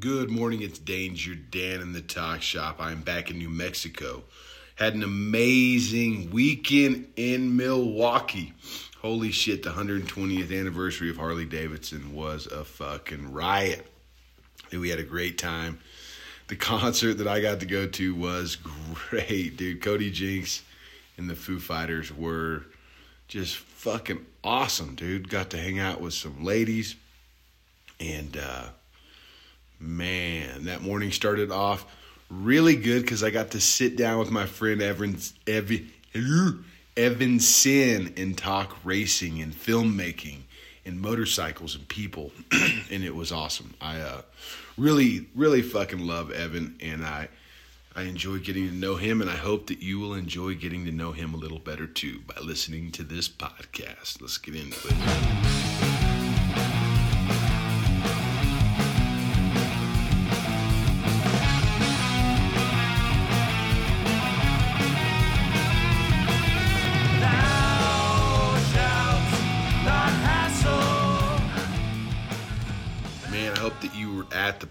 [0.00, 2.76] Good morning, it's Danger Dan in the talk shop.
[2.78, 4.22] I'm back in New Mexico.
[4.74, 8.52] Had an amazing weekend in Milwaukee.
[9.00, 13.86] Holy shit, the 120th anniversary of Harley Davidson was a fucking riot.
[14.70, 15.78] We had a great time.
[16.48, 19.80] The concert that I got to go to was great, dude.
[19.80, 20.62] Cody Jinks
[21.16, 22.66] and the Foo Fighters were
[23.26, 25.30] just fucking awesome, dude.
[25.30, 26.94] Got to hang out with some ladies
[27.98, 28.68] and uh
[29.80, 31.86] man, that morning started off
[32.30, 35.90] really good because I got to sit down with my friend Evans, Evan,
[36.96, 40.38] Evan Senn and talk racing and filmmaking
[40.84, 42.32] and motorcycles and people,
[42.90, 43.74] and it was awesome.
[43.80, 44.22] I uh,
[44.76, 47.28] really, really fucking love Evan, and I.
[47.96, 50.92] I enjoy getting to know him, and I hope that you will enjoy getting to
[50.92, 54.20] know him a little better too by listening to this podcast.
[54.20, 55.57] Let's get into it.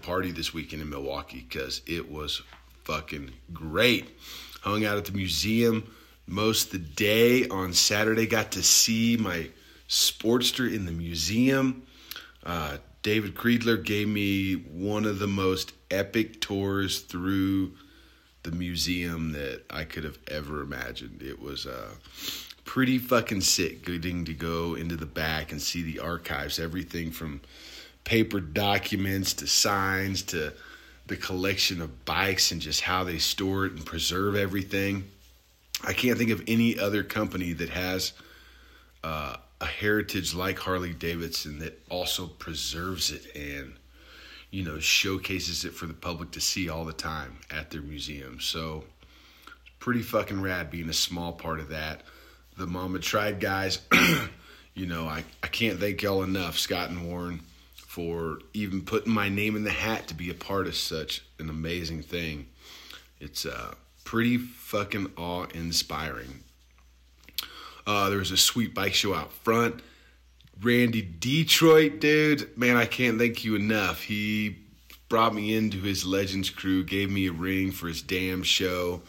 [0.08, 2.40] Party this weekend in Milwaukee because it was
[2.84, 4.08] fucking great.
[4.62, 5.84] Hung out at the museum
[6.26, 8.26] most of the day on Saturday.
[8.26, 9.50] Got to see my
[9.86, 11.82] Sportster in the museum.
[12.42, 17.72] Uh, David Creedler gave me one of the most epic tours through
[18.44, 21.20] the museum that I could have ever imagined.
[21.20, 21.90] It was uh,
[22.64, 27.42] pretty fucking sick getting to go into the back and see the archives, everything from
[28.08, 30.50] paper documents to signs to
[31.08, 35.04] the collection of bikes and just how they store it and preserve everything.
[35.86, 38.14] I can't think of any other company that has
[39.04, 43.74] uh, a heritage like Harley Davidson that also preserves it and
[44.50, 48.40] you know showcases it for the public to see all the time at their museum.
[48.40, 48.84] So
[49.80, 52.04] pretty fucking rad being a small part of that.
[52.56, 53.80] The Mama Tried guys,
[54.74, 57.42] you know, I, I can't thank y'all enough, Scott and Warren
[57.88, 61.48] for even putting my name in the hat to be a part of such an
[61.48, 62.46] amazing thing.
[63.18, 66.44] It's uh, pretty fucking awe inspiring.
[67.86, 69.80] Uh, there was a sweet bike show out front.
[70.60, 74.02] Randy Detroit, dude, man, I can't thank you enough.
[74.02, 74.58] He
[75.08, 79.00] brought me into his Legends crew, gave me a ring for his damn show.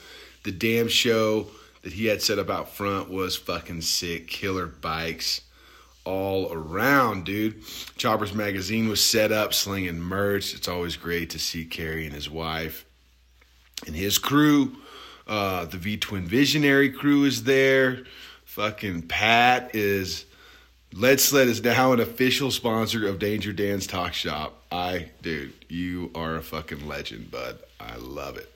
[0.44, 1.48] The damn show
[1.82, 4.30] that he had set up out front was fucking sick.
[4.30, 5.42] Killer bikes
[6.06, 7.64] all around, dude.
[7.98, 10.54] Choppers Magazine was set up, slinging merch.
[10.54, 12.86] It's always great to see Kerry and his wife
[13.86, 14.76] and his crew.
[15.28, 18.04] Uh, the V Twin Visionary crew is there.
[18.46, 20.26] Fucking Pat is.
[20.92, 24.64] Lead Sled is now an official sponsor of Danger Dan's Talk Shop.
[24.72, 27.60] I, dude, you are a fucking legend, bud.
[27.80, 28.52] I love it.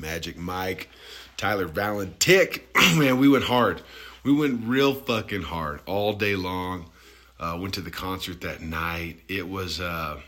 [0.00, 0.88] Magic Mike,
[1.36, 2.62] Tyler Valentik,
[2.98, 3.82] man, we went hard
[4.26, 6.90] we went real fucking hard all day long.
[7.38, 9.20] Uh, went to the concert that night.
[9.28, 10.20] It was uh,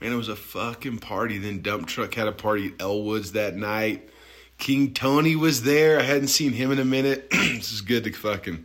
[0.00, 1.38] man, it was a fucking party.
[1.38, 4.08] Then Dump Truck had a party at Elwoods that night.
[4.56, 5.98] King Tony was there.
[5.98, 7.28] I hadn't seen him in a minute.
[7.30, 8.64] this is good to fucking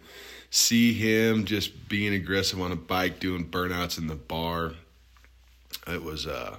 [0.52, 4.74] see him just being aggressive on a bike, doing burnouts in the bar.
[5.88, 6.58] It was uh,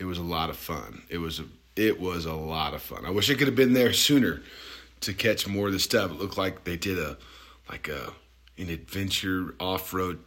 [0.00, 1.02] it was a lot of fun.
[1.08, 1.44] It was a
[1.76, 3.06] it was a lot of fun.
[3.06, 4.42] I wish I could have been there sooner
[5.00, 6.10] to catch more of the stuff.
[6.10, 7.16] It looked like they did a
[7.68, 8.12] like a
[8.56, 10.18] an adventure off road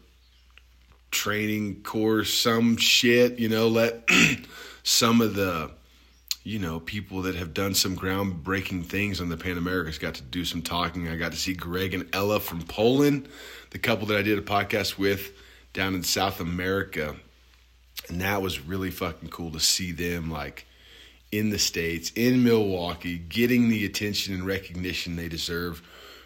[1.11, 4.09] training course, some shit, you know, let
[4.83, 5.71] some of the
[6.43, 10.23] you know, people that have done some groundbreaking things on the Pan Americas got to
[10.23, 11.07] do some talking.
[11.07, 13.27] I got to see Greg and Ella from Poland,
[13.69, 15.33] the couple that I did a podcast with
[15.73, 17.15] down in South America.
[18.09, 20.65] And that was really fucking cool to see them like
[21.31, 25.81] in the States, in Milwaukee, getting the attention and recognition they deserve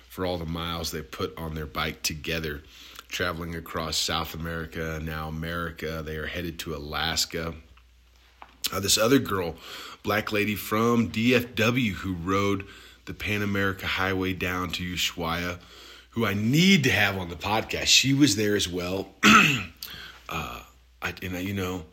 [0.10, 2.64] for all the miles they put on their bike together,
[3.10, 6.02] traveling across South America, now America.
[6.04, 7.54] They are headed to Alaska.
[8.74, 9.56] Uh, this other girl,
[10.04, 12.66] black lady from DFW, who rode
[13.06, 15.60] the Pan America Highway down to Ushuaia,
[16.12, 17.88] who I need to have on the podcast.
[17.88, 19.10] She was there as well.
[19.24, 20.62] uh,
[21.02, 21.86] I, and I, you know,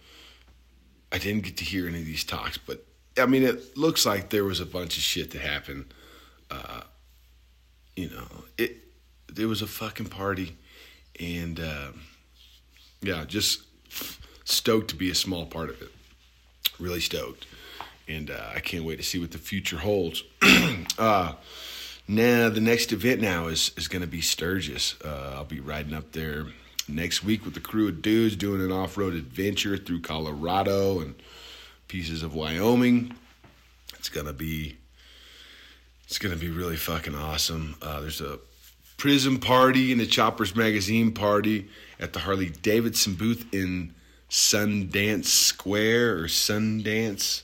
[1.11, 2.87] I didn't get to hear any of these talks, but
[3.19, 5.87] I mean, it looks like there was a bunch of shit that happened.
[6.51, 6.83] Uh,
[7.97, 8.27] you know,
[8.57, 8.77] it
[9.33, 10.57] there was a fucking party,
[11.21, 11.89] and uh,
[13.03, 13.63] yeah, just
[14.45, 15.91] stoked to be a small part of it.
[16.79, 17.47] Really stoked,
[18.09, 20.23] and uh, I can't wait to see what the future holds.
[20.99, 21.35] uh,
[22.09, 24.97] now, the next event now is is going to be Sturgis.
[25.05, 26.47] Uh, I'll be riding up there
[26.89, 31.15] next week with the crew of dudes doing an off road adventure through Colorado and
[31.93, 33.15] pieces of Wyoming.
[33.99, 34.79] It's gonna be
[36.07, 37.77] it's gonna be really fucking awesome.
[37.83, 38.39] Uh, there's a
[38.97, 41.69] Prism party and a Choppers Magazine party
[42.01, 43.95] at the Harley Davidson booth in
[44.31, 47.43] Sundance Square or Sundance.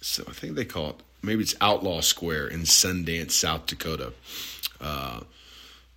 [0.00, 4.14] So I think they call it maybe it's Outlaw Square in Sundance, South Dakota.
[4.80, 5.20] Uh,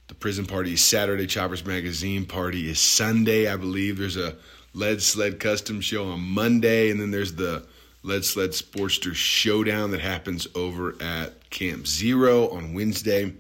[0.10, 1.28] the Prism party is Saturday.
[1.28, 3.98] Choppers Magazine party is Sunday, I believe.
[3.98, 4.36] There's a
[4.74, 7.66] Lead Sled Custom show on Monday, and then there's the
[8.04, 13.34] Lead Sled Sportster Showdown that happens over at Camp Zero on Wednesday.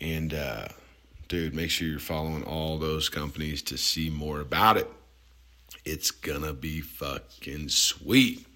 [0.00, 0.68] And, uh,
[1.28, 4.90] dude, make sure you're following all those companies to see more about it.
[5.84, 8.46] It's gonna be fucking sweet.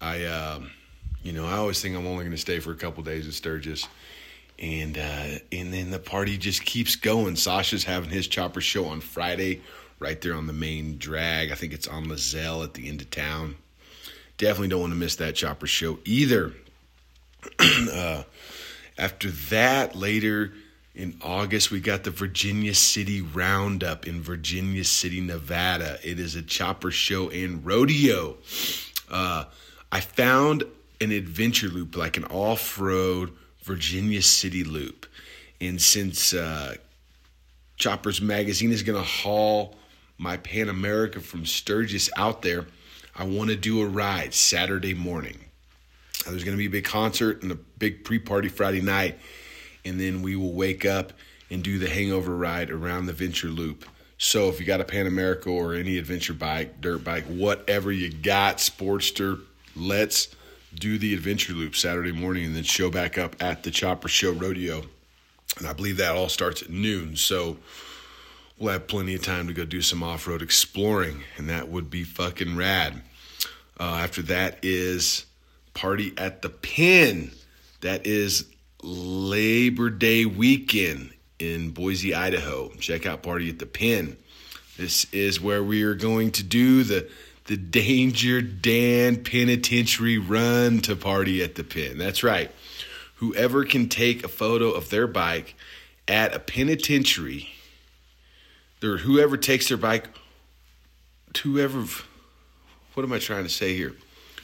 [0.00, 0.60] I, uh,
[1.22, 3.88] you know, I always think I'm only gonna stay for a couple days at Sturgis,
[4.58, 7.36] and uh, and then the party just keeps going.
[7.36, 9.62] Sasha's having his chopper show on Friday,
[9.98, 11.50] right there on the main drag.
[11.50, 13.56] I think it's on Lazelle at the end of town.
[14.36, 16.52] Definitely don't want to miss that chopper show either.
[17.58, 18.24] uh,
[18.98, 20.52] after that, later
[20.94, 25.98] in August, we got the Virginia City Roundup in Virginia City, Nevada.
[26.02, 28.36] It is a chopper show and rodeo.
[29.10, 29.44] Uh,
[29.90, 30.64] I found
[31.00, 33.32] an adventure loop, like an off road
[33.62, 35.06] Virginia City loop.
[35.60, 36.76] And since uh,
[37.76, 39.76] Choppers Magazine is going to haul
[40.18, 42.66] my Pan America from Sturgis out there,
[43.16, 45.38] I want to do a ride Saturday morning.
[46.26, 49.18] There's going to be a big concert and a big pre party Friday night
[49.84, 51.12] and then we will wake up
[51.50, 53.84] and do the hangover ride around the Venture Loop.
[54.18, 58.10] So if you got a Pan America or any adventure bike, dirt bike, whatever you
[58.10, 59.40] got, Sportster,
[59.76, 60.34] let's
[60.74, 64.32] do the adventure loop Saturday morning and then show back up at the Chopper Show
[64.32, 64.82] Rodeo.
[65.58, 67.16] And I believe that all starts at noon.
[67.16, 67.58] So
[68.58, 71.90] we'll have plenty of time to go do some off road exploring, and that would
[71.90, 73.02] be fucking rad.
[73.78, 75.26] Uh, after that is
[75.74, 77.32] Party at the Pen.
[77.80, 78.46] That is
[78.82, 82.70] Labor Day weekend in Boise, Idaho.
[82.78, 84.16] Check out Party at the Pen.
[84.76, 87.08] This is where we are going to do the
[87.46, 91.98] the Danger Dan Penitentiary Run to Party at the Pen.
[91.98, 92.50] That's right.
[93.16, 95.54] Whoever can take a photo of their bike
[96.08, 97.53] at a penitentiary,
[98.84, 100.08] or whoever takes their bike,
[101.42, 101.84] whoever,
[102.94, 103.94] what am I trying to say here?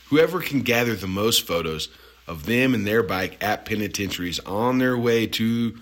[0.08, 1.88] Whoever can gather the most photos
[2.26, 5.76] of them and their bike at penitentiaries on their way to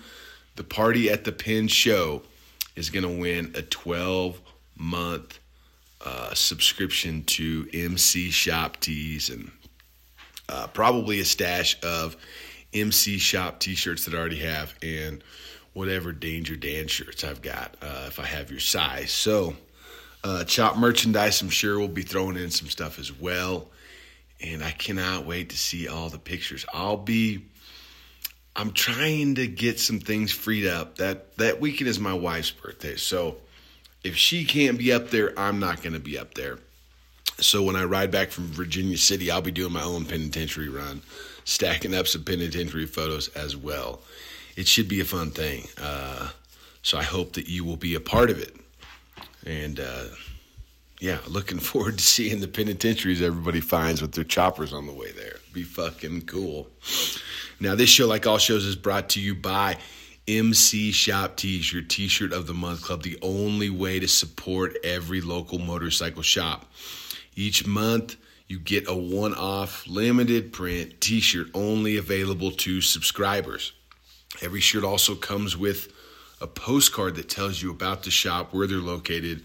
[0.55, 2.21] the party at the pen show
[2.75, 4.39] is going to win a 12
[4.77, 5.39] month
[6.05, 9.51] uh, subscription to MC Shop Tees and
[10.47, 12.15] uh, probably a stash of
[12.73, 15.23] MC Shop t shirts that I already have and
[15.73, 19.11] whatever Danger Dan shirts I've got uh, if I have your size.
[19.11, 19.55] So,
[20.23, 23.69] uh, Chop merchandise, I'm sure we'll be throwing in some stuff as well
[24.41, 26.65] and I cannot wait to see all the pictures.
[26.73, 27.45] I'll be
[28.55, 30.97] I'm trying to get some things freed up.
[30.97, 32.95] That that weekend is my wife's birthday.
[32.95, 33.37] So
[34.03, 36.59] if she can't be up there, I'm not going to be up there.
[37.39, 41.01] So when I ride back from Virginia City, I'll be doing my own penitentiary run,
[41.45, 44.01] stacking up some penitentiary photos as well.
[44.59, 45.69] It should be a fun thing.
[45.81, 46.31] Uh,
[46.81, 48.57] so I hope that you will be a part of it.
[49.45, 50.07] And uh,
[50.99, 55.13] yeah, looking forward to seeing the penitentiaries everybody finds with their choppers on the way
[55.13, 55.37] there.
[55.53, 56.67] Be fucking cool.
[57.61, 59.77] Now, this show, like all shows, is brought to you by
[60.27, 64.75] MC Shop Tees, your t shirt of the month club, the only way to support
[64.83, 66.69] every local motorcycle shop.
[67.33, 68.17] Each month,
[68.49, 73.71] you get a one off limited print t shirt only available to subscribers.
[74.41, 75.91] Every shirt also comes with
[76.41, 79.43] a postcard that tells you about the shop, where they're located,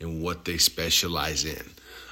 [0.00, 1.62] and what they specialize in.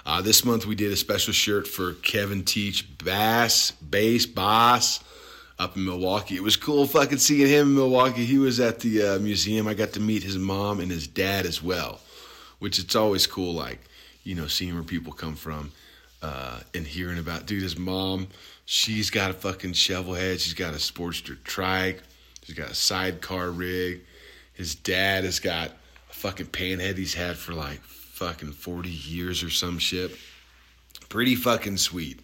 [0.05, 5.05] Uh, this month we did a special shirt for Kevin Teach Bass, Bass, Boss
[5.59, 6.37] up in Milwaukee.
[6.37, 8.25] It was cool fucking seeing him in Milwaukee.
[8.25, 9.69] He was at the uh, museum.
[9.69, 12.01] I got to meet his mom and his dad as well,
[12.59, 13.79] which it's always cool, like,
[14.25, 15.71] you know, seeing where people come from
[16.23, 18.29] uh, and hearing about, dude, his mom,
[18.65, 20.41] she's got a fucking shovel head.
[20.41, 22.03] She's got a Sportster trike.
[22.42, 24.02] She's got a sidecar rig.
[24.52, 25.70] His dad has got
[26.11, 30.16] a fucking panhead he's had for like fucking 40 years or some shit.
[31.08, 32.20] Pretty fucking sweet.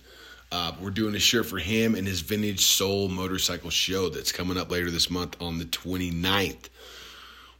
[0.50, 4.56] Uh, we're doing a shirt for him and his Vintage Soul motorcycle show that's coming
[4.56, 6.68] up later this month on the 29th,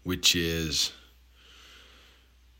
[0.04, 0.92] which is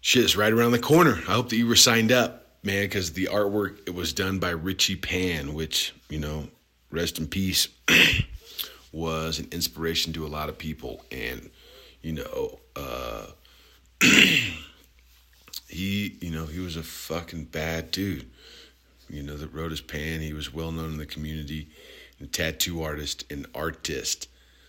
[0.01, 1.15] shit, it's right around the corner.
[1.29, 4.51] I hope that you were signed up, man, because the artwork it was done by
[4.51, 6.49] Richie Pan, which, you know,
[6.91, 7.69] rest in peace,
[8.93, 11.05] was an inspiration to a lot of people.
[11.11, 11.51] And,
[12.03, 13.27] you know, uh,
[15.69, 18.31] he, you know, he was a fucking bad dude.
[19.11, 20.21] You know, that Richie Pan.
[20.21, 21.69] He was well known in the community,
[22.33, 24.29] tattoo artist and artist.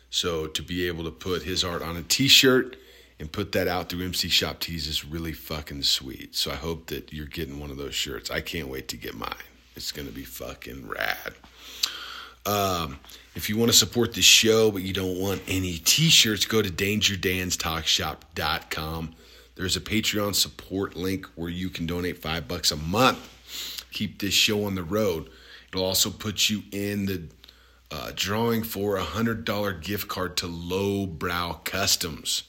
[0.10, 2.78] So to be able to put his art on a T-shirt
[3.20, 6.36] and put that out through MC Shop Tees is really fucking sweet.
[6.36, 8.32] So I hope that you're getting one of those shirts.
[8.32, 9.34] I can't wait to get mine.
[9.76, 11.34] It's gonna be fucking rad.
[12.46, 13.00] Um,
[13.40, 16.70] if you want to support the show but you don't want any t-shirts, go to
[16.70, 19.16] dangerdanstalkshop.com.
[19.56, 23.86] There's a Patreon support link where you can donate five bucks a month.
[23.94, 25.30] Keep this show on the road.
[25.70, 27.24] It'll also put you in the
[27.90, 32.44] uh, drawing for a hundred dollar gift card to Lowbrow Customs.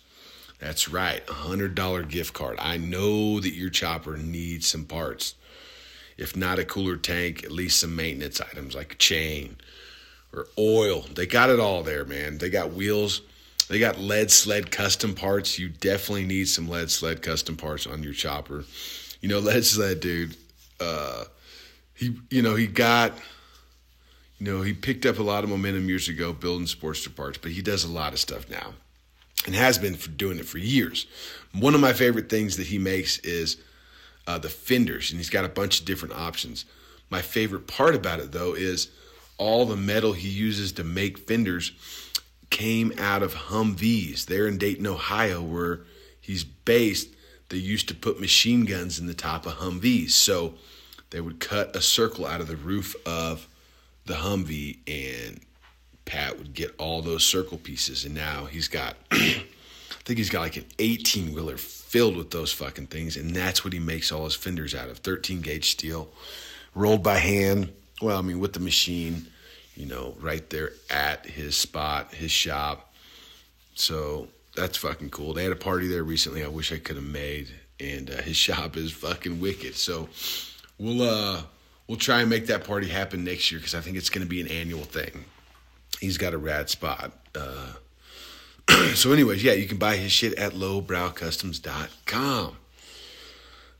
[0.58, 2.56] That's right, a hundred dollar gift card.
[2.58, 5.36] I know that your chopper needs some parts.
[6.18, 9.58] If not a cooler tank, at least some maintenance items like a chain
[10.34, 11.04] or oil.
[11.14, 12.38] They got it all there, man.
[12.38, 13.22] They got wheels.
[13.68, 15.58] They got lead sled custom parts.
[15.58, 18.64] You definitely need some lead sled custom parts on your chopper.
[19.20, 20.36] You know, lead sled, dude.
[20.80, 21.24] Uh,
[21.94, 23.12] he, you know, he got,
[24.38, 27.52] you know, he picked up a lot of momentum years ago building Sportster parts, but
[27.52, 28.74] he does a lot of stuff now
[29.46, 31.06] and has been for doing it for years.
[31.52, 33.56] One of my favorite things that he makes is
[34.26, 36.64] uh, the fenders, and he's got a bunch of different options.
[37.08, 38.88] My favorite part about it, though, is
[39.40, 41.72] all the metal he uses to make fenders
[42.50, 45.80] came out of Humvees there in Dayton, Ohio, where
[46.20, 47.08] he's based.
[47.48, 50.10] They used to put machine guns in the top of Humvees.
[50.10, 50.54] So
[51.08, 53.48] they would cut a circle out of the roof of
[54.04, 55.40] the Humvee and
[56.04, 59.44] Pat would get all those circle pieces, and now he's got, I
[60.04, 63.72] think he's got like an 18 wheeler filled with those fucking things, and that's what
[63.72, 66.08] he makes all his fenders out of 13 gauge steel,
[66.74, 67.72] rolled by hand.
[68.00, 69.26] Well, I mean, with the machine,
[69.74, 72.92] you know, right there at his spot, his shop.
[73.74, 75.34] So that's fucking cool.
[75.34, 76.44] They had a party there recently.
[76.44, 79.74] I wish I could have made, and uh, his shop is fucking wicked.
[79.74, 80.08] So
[80.78, 81.42] we'll uh
[81.88, 84.28] we'll try and make that party happen next year because I think it's going to
[84.28, 85.24] be an annual thing
[86.00, 87.12] he's got a rad spot.
[87.34, 87.72] Uh,
[88.94, 92.56] so, anyways, yeah, you can buy his shit at lowbrowcustoms.com.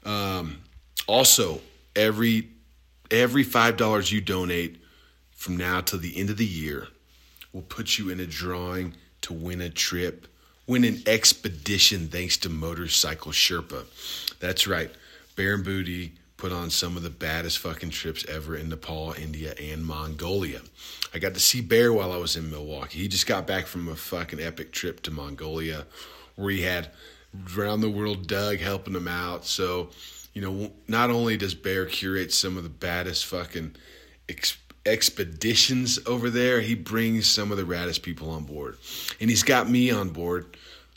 [0.05, 0.59] Um,
[1.07, 1.61] also,
[1.95, 2.49] every
[3.11, 4.83] every five dollars you donate
[5.31, 6.88] from now till the end of the year
[7.52, 10.26] will put you in a drawing to win a trip,
[10.67, 13.85] win an expedition thanks to Motorcycle Sherpa.
[14.38, 14.90] That's right,
[15.37, 19.55] Bear and Booty put on some of the baddest fucking trips ever in Nepal, India,
[19.61, 20.61] and Mongolia.
[21.12, 23.00] I got to see Bear while I was in Milwaukee.
[23.00, 25.85] He just got back from a fucking epic trip to Mongolia
[26.37, 26.88] where he had
[27.55, 29.45] round the world Doug helping him out.
[29.45, 29.90] So,
[30.33, 33.77] you know, not only does Bear curate some of the baddest fucking
[34.29, 38.79] ex- expeditions over there, he brings some of the raddest people on board.
[39.21, 40.57] And he's got me on board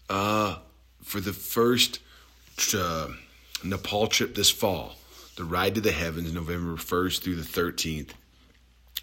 [0.10, 0.58] uh,
[1.02, 2.00] for the first
[2.76, 3.08] uh,
[3.64, 4.96] Nepal trip this fall
[5.36, 8.12] the Ride to the Heavens, November 1st through the 13th.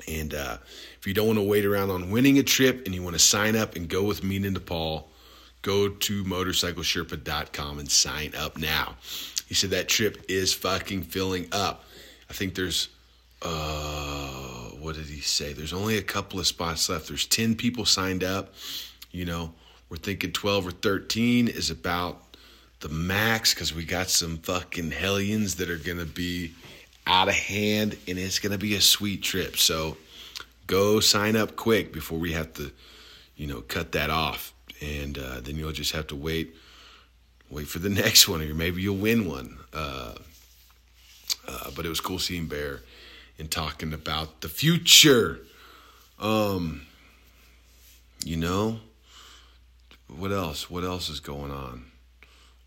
[0.08, 0.58] And uh,
[0.98, 3.20] if you don't want to wait around on winning a trip and you want to
[3.20, 5.10] sign up and go with me to Nepal,
[5.62, 8.96] go to motorcyclesherpa.com and sign up now.
[9.50, 11.84] He said that trip is fucking filling up.
[12.30, 12.88] I think there's,
[13.42, 15.52] uh, what did he say?
[15.52, 17.08] There's only a couple of spots left.
[17.08, 18.54] There's 10 people signed up.
[19.10, 19.52] You know,
[19.88, 22.22] we're thinking 12 or 13 is about
[22.78, 26.52] the max because we got some fucking hellions that are gonna be
[27.04, 29.56] out of hand and it's gonna be a sweet trip.
[29.56, 29.96] So
[30.68, 32.70] go sign up quick before we have to,
[33.36, 36.54] you know, cut that off, and uh, then you'll just have to wait,
[37.50, 39.58] wait for the next one, or maybe you'll win one.
[39.72, 40.14] Uh,
[41.46, 42.80] uh, but it was cool seeing Bear
[43.38, 45.40] and talking about the future.
[46.18, 46.82] Um,
[48.24, 48.80] you know,
[50.08, 50.70] what else?
[50.70, 51.86] What else is going on?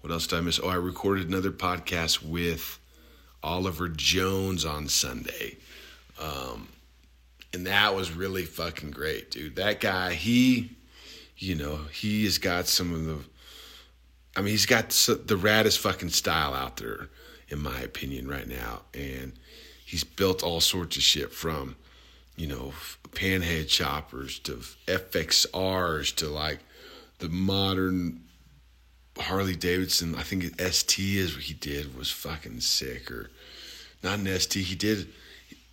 [0.02, 0.60] What else did I miss?
[0.62, 2.80] Oh, I recorded another podcast with
[3.42, 5.58] Oliver Jones on Sunday.
[6.20, 6.68] Um,
[7.54, 9.56] and that was really fucking great, dude.
[9.56, 10.72] That guy, he,
[11.38, 13.18] you know, he has got some of the,
[14.36, 17.10] I mean, he's got the raddest fucking style out there,
[17.50, 18.82] in my opinion, right now.
[18.94, 19.34] And
[19.86, 21.76] he's built all sorts of shit from,
[22.36, 22.74] you know,
[23.12, 24.54] panhead choppers to
[24.88, 26.60] FXRs to like
[27.20, 28.24] the modern
[29.18, 33.30] Harley Davidson, I think ST is what he did was fucking sick, or
[34.02, 34.66] not an ST.
[34.66, 35.10] He did.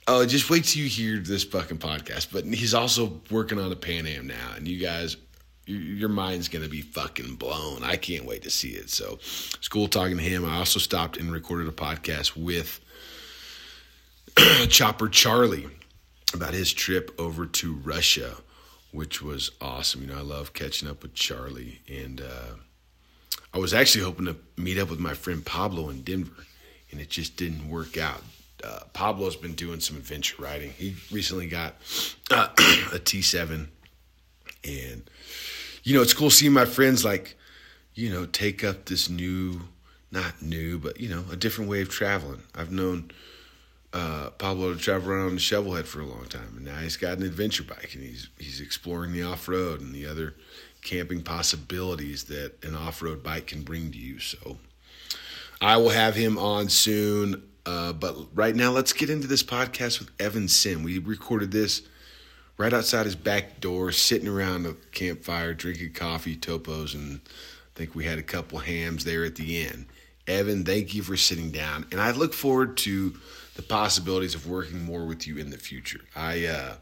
[0.07, 2.29] Oh, just wait till you hear this fucking podcast.
[2.33, 5.17] But he's also working on a Pan Am now, and you guys,
[5.67, 7.83] your mind's gonna be fucking blown.
[7.83, 8.91] I can't wait to see it.
[8.91, 10.45] So it's cool talking to him.
[10.45, 12.81] I also stopped and recorded a podcast with
[14.69, 15.69] Chopper Charlie
[16.35, 18.37] about his trip over to Russia,
[18.93, 20.03] which was awesome.
[20.03, 22.21] You know, I love catching up with Charlie and.
[22.21, 22.55] uh
[23.53, 26.45] I was actually hoping to meet up with my friend Pablo in Denver,
[26.93, 28.23] and it just didn't work out.
[28.63, 30.71] Uh, Pablo's been doing some adventure riding.
[30.71, 31.75] He recently got
[32.31, 32.47] uh,
[32.93, 33.67] a T7,
[34.65, 35.09] and
[35.83, 37.37] you know it's cool seeing my friends like,
[37.95, 39.63] you know, take up this new,
[40.11, 42.43] not new, but you know, a different way of traveling.
[42.55, 43.11] I've known
[43.93, 46.97] uh, Pablo to travel around on the Shovelhead for a long time, and now he's
[46.97, 50.35] got an adventure bike, and he's he's exploring the off road and the other
[50.83, 54.19] camping possibilities that an off road bike can bring to you.
[54.19, 54.59] So
[55.61, 57.43] I will have him on soon.
[57.67, 60.83] Uh, but right now, let's get into this podcast with Evan Senn.
[60.83, 61.83] We recorded this
[62.61, 67.95] right outside his back door, sitting around a campfire, drinking coffee, topos, and I think
[67.95, 69.87] we had a couple Hamm's there at the end.
[70.27, 73.15] Evan, thank you for sitting down, and I look forward to
[73.57, 76.03] the possibilities of working more with you in the future.
[76.15, 76.75] I uh,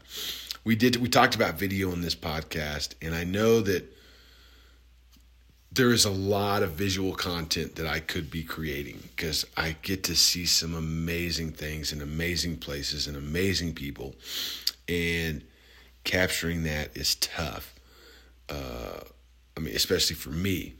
[0.65, 3.89] we did we talked about video in this podcast, and I know that
[5.71, 10.03] there is a lot of visual content that I could be creating because I get
[10.05, 14.15] to see some amazing things and amazing places and amazing people,
[14.89, 15.41] and
[16.03, 17.75] capturing that is tough.
[18.49, 18.99] Uh,
[19.55, 20.75] I mean, especially for me,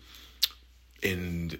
[1.03, 1.57] and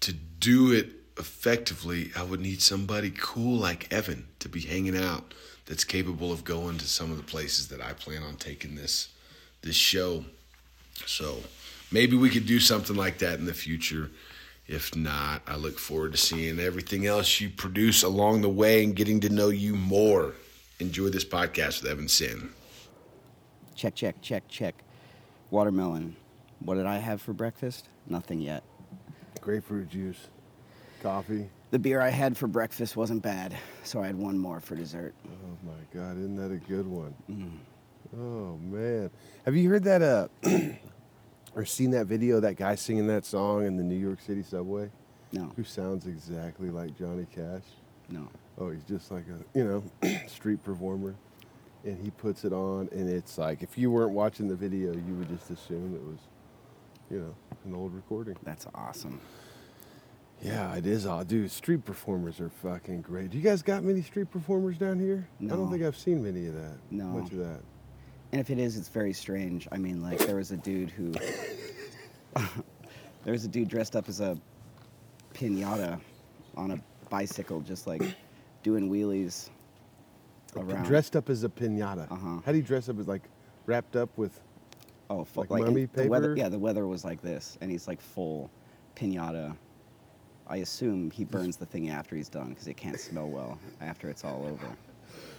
[0.00, 5.34] to do it effectively, I would need somebody cool like Evan to be hanging out
[5.66, 9.08] that's capable of going to some of the places that I plan on taking this
[9.62, 10.24] this show.
[11.06, 11.38] So
[11.90, 14.10] maybe we could do something like that in the future.
[14.66, 18.94] If not, I look forward to seeing everything else you produce along the way and
[18.94, 20.34] getting to know you more.
[20.78, 22.50] Enjoy this podcast with Evan Senn.
[23.78, 24.74] Check, check, check, check.
[25.52, 26.16] Watermelon.
[26.58, 27.88] What did I have for breakfast?
[28.08, 28.64] Nothing yet.
[29.40, 30.18] Grapefruit juice,
[31.00, 31.48] coffee.
[31.70, 35.14] The beer I had for breakfast wasn't bad, so I had one more for dessert.
[35.28, 37.14] Oh my God, isn't that a good one?
[38.20, 39.10] Oh man,
[39.44, 40.02] have you heard that?
[40.02, 40.26] Uh,
[41.54, 42.40] or seen that video?
[42.40, 44.90] That guy singing that song in the New York City subway,
[45.30, 47.62] No, who sounds exactly like Johnny Cash.
[48.08, 48.26] no.
[48.60, 49.64] Oh, he's just like a you
[50.02, 51.14] know street performer,
[51.84, 55.14] and he puts it on, and it's like if you weren't watching the video, you
[55.14, 56.18] would just assume it was,
[57.10, 58.36] you know, an old recording.
[58.42, 59.20] That's awesome.
[60.42, 61.50] Yeah, it is odd, dude.
[61.50, 63.30] Street performers are fucking great.
[63.30, 65.26] Do you guys got many street performers down here?
[65.40, 65.54] No.
[65.54, 66.76] I don't think I've seen many of that.
[66.90, 67.06] No.
[67.06, 67.60] much of that.
[68.30, 69.66] And if it is, it's very strange.
[69.72, 71.12] I mean, like, there was a dude who.
[73.24, 74.38] there was a dude dressed up as a
[75.34, 75.98] pinata
[76.56, 78.02] on a bicycle, just like
[78.62, 79.48] doing wheelies
[80.56, 80.84] around.
[80.84, 82.10] Dressed up as a pinata.
[82.10, 82.40] Uh-huh.
[82.44, 83.22] How do you dress up as like
[83.66, 84.40] wrapped up with?
[85.10, 86.34] Oh, full, Like like, mummy and the weather.
[86.34, 86.38] paper?
[86.38, 88.50] Yeah, the weather was like this, and he's like full
[88.94, 89.56] pinata.
[90.46, 94.08] I assume he burns the thing after he's done because it can't smell well after
[94.08, 94.66] it's all over.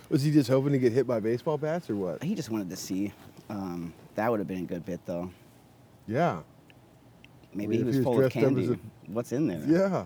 [0.10, 2.24] Was he just hoping to get hit by baseball bats or what?
[2.24, 3.12] He just wanted to see.
[3.50, 5.30] Um, that would have been a good bit, though.
[6.08, 6.42] Yeah.
[7.54, 8.80] Maybe he was he was full of dressed up as candy.
[9.08, 9.64] What's in there?
[9.68, 10.06] Yeah.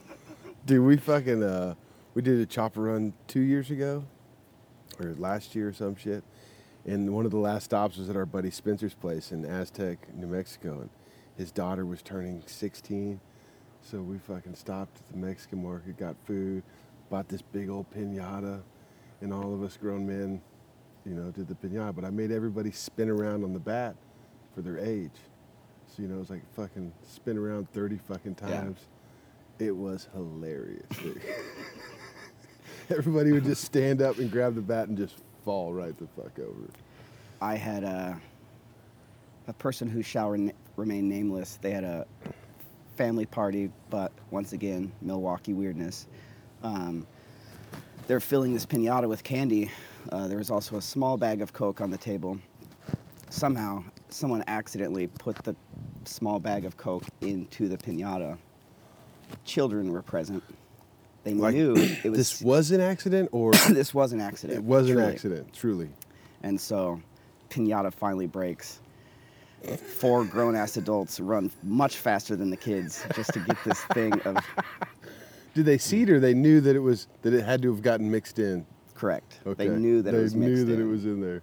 [0.66, 1.74] Dude, we fucking uh
[2.14, 4.04] we did a chopper run two years ago.
[5.00, 6.22] Or last year or some shit.
[6.86, 10.26] And one of the last stops was at our buddy Spencer's place in Aztec, New
[10.26, 10.80] Mexico.
[10.80, 10.90] And
[11.36, 13.20] his daughter was turning 16.
[13.82, 16.62] So we fucking stopped at the Mexican market, got food,
[17.08, 18.60] bought this big old pinata,
[19.22, 20.40] and all of us grown men,
[21.06, 21.94] you know, did the pinata.
[21.94, 23.96] But I made everybody spin around on the bat
[24.54, 25.10] for their age.
[25.86, 28.50] So, you know, it was like fucking spin around 30 fucking times.
[28.50, 28.60] Yeah.
[28.60, 28.80] times.
[29.58, 30.86] It was hilarious.
[32.96, 36.38] everybody would just stand up and grab the bat and just fall right the fuck
[36.38, 36.68] over.
[37.40, 38.20] I had a,
[39.46, 41.58] a person who shall re- remain nameless.
[41.62, 42.06] They had a
[42.96, 46.08] family party, but once again, Milwaukee weirdness.
[46.62, 47.06] Um,
[48.06, 49.70] they're filling this pinata with candy.
[50.10, 52.38] Uh, there was also a small bag of Coke on the table.
[53.28, 55.54] Somehow, someone accidentally put the
[56.04, 58.36] small bag of Coke into the pinata.
[59.44, 60.42] Children were present.
[61.24, 62.16] They Like, knew it was.
[62.18, 64.58] this was an accident or this was an accident.
[64.58, 65.88] it was an accident, truly.
[66.42, 67.00] And so,
[67.50, 68.80] pinata finally breaks.
[69.98, 74.18] Four grown ass adults run much faster than the kids just to get this thing
[74.22, 74.38] of
[75.54, 77.82] Did they see it or they knew that it was that it had to have
[77.82, 78.64] gotten mixed in?
[78.94, 79.40] correct.
[79.46, 79.68] Okay.
[79.68, 80.88] They knew that they it was mixed knew that in.
[80.88, 81.42] it was in there.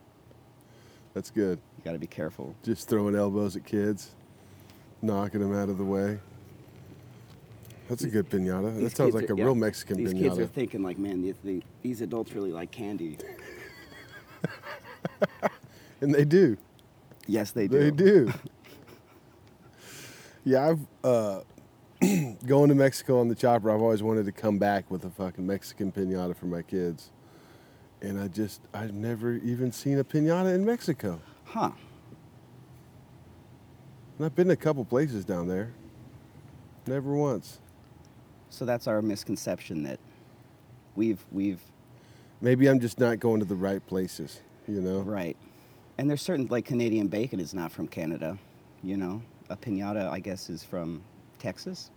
[1.13, 1.59] That's good.
[1.77, 2.55] You got to be careful.
[2.63, 4.11] Just throwing elbows at kids,
[5.01, 6.19] knocking them out of the way.
[7.87, 8.81] That's a good pinata.
[8.81, 10.21] That sounds like are- a yeah, real Mexican These pinata.
[10.21, 13.17] kids are thinking like, man, these, the, these adults really like candy.
[16.01, 16.57] and they do.
[17.27, 17.79] Yes, they do.
[17.79, 18.33] They do.
[20.43, 21.41] yeah, I've uh,
[22.45, 23.71] going to Mexico on the chopper.
[23.71, 27.11] I've always wanted to come back with a fucking Mexican pinata for my kids,
[28.01, 31.21] and I just I've never even seen a pinata in Mexico.
[31.45, 31.71] Huh?
[34.17, 35.73] And I've been to a couple places down there.
[36.85, 37.59] Never once.
[38.49, 39.99] So that's our misconception that
[40.95, 41.61] we've we've
[42.39, 44.41] Maybe I'm just not going to the right places.
[44.67, 44.99] You know.
[44.99, 45.37] right.
[45.97, 48.37] And there's certain like Canadian bacon is not from Canada,
[48.83, 49.21] you know.
[49.49, 51.01] A pinata, I guess, is from
[51.39, 51.89] Texas,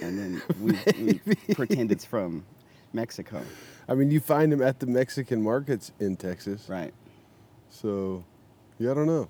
[0.00, 2.44] and then we, we pretend it's from
[2.92, 3.42] Mexico.
[3.88, 6.68] I mean, you find them at the Mexican markets in Texas.
[6.68, 6.94] Right.
[7.68, 8.24] So,
[8.78, 9.28] yeah, I don't know.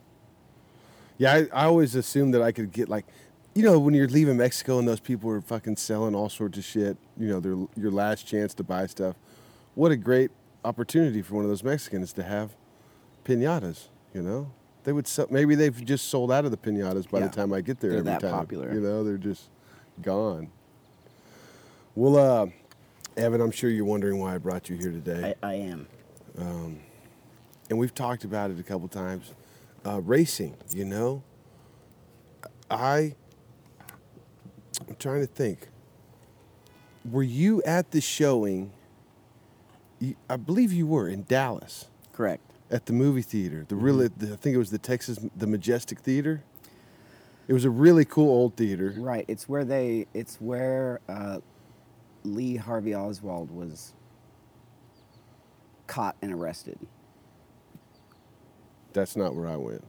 [1.17, 3.07] Yeah, I, I always assumed that I could get like,
[3.55, 6.65] you know, when you're leaving Mexico and those people are fucking selling all sorts of
[6.65, 6.97] shit.
[7.19, 9.17] You know, they're your last chance to buy stuff.
[9.75, 10.31] What a great
[10.65, 12.51] opportunity for one of those Mexicans to have
[13.25, 13.89] pinatas.
[14.13, 14.51] You know,
[14.85, 17.29] they would sell, maybe they've just sold out of the pinatas by Yeah.
[17.29, 17.91] the time I get there.
[17.91, 18.31] They're every that time.
[18.33, 18.73] popular.
[18.73, 19.51] You know, they're just
[20.03, 20.51] gone.
[21.95, 22.47] Well, uh,
[23.17, 25.87] Evan, I'm sure you're wondering why I brought you here today I, I am.
[26.37, 29.33] and we've talked about it a couple times.
[29.87, 31.23] Uh, racing, you know,
[32.71, 33.15] I.
[34.89, 35.69] I'm trying to think.
[37.11, 38.73] Were you at the showing?
[40.01, 42.43] You, I believe you were in Dallas Correct.
[42.71, 43.65] at the movie theater.
[43.69, 46.43] The really, the, I think it was the Texas, the Majestic Theater.
[47.47, 48.95] It was a really cool old theater.
[48.97, 49.27] Right.
[49.29, 50.07] It's where they.
[50.15, 51.41] It's where uh,
[52.23, 53.93] Lee Harvey Oswald was
[55.87, 56.79] caught and arrested.
[58.95, 59.85] That's not where I went.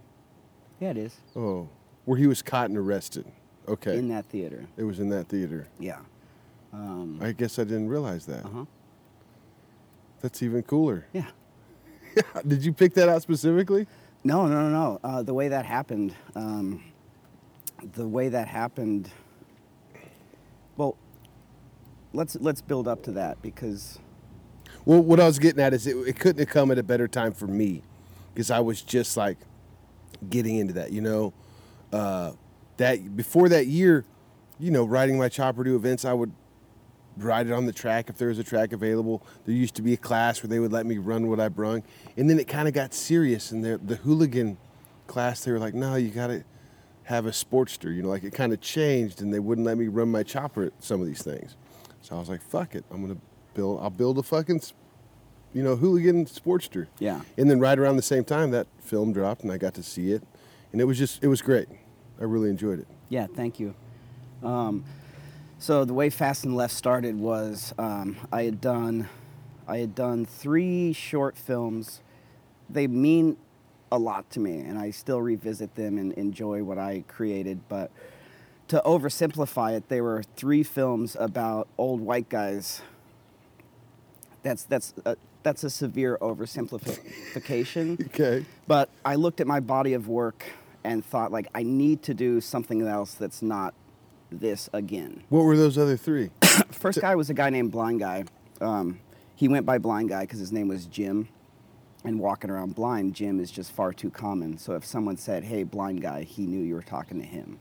[0.82, 1.16] Yeah, it is.
[1.36, 1.70] Oh,
[2.04, 3.26] where he was caught and arrested.
[3.68, 4.66] Okay, In that theater.
[4.78, 5.68] it was in that theater.
[5.80, 6.00] Yeah.
[6.74, 8.46] Um, I guess I didn't realize that.
[8.46, 8.66] uh huh.
[10.22, 11.06] That's even cooler.
[11.14, 11.28] Yeah.
[12.48, 13.88] Did you pick that out specifically?
[14.24, 15.00] No, no, no, no.
[15.04, 16.84] Uh, the way that happened, um,
[17.94, 19.10] the way that happened.
[20.78, 20.98] Well,
[22.14, 24.00] let's let's build up to that because
[24.86, 27.08] Well, what I was getting at is it, it couldn't have come at a better
[27.08, 27.82] time for me
[28.34, 29.38] because I was just like
[30.30, 31.34] getting into that, you know.
[31.94, 32.32] Uh,
[32.78, 34.06] that before that year,
[34.60, 36.32] you know, riding my chopper to events, I would
[37.18, 39.26] ride it on the track if there was a track available.
[39.46, 41.84] There used to be a class where they would let me run what I brung,
[42.18, 43.52] and then it kind of got serious.
[43.52, 44.58] And the the hooligan
[45.08, 46.44] class, they were like, "No, you got to
[47.04, 49.88] have a Sportster." You know, like it kind of changed, and they wouldn't let me
[49.88, 51.56] run my chopper at some of these things.
[52.02, 53.20] So I was like, "Fuck it, I'm gonna
[53.54, 53.80] build.
[53.82, 54.62] I'll build a fucking,
[55.54, 57.22] you know, hooligan Sportster." Yeah.
[57.38, 60.12] And then right around the same time, that film dropped, and I got to see
[60.12, 60.24] it,
[60.72, 61.68] and it was just it was great.
[62.20, 62.88] I really enjoyed it.
[63.10, 63.74] yeah, thank you.
[64.44, 64.84] Um,
[65.60, 69.08] so the way Fast and Left started was um, I had done
[69.68, 72.02] I had done three short films.
[72.70, 73.38] They mean
[73.92, 77.62] a lot to me, and I still revisit them and enjoy what I created.
[77.70, 77.92] But
[78.68, 82.82] to oversimplify it, they were three films about old white guys.
[84.44, 88.00] That's that's a, that's a severe oversimplification.
[88.08, 88.46] Okay.
[88.68, 90.46] But I looked at my body of work
[90.86, 93.74] and thought like I need to do something else that's not
[94.32, 95.24] this again.
[95.30, 96.30] What were those other three?
[96.72, 98.26] First guy was a guy named Blind Guy.
[98.62, 99.00] Um,
[99.36, 101.28] he went by Blind Guy because his name was Jim.
[102.04, 104.60] And walking around blind, Jim is just far too common.
[104.60, 107.58] So if someone said, "Hey, blind guy," he knew you were talking to him.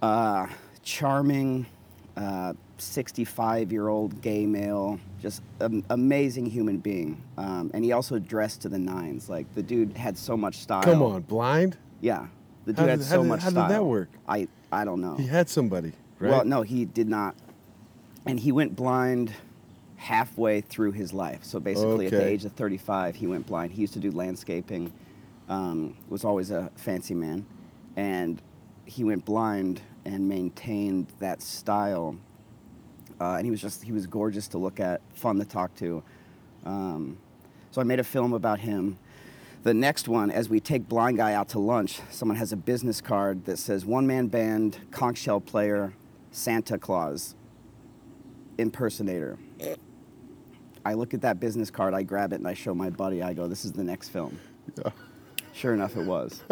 [0.00, 0.46] Uh,
[0.84, 1.66] charming,
[2.16, 7.22] uh, 65-year-old gay male, just an amazing human being.
[7.36, 9.28] Um, and he also dressed to the nines.
[9.28, 10.82] Like the dude had so much style.
[10.82, 11.76] Come on, blind.
[12.00, 12.26] Yeah,
[12.64, 14.08] the dude How had so how did- much how did that work?
[14.28, 15.14] I I don't know.
[15.16, 16.30] He had somebody, right?
[16.30, 17.34] Well, no, he did not.
[18.26, 19.32] And he went blind
[19.96, 21.44] halfway through his life.
[21.44, 23.72] So basically, at the age of 35, he went blind.
[23.72, 24.92] He used to do landscaping,
[25.48, 27.44] um, was always a fancy man.
[27.96, 28.40] And
[28.86, 32.16] he went blind and maintained that style.
[33.20, 36.02] Uh, and he was just, he was gorgeous to look at, fun to talk to.
[36.64, 37.18] Um,
[37.70, 38.98] so I made a film about him.
[39.62, 43.02] The next one, as we take Blind Guy out to lunch, someone has a business
[43.02, 45.92] card that says one man band, conch shell player,
[46.30, 47.34] Santa Claus,
[48.56, 49.38] impersonator.
[50.84, 53.22] I look at that business card, I grab it, and I show my buddy.
[53.22, 54.38] I go, This is the next film.
[54.82, 54.92] Yeah.
[55.52, 56.42] Sure enough, it was.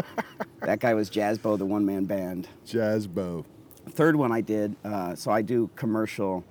[0.61, 2.47] that guy was Jazzbo, the one man band.
[2.67, 3.45] Jazzbo.
[3.91, 6.45] Third one I did, uh, so I do commercial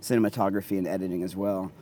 [0.00, 1.72] cinematography and editing as well.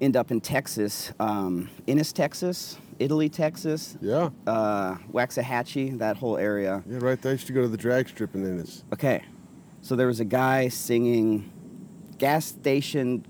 [0.00, 4.30] End up in Texas, um, Ennis, Texas, Italy, Texas, Yeah.
[4.46, 6.82] uh, Waxahachie, that whole area.
[6.88, 7.30] Yeah, right there.
[7.30, 8.84] I used to go to the drag strip in Ennis.
[8.92, 9.24] Okay,
[9.82, 11.50] so there was a guy singing
[12.18, 13.24] gas station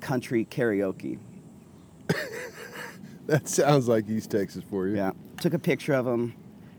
[0.00, 1.18] country karaoke.
[3.26, 4.96] That sounds like East Texas for you.
[4.96, 6.34] Yeah, took a picture of him,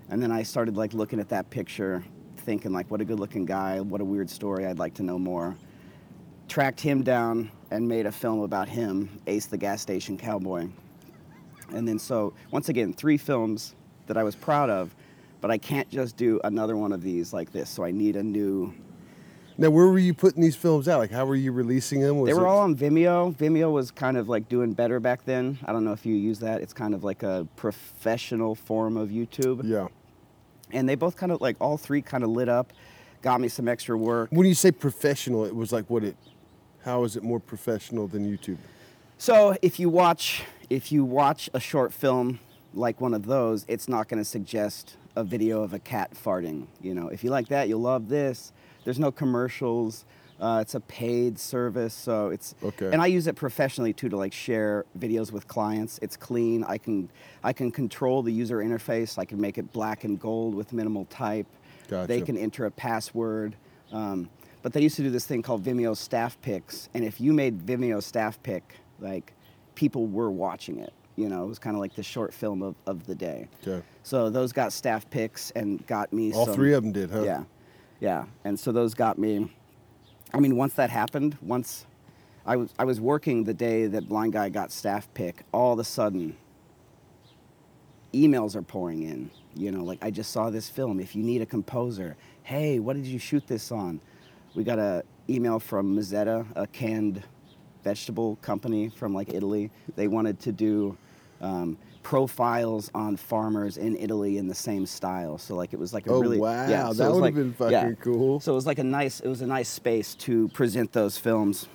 [0.09, 2.03] and then I started like looking at that picture,
[2.37, 4.65] thinking like, what a good-looking guy, what a weird story.
[4.67, 5.55] I'd like to know more.
[6.53, 10.67] Tracked him down and made a film about him, Ace the Gas Station Cowboy.
[11.73, 13.73] And then so once again, three films
[14.05, 14.93] that I was proud of,
[15.41, 17.71] but I can't just do another one of these like this.
[17.71, 18.71] So I need a new,
[19.57, 20.99] Now, where were you putting these films out?
[20.99, 22.19] Like, how were you releasing them?
[22.19, 23.35] Was They were it- all on Vimeo.
[23.35, 25.57] Vimeo was kind of like doing better back then.
[25.65, 26.61] I don't know if you use that.
[26.61, 29.61] It's kind of like a professional form of YouTube.
[29.63, 29.87] Yeah.
[30.69, 32.73] And they both kind of like all three kind of lit up,
[33.23, 34.29] got me some extra work.
[34.31, 36.15] When you say professional, it was like what it.
[36.83, 38.57] How is it more professional than YouTube?
[39.17, 42.39] So if you watch if you watch a short film
[42.73, 46.65] like one of those, it's not going to suggest a video of a cat farting.
[46.81, 48.51] You know, if you like that, you'll love this.
[48.83, 50.05] There's no commercials.
[50.39, 52.89] Uh, it's a paid service, so it's Okay.
[52.91, 55.99] And I use it professionally too to like share videos with clients.
[56.01, 56.65] It's clean.
[56.65, 57.09] I can
[57.43, 59.17] I can control the user interface.
[59.17, 61.47] I can make it black and gold with minimal type.
[62.07, 63.55] They can enter a password.
[63.91, 64.29] Um,
[64.63, 67.59] but they used to do this thing called Vimeo staff picks, and if you made
[67.59, 69.33] Vimeo staff pick, like
[69.75, 70.93] people were watching it.
[71.15, 73.47] You know, it was kind of like the short film of, of the day.
[73.61, 73.85] Okay.
[74.01, 76.33] So those got staff picks and got me.
[76.33, 77.21] All some- three of them did, huh?
[77.21, 77.43] Yeah,
[77.99, 78.25] yeah.
[78.45, 79.53] And so those got me.
[80.33, 81.85] I mean, once that happened, once
[82.45, 85.79] I was I was working the day that Blind Guy got staff pick, all of
[85.79, 86.35] a sudden
[88.13, 89.29] emails are pouring in.
[89.55, 90.99] You know, like I just saw this film.
[90.99, 94.01] If you need a composer, hey, what did you shoot this on?
[94.55, 97.23] We got a email from Mazzetta, a canned
[97.83, 99.71] vegetable company from like Italy.
[99.95, 100.97] They wanted to do
[101.41, 105.37] um, profiles on farmers in Italy in the same style.
[105.37, 106.67] So like it was like a Oh, really wow.
[106.67, 107.91] yeah, so That would've like- been fucking yeah.
[108.01, 108.39] cool.
[108.39, 111.67] So it was like a nice it was a nice space to present those films.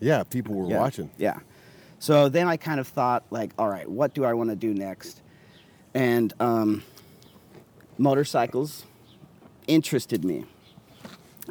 [0.00, 0.78] Yeah, people were Yeah.
[0.80, 1.10] watching.
[1.18, 1.38] Yeah.
[2.00, 4.72] So then I kind of thought, like, all right, what do I want to do
[4.72, 5.20] next?
[5.94, 6.84] And um,
[7.98, 8.84] motorcycles
[9.66, 10.44] interested me.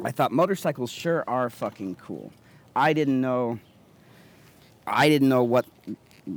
[0.04, 2.32] I thought motorcycles sure are fucking cool.
[2.76, 3.58] I didn't know.
[4.86, 5.66] I didn't know what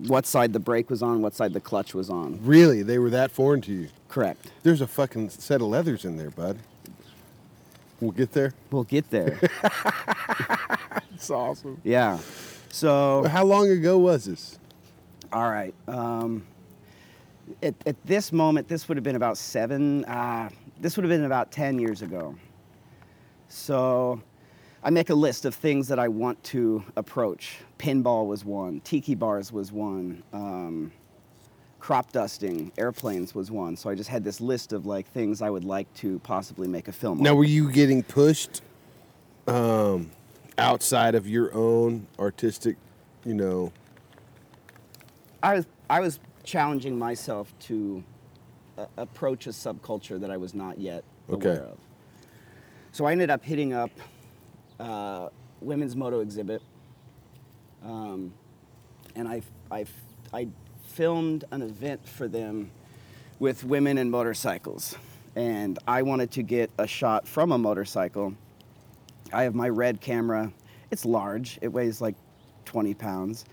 [0.07, 2.39] what side the brake was on, what side the clutch was on.
[2.43, 3.89] Really, they were that foreign to you.
[4.07, 4.51] Correct.
[4.63, 6.57] There's a fucking set of leathers in there, bud.
[7.99, 8.53] We'll get there.
[8.71, 9.39] We'll get there.
[11.13, 11.79] It's awesome.
[11.83, 12.17] yeah.
[12.69, 14.57] So How long ago was this?
[15.31, 15.73] All right.
[15.87, 16.43] Um,
[17.61, 21.25] at, at this moment, this would have been about seven, uh, this would have been
[21.25, 22.35] about 10 years ago.
[23.51, 24.21] So
[24.81, 27.57] I make a list of things that I want to approach.
[27.77, 30.91] Pinball was one, tiki bars was one, um,
[31.79, 33.75] crop dusting, airplanes was one.
[33.75, 36.87] So I just had this list of like things I would like to possibly make
[36.87, 37.37] a film Now, on.
[37.37, 38.61] were you getting pushed
[39.47, 40.11] um,
[40.57, 42.77] outside of your own artistic,
[43.25, 43.73] you know?
[45.43, 48.03] I was I was challenging myself to
[48.77, 51.49] uh, approach a subculture that I was not yet Okay.
[51.49, 51.77] aware of.
[52.93, 53.89] So I ended up hitting up
[54.77, 55.29] uh,
[55.61, 56.61] women's moto exhibit,
[57.85, 58.33] um,
[59.15, 59.85] and I I
[60.33, 60.49] I
[60.89, 62.69] filmed an event for them
[63.39, 64.97] with women and motorcycles,
[65.37, 68.33] and I wanted to get a shot from a motorcycle.
[69.31, 70.51] I have my red camera.
[70.91, 71.59] It's large.
[71.61, 72.15] It weighs like
[72.65, 73.45] 20 pounds.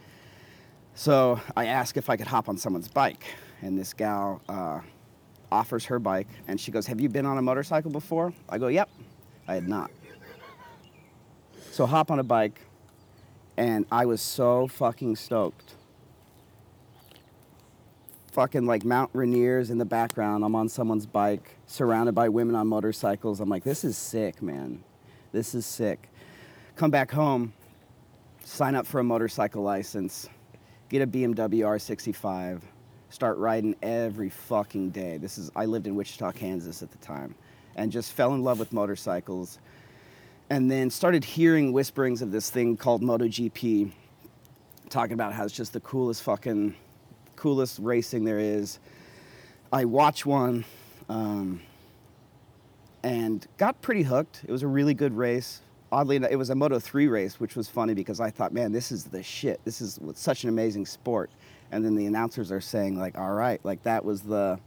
[0.96, 3.24] So I ask if I could hop on someone's bike,
[3.62, 4.80] and this gal uh,
[5.52, 8.66] offers her bike, and she goes, "Have you been on a motorcycle before?" I go,
[8.66, 8.90] "Yep."
[9.48, 9.90] I had not.
[11.72, 12.60] So hop on a bike,
[13.56, 15.74] and I was so fucking stoked.
[18.32, 20.44] Fucking like Mount Rainier's in the background.
[20.44, 23.40] I'm on someone's bike, surrounded by women on motorcycles.
[23.40, 24.84] I'm like, this is sick, man.
[25.32, 26.10] This is sick.
[26.76, 27.52] Come back home,
[28.44, 30.28] sign up for a motorcycle license,
[30.88, 32.60] get a BMW R65,
[33.08, 35.16] start riding every fucking day.
[35.16, 37.34] This is I lived in Wichita, Kansas at the time,
[37.78, 39.58] and just fell in love with motorcycles.
[40.50, 43.92] And then started hearing whisperings of this thing called MotoGP,
[44.90, 46.74] talking about how it's just the coolest fucking,
[47.36, 48.78] coolest racing there is.
[49.72, 50.64] I watched one,
[51.08, 51.60] um,
[53.02, 54.42] and got pretty hooked.
[54.46, 55.60] It was a really good race.
[55.92, 58.72] Oddly enough, it was a Moto 3 race, which was funny because I thought, man,
[58.72, 59.60] this is the shit.
[59.64, 61.30] This is such an amazing sport.
[61.70, 64.58] And then the announcers are saying, like, all right, like that was the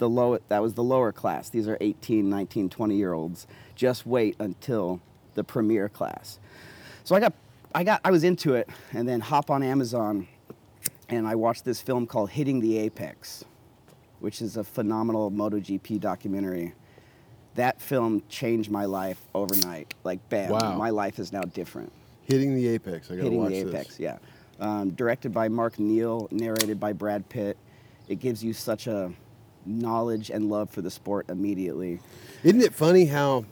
[0.00, 1.48] the low that was the lower class.
[1.50, 3.46] These are 18, 19, 20 year olds.
[3.76, 5.00] Just wait until
[5.34, 6.40] the premier class.
[7.04, 7.32] So I got
[7.74, 10.26] I got I was into it and then hop on Amazon
[11.08, 13.44] and I watched this film called Hitting the Apex,
[14.18, 16.74] which is a phenomenal MotoGP documentary.
[17.56, 19.92] That film changed my life overnight.
[20.04, 20.76] Like, bam, Wow.
[20.76, 21.92] my life is now different.
[22.22, 23.08] Hitting the apex.
[23.10, 23.74] I gotta Hitting watch the this.
[23.74, 24.18] Apex, yeah.
[24.60, 27.56] Um, directed by Mark Neale, narrated by Brad Pitt.
[28.06, 29.12] It gives you such a
[29.66, 32.00] knowledge and love for the sport immediately.
[32.42, 33.44] Isn't it funny how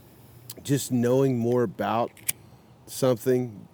[0.62, 2.10] just knowing more about
[2.86, 3.66] something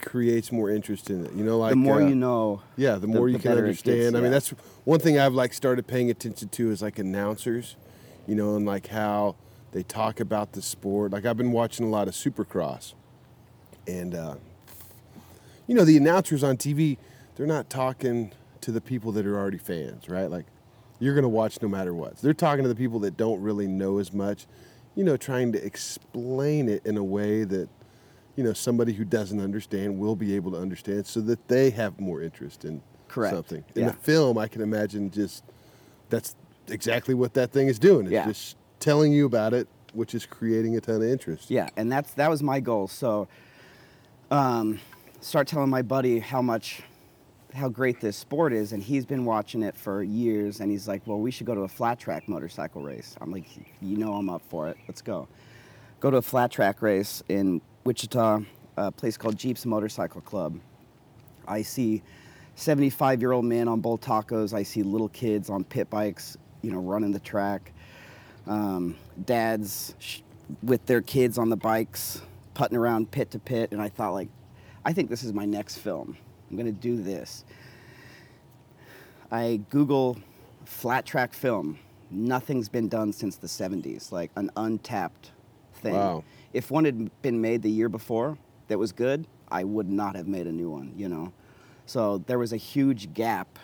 [0.00, 1.32] creates more interest in it?
[1.32, 3.70] You know, like the more uh, you know, Yeah, the more you can better it
[3.70, 4.16] gets, understand.
[4.16, 4.50] I mean, that's
[4.84, 7.76] one thing I've like started paying attention to is like announcers,
[8.26, 9.36] you know, and like how
[9.72, 11.12] They talk about the sport.
[11.12, 12.94] Like I've been watching a lot of Supercross,
[13.86, 14.36] and uh,
[15.66, 16.96] you know the announcers on TV,
[17.34, 20.30] they're not talking to the people that are already fans, right?
[20.30, 20.46] Like
[20.98, 22.16] you're gonna watch no matter what.
[22.18, 24.46] They're talking to the people that don't really know as much,
[24.94, 27.68] you know, trying to explain it in a way that
[28.36, 31.98] you know somebody who doesn't understand will be able to understand, so that they have
[32.00, 33.34] more interest in Correct.
[33.34, 33.64] something.
[33.74, 33.90] In Yeah.
[33.90, 35.42] the film, I can imagine just
[36.10, 36.34] that's
[36.68, 38.06] exactly what that thing is doing.
[38.06, 38.26] It's Yeah.
[38.26, 41.50] just telling you about it, which is creating a ton of interest.
[41.50, 42.88] Yeah, and that's that was my goal.
[42.88, 43.28] So,
[44.30, 44.80] um,
[45.20, 46.82] start telling my buddy how much,
[47.56, 50.60] how great this sport is, and he's been watching it for years.
[50.60, 53.46] And he's like, "Well, we should go to a flat track motorcycle race." I'm like,
[53.80, 54.76] "You know, I'm up for it.
[54.86, 55.28] Let's go."
[56.00, 58.40] Go to a flat track race in Wichita,
[58.76, 60.60] a place called Jeeps Motorcycle Club.
[61.48, 62.02] I see
[62.56, 64.52] 75 year old men on Bultacos.
[64.52, 67.72] I see little kids on pit bikes, you know, running the track.
[68.46, 70.20] Um, dads sh-
[70.62, 72.22] with their kids on the bikes,
[72.54, 73.72] putting around pit to pit.
[73.72, 74.28] And I thought, like,
[74.84, 76.16] I think this is my next film.
[76.50, 77.44] I'm going to do this.
[79.30, 80.18] I Google
[80.64, 81.78] flat track film.
[82.10, 85.32] Nothing's been done since the 70s, like an untapped
[85.74, 85.94] thing.
[85.94, 86.24] Wow.
[86.52, 90.26] If one had been made the year before that was good, I would not have
[90.26, 91.32] made a new one, you know?
[91.86, 93.58] So there was a huge gap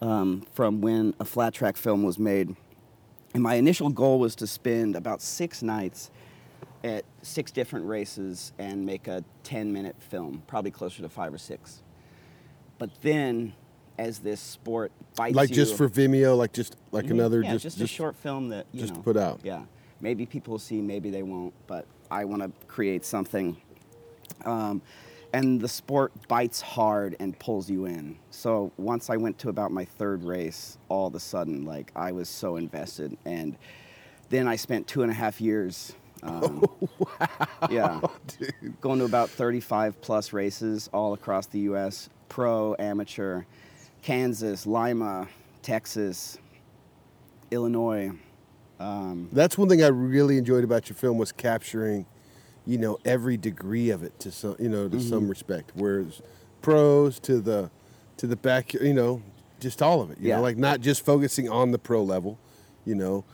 [0.00, 2.54] um, from when a flat track film was made.
[3.32, 6.10] And my initial goal was to spend about six nights
[6.84, 11.38] at six different races and make a 10 minute film, probably closer to five or
[11.38, 11.82] six.
[12.78, 13.54] But then,
[13.98, 17.12] as this sport bites Like you, just for Vimeo, like just like Mhm.
[17.12, 19.40] another yeah, just, just, a short film that you just know, to put out.
[19.44, 19.64] Yeah,
[20.00, 23.56] maybe people will see, maybe they won't, but I want to create something.
[24.44, 24.82] Um,
[25.32, 28.16] and the sport bites hard and pulls you in.
[28.30, 32.12] So once I went to about my third race, all of a sudden, like I
[32.12, 33.56] was so invested, and
[34.28, 35.94] then I spent two and a half years.
[36.22, 36.64] Um,
[37.70, 38.00] Yeah,
[38.80, 42.08] going to about 35 plus races all across the U.S.
[42.38, 43.44] Pro, amateur,
[44.02, 45.28] Kansas, Lima,
[45.62, 46.36] Texas,
[47.52, 48.10] Illinois.
[48.80, 52.06] Um, That's one thing I really enjoyed about your film was capturing,
[52.66, 55.08] you know, every degree of it to some, you know, to Mm-hmm.
[55.08, 55.70] some respect.
[55.76, 56.22] Whereas
[56.60, 57.70] pros to the,
[58.16, 59.22] to the back, you know,
[59.60, 60.18] just all of it.
[60.18, 60.36] You Yeah.
[60.38, 62.40] know, like not just focusing on the pro level,
[62.84, 63.24] you know,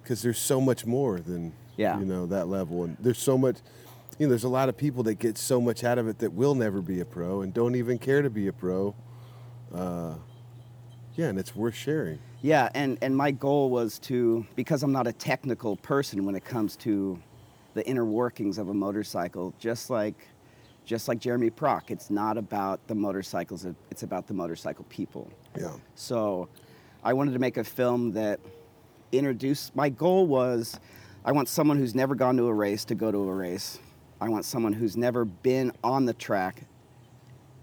[0.00, 1.98] because there's so much more than, Yeah.
[1.98, 3.56] you know, that level, and there's so much.
[4.18, 6.32] You know, there's a lot of people that get so much out of it that
[6.32, 8.94] will never be a pro and don't even care to be a pro.
[9.74, 10.14] Uh,
[11.16, 12.18] yeah, and it's worth sharing.
[12.40, 16.44] Yeah, and, and my goal was to, because I'm not a technical person when it
[16.44, 17.18] comes to
[17.74, 20.28] the inner workings of a motorcycle, just like,
[20.84, 25.28] just like Jeremy Prach, it's not about the motorcycles, it- it's about the motorcycle people.
[25.58, 25.72] Yeah.
[25.96, 26.48] So
[27.02, 28.38] I wanted to make a film that
[29.10, 30.78] introduced, my goal was
[31.24, 33.78] I want someone who's never gone to a race to go to a race.
[34.24, 36.64] I want someone who's never been on the track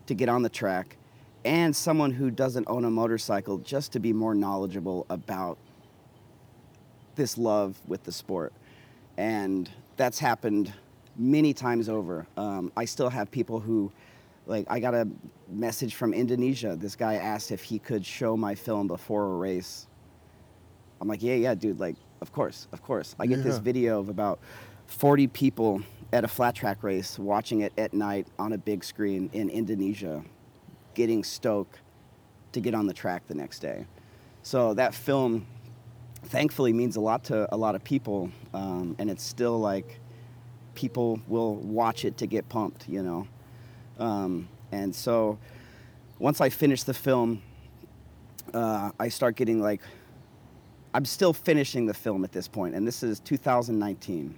[0.05, 0.95] to get on the track,
[1.43, 5.57] and someone who doesn't own a motorcycle just to be more knowledgeable about
[7.15, 8.53] this love with the sport.
[9.17, 10.71] And that's happened
[11.17, 12.27] many times over.
[12.37, 13.91] Um, I still have people who,
[14.45, 15.07] like, I got a
[15.49, 16.75] message from Indonesia.
[16.79, 19.87] This guy asked if he could show my film before a race.
[21.01, 23.15] I'm like, yeah, yeah, dude, like, of course, of course.
[23.19, 24.39] I get this video of about
[24.85, 25.81] 40 people
[26.13, 30.23] at a flat track race watching it at night on a big screen in Indonesia,
[30.93, 31.79] getting stoked
[32.51, 33.85] to get on the track the next day.
[34.43, 35.45] So that film,
[36.23, 39.99] thankfully, means a lot to a lot of people, um, and it's still like
[40.75, 43.27] people will watch it to get pumped, you know.
[43.99, 45.37] Um, and so
[46.19, 47.41] once I finish the film,
[48.53, 49.81] uh, I start getting like,
[50.93, 54.35] I'm still finishing the film at this point, and this is 2019.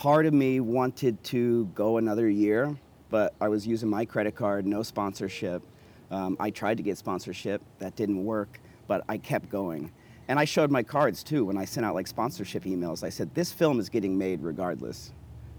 [0.00, 2.74] Part of me wanted to go another year,
[3.10, 5.62] but I was using my credit card, no sponsorship.
[6.10, 9.92] Um, I tried to get sponsorship, that didn't work, but I kept going.
[10.28, 13.04] And I showed my cards too when I sent out like sponsorship emails.
[13.04, 15.12] I said, This film is getting made regardless,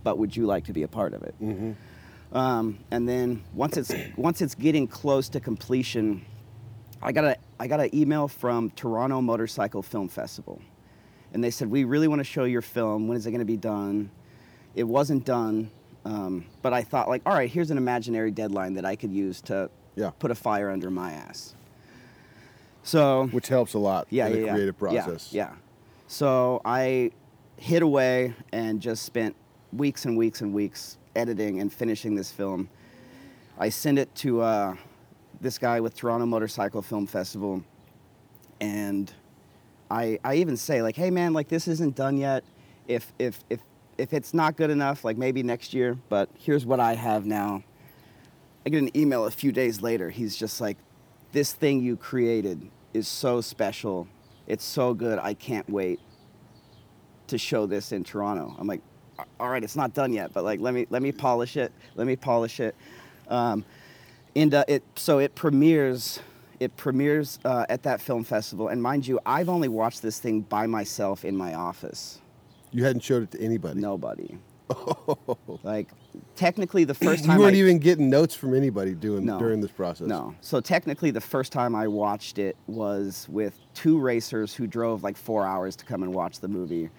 [0.03, 1.35] but would you like to be a part of it?
[2.31, 6.25] Um, and then once it's once it's getting close to completion,
[6.99, 10.59] I got a I got an email from Toronto Motorcycle Film Festival,
[11.31, 13.07] and they said we really want to show your film.
[13.07, 14.09] When is it going to be done?
[14.75, 15.69] It wasn't done,
[16.05, 19.41] um, but I thought like, all right, here's an imaginary deadline that I could use
[19.41, 20.11] to Yeah.
[20.19, 21.53] put a fire under my ass.
[22.83, 24.53] So Which helps a lot yeah, in yeah, the yeah.
[24.53, 25.33] creative Yeah, process.
[25.33, 25.53] Yeah,
[26.07, 27.11] So I
[27.57, 29.35] hid away and just spent
[29.71, 32.69] weeks and weeks and weeks editing and finishing this film.
[33.59, 34.75] I sent it to uh,
[35.41, 37.63] this guy with Toronto Motorcycle Film Festival,
[38.59, 39.11] and
[39.91, 42.43] I I even say like, hey man, like this isn't done yet.
[42.87, 43.59] if if if
[44.01, 45.97] if it's not good enough, like maybe next year.
[46.09, 47.63] But here's what I have now.
[48.65, 50.09] I get an email a few days later.
[50.09, 50.77] He's just like,
[51.31, 54.07] "This thing you created is so special.
[54.47, 55.19] It's so good.
[55.19, 55.99] I can't wait
[57.27, 58.81] to show this in Toronto." I'm like,
[59.39, 61.71] "All right, it's not done yet, but like let me let me polish it.
[61.95, 62.75] Let me polish it."
[63.27, 63.63] Um,
[64.35, 66.19] and uh, it so it premieres
[66.59, 70.41] it premieres uh, at that film festival and mind you i've only watched this thing
[70.41, 72.20] by myself in my office
[72.71, 73.79] You hadn't showed it to anybody.
[73.81, 74.37] nobody
[74.69, 75.17] Oh.
[75.63, 75.89] like
[76.37, 79.37] technically the first time you weren't I, even getting notes from anybody doing No.
[79.37, 80.07] during this process.
[80.07, 85.03] no so technically the first time i watched it was with two racers who drove
[85.03, 86.89] like four hours to come and watch the movie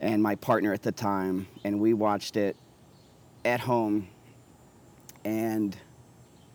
[0.00, 2.56] and my partner at the time and we watched it
[3.44, 4.08] at home
[5.24, 5.76] and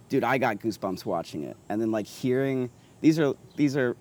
[0.10, 2.70] dude i got goosebumps watching it and then like hearing
[3.00, 3.96] these are these are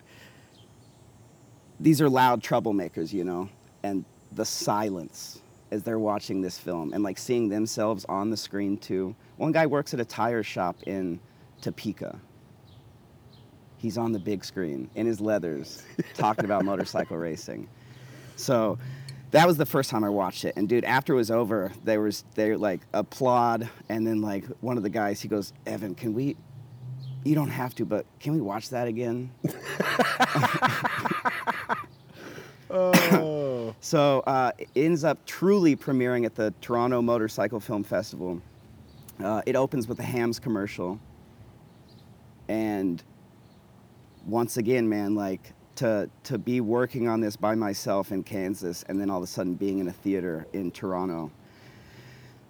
[1.79, 3.49] these are loud troublemakers you know
[3.85, 4.05] and
[4.35, 9.15] the silence as they're watching this film and like seeing themselves on the screen too
[9.37, 11.19] one guy works at a tire shop in
[11.61, 12.19] topeka
[13.79, 15.83] he's on the big screen in his leathers
[16.15, 17.69] talking about motorcycle racing
[18.37, 18.79] so
[19.31, 20.55] that was the first time I watched it.
[20.57, 24.77] And dude, after it was over, there was they like applaud, and then like one
[24.77, 26.37] of the guys, he goes, "Evan, can we?
[27.25, 29.33] You don't have to, but can we watch that again?"
[32.71, 32.93] Oh.
[33.85, 38.41] So uh, it ends up truly premiering at the Toronto Motorcycle Film Festival.
[39.23, 40.99] Uh, it opens with a Hamm's commercial,
[42.49, 43.03] and
[44.27, 48.99] once again, man, like to to be working on this by myself in Kansas, and
[48.99, 51.31] then all of a sudden being in a theater in Toronto.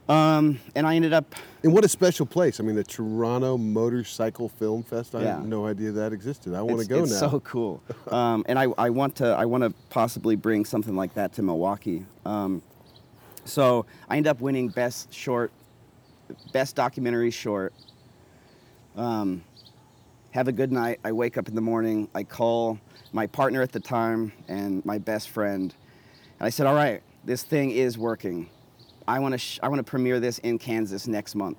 [0.09, 2.61] Um, and I ended up and what a special place.
[2.61, 5.15] I mean, the Toronto Motorcycle Film Fest.
[5.15, 5.37] I Yeah.
[5.37, 6.53] had no idea that existed.
[6.53, 7.31] I want to it's, go it's now.
[7.31, 7.83] so cool.
[8.13, 11.43] Um, and I, I want to I want to possibly bring something like that to
[11.43, 12.05] Milwaukee.
[12.27, 12.63] Um,
[13.47, 15.51] so I end up winning best short,
[16.53, 17.73] best documentary short.
[18.97, 19.43] Um,
[20.33, 21.01] have a good night.
[21.03, 22.09] I wake up in the morning.
[22.15, 22.79] I call
[23.13, 25.75] my partner at the time and my best friend,
[26.39, 28.51] and I said, "All right, this thing is working.
[29.07, 31.59] I want to sh- I want to premiere this in Kansas next month.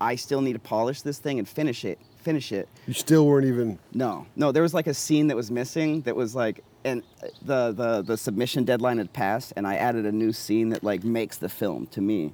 [0.00, 1.98] I still need to polish this thing and finish it.
[2.22, 3.78] Finish it." you still weren't even.
[3.92, 4.52] No, no.
[4.52, 6.02] There was like a scene that was missing.
[6.02, 7.02] That was like, and
[7.42, 11.04] the the the submission deadline had passed, and I added a new scene that like
[11.04, 12.32] makes the film to me,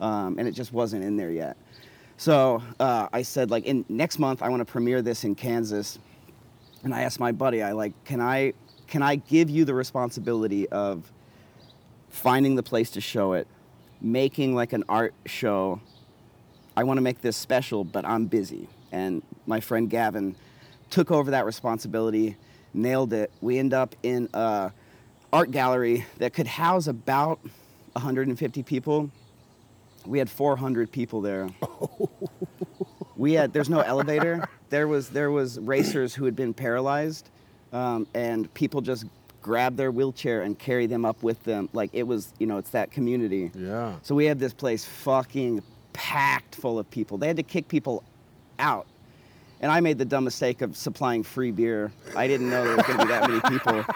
[0.00, 1.56] um, and it just wasn't in there yet.
[2.16, 5.98] So uh, I said like, in next month I want to premiere this in Kansas,
[6.84, 8.52] and I asked my buddy, I like, can I
[8.86, 11.10] can I give you the responsibility of
[12.10, 13.46] finding the place to show it,
[14.00, 15.80] making like an art show
[16.76, 18.68] I want to make this special, but I'm busy.
[18.92, 20.36] And my friend Gavin
[20.88, 22.36] took over that responsibility,
[22.72, 23.30] nailed it.
[23.40, 24.72] We end up in a
[25.32, 27.40] art gallery that could house about
[27.92, 29.10] 150 people.
[30.06, 31.48] We had 400 people there.
[33.16, 34.48] we had there's no elevator.
[34.70, 37.28] There was there was racers who had been paralyzed,
[37.72, 39.04] um, and people just
[39.42, 41.68] grab their wheelchair and carry them up with them.
[41.72, 43.50] Like it was, you know, it's that community.
[43.54, 43.96] Yeah.
[44.02, 45.62] So we had this place fucking
[45.92, 47.18] packed full of people.
[47.18, 48.02] They had to kick people
[48.58, 48.86] out.
[49.60, 51.92] And I made the dumb mistake of supplying free beer.
[52.16, 53.84] I didn't know there was going to be that many people.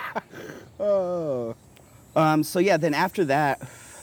[0.80, 1.54] Oh.
[2.16, 3.62] Um, so yeah, then after that,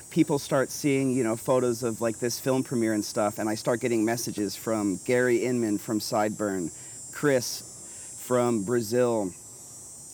[0.10, 3.56] people start seeing, you know, photos of like this film premiere and stuff, and I
[3.56, 6.72] start getting messages from Gary Inman from Sideburn,
[7.14, 9.34] Chris from Brazil,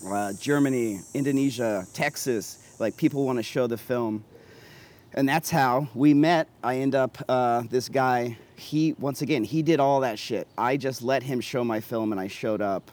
[0.05, 2.59] uh, Germany, Indonesia, Texas.
[2.79, 4.23] Like people want to show the film,
[5.13, 6.47] and that's how we met.
[6.63, 8.37] I end up uh, this guy.
[8.55, 10.47] He once again he did all that shit.
[10.57, 12.91] I just let him show my film, and I showed up,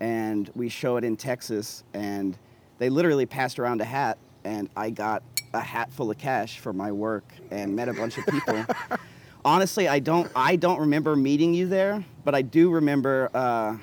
[0.00, 2.36] and we show it in Texas, and
[2.78, 5.22] they literally passed around a hat, and I got
[5.54, 8.64] a hat full of cash for my work, and met a bunch of people.
[9.44, 13.30] Honestly, I don't I don't remember meeting you there, but I do remember.
[13.32, 13.76] Uh,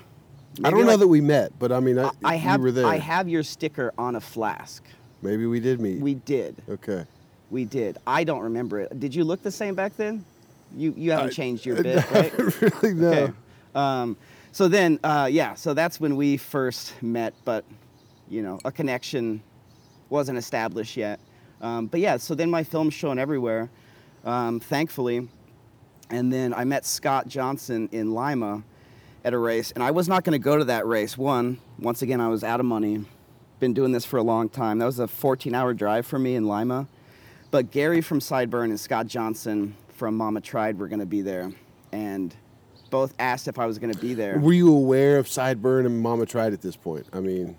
[0.63, 2.85] I don't know that we met, but I mean, I, I have you were there.
[2.85, 4.83] I have your sticker on a flask.
[5.21, 5.99] Maybe we did meet.
[6.01, 6.55] We did.
[6.69, 7.05] okay.
[7.49, 7.97] We did.
[8.07, 8.97] I don't remember it.
[8.99, 10.23] Did you look the same back then?
[10.75, 12.37] You you haven't I- changed your bit, right?
[12.37, 13.11] really, no.
[13.11, 13.33] Okay.
[13.75, 14.17] Um,
[14.51, 15.53] so then, uh, yeah.
[15.55, 17.63] So that's when we first met, but
[18.29, 19.41] you know, a connection
[20.09, 21.19] wasn't established yet.
[21.61, 22.17] Um, but yeah.
[22.17, 23.69] So then my film's shown everywhere,
[24.25, 25.27] um, thankfully.
[26.09, 28.63] And then I met Scott Johnson in Lima
[29.23, 31.17] at a race, and I was not going to go to that race.
[31.17, 33.05] One, once again, I was out of money.
[33.59, 34.79] Been doing this for a long time.
[34.79, 36.87] That was a 14-hour drive for me in Lima.
[37.51, 41.51] But Gary from Sideburn and Scott Johnson from Mama Tried were going to be there,
[41.91, 42.35] and
[42.89, 44.39] both asked if I was going to be there.
[44.39, 47.05] Were you aware of Sideburn and Mama Tried at this point?
[47.13, 47.55] I mean,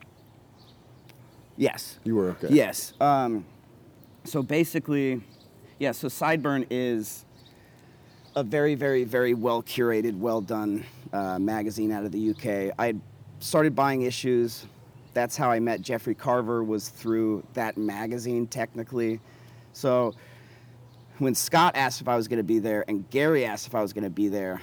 [1.57, 1.99] Yes.
[2.03, 2.49] you were okay.
[2.51, 2.95] Yes.
[3.01, 3.45] Um,
[4.25, 5.23] so basically,
[5.79, 5.93] yeah.
[5.93, 7.25] So Sideburn is
[8.35, 12.75] a very, very, very well curated, well done uh, magazine out of the UK.
[12.79, 12.95] I
[13.41, 14.67] started buying issues.
[15.15, 16.65] That's how I met Jeffrey Carver.
[16.65, 19.21] Was through that magazine, technically.
[19.73, 20.15] So
[21.19, 23.83] when Scott asked if I was going to be there and Gary asked if I
[23.83, 24.61] was going to be there,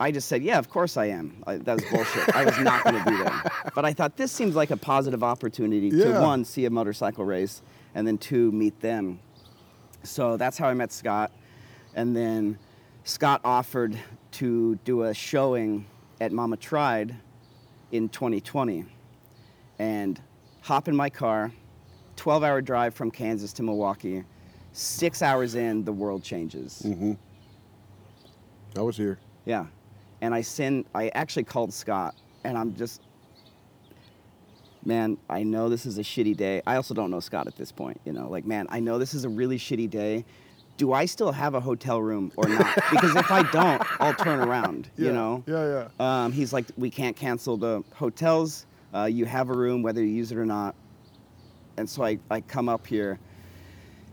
[0.00, 2.34] I just said, "Yeah, of course I am." I, that was bullshit.
[2.34, 3.42] I was not going to be there,
[3.74, 6.14] but I thought this seems like a positive opportunity Yeah.
[6.14, 7.62] to one see a motorcycle race,
[7.94, 9.20] and then two meet them.
[10.02, 11.30] So that's how I met Scott,
[11.94, 12.58] and then
[13.04, 13.98] Scott offered
[14.32, 15.86] to do a showing
[16.20, 17.14] at Mama Tried
[17.92, 18.84] in 2020,
[19.78, 20.20] and
[20.60, 21.52] hop in my car,
[22.16, 24.24] 12-hour drive from Kansas to Milwaukee.
[24.72, 26.82] Six hours in, the world changes.
[26.84, 27.12] Mm-hmm.
[28.76, 29.18] I was here.
[29.44, 29.66] Yeah.
[30.20, 32.14] And I send I actually called Scott
[32.44, 33.00] and I'm just
[34.84, 36.62] man, I know this is a shitty day.
[36.66, 38.28] I also don't know Scott at this point, you know.
[38.28, 40.24] Like, man, I know this is a really shitty day.
[40.80, 42.74] Do I still have a hotel room or not?
[42.90, 45.44] because if I don't, I'll turn around, you know.
[45.46, 46.24] Yeah, yeah.
[46.24, 48.64] Um, he's like, we can't cancel the hotels.
[48.94, 50.74] Uh, you have a room, whether you use it or not.
[51.76, 53.18] And so I, I come up here,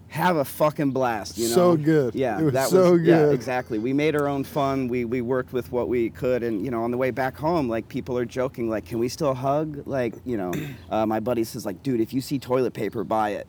[0.09, 1.55] have a fucking blast, you know.
[1.55, 2.13] So good.
[2.13, 3.79] Yeah, It was that so was yeah, exactly.
[3.79, 4.89] We made our own fun.
[4.89, 7.69] We we worked with what we could, and you know, on the way back home,
[7.69, 9.83] like people are joking, like, can we still hug?
[9.87, 10.51] Like, you know,
[10.89, 13.47] uh, my buddy says, like, dude, if you see toilet paper, buy it.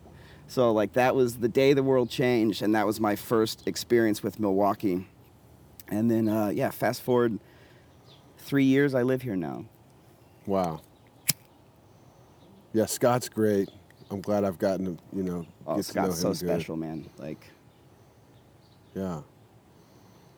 [0.49, 4.21] So like that was the day the world changed, and that was my first experience
[4.23, 5.07] with Milwaukee.
[5.87, 7.39] And then uh, yeah, fast forward
[8.37, 9.65] three years, I live here now.
[10.47, 10.81] Wow.
[12.73, 13.69] Yeah, Scott's great.
[14.11, 16.37] I'm glad I've gotten to, you know, Oh, get to know him Scott's so good.
[16.37, 17.07] special, man.
[17.19, 17.47] Like
[18.95, 19.21] Yeah.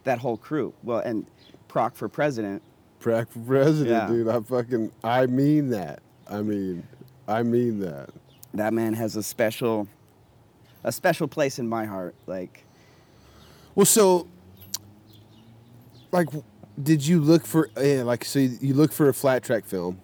[0.04, 0.74] that whole crew.
[0.84, 1.26] Well, and
[1.70, 2.62] Prach for president.
[3.00, 4.08] Prach for president, Yeah.
[4.08, 4.28] dude.
[4.28, 6.02] I fucking, I mean that.
[6.30, 6.84] I mean,
[7.30, 8.10] I mean that.
[8.54, 9.88] That man has a special,
[10.84, 12.16] a special place in my heart.
[12.28, 12.66] Like,
[13.76, 14.28] Well, so,
[16.12, 16.28] like,
[16.82, 20.00] did you look for, yeah, like, so you look for a flat track film?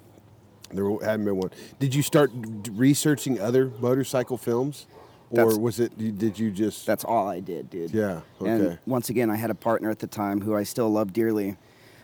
[0.72, 1.52] There hadn't been one.
[1.80, 2.30] Did you start
[2.72, 4.86] researching other motorcycle films,
[5.30, 5.98] or That's- was it?
[5.98, 6.86] Did you just?
[6.86, 7.92] that's all I did, dude.
[7.92, 8.22] yeah.
[8.42, 8.50] Okay.
[8.52, 11.56] And once again, I had a partner at the time who I still love dearly,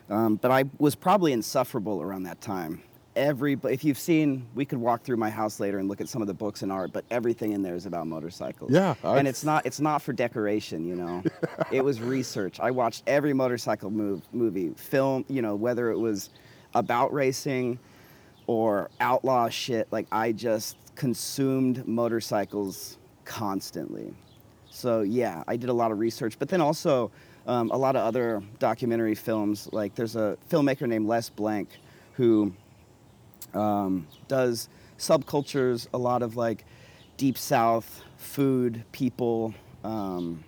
[0.09, 2.81] um, but I was probably insufferable around that time.
[3.15, 6.21] Every, if you've seen, we could walk through my house later and look at some
[6.21, 8.71] of the books and art, but everything in there is about motorcycles.
[8.71, 11.23] Yeah, I- and it's not, it's not for decoration, you know.
[11.71, 12.59] it was research.
[12.59, 16.31] I watched every motorcycle move, movie, film, you know, whether it was
[16.73, 17.77] about racing
[18.47, 19.87] or outlaw shit.
[19.91, 24.13] Like I just consumed motorcycles constantly.
[24.69, 27.11] So yeah, I did a lot of research, but then also
[27.45, 29.69] um, a lot of other documentary films.
[29.71, 31.69] Like there's a filmmaker named Les Blank
[32.13, 32.53] who
[33.53, 36.65] um, does subcultures, a lot of like
[37.17, 40.43] deep south food, people, um,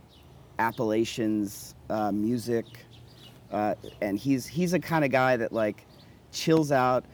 [0.59, 2.65] Appalachians, uh, music,
[3.51, 5.85] uh, and he's he's a kind of guy that like
[6.31, 7.05] chills out,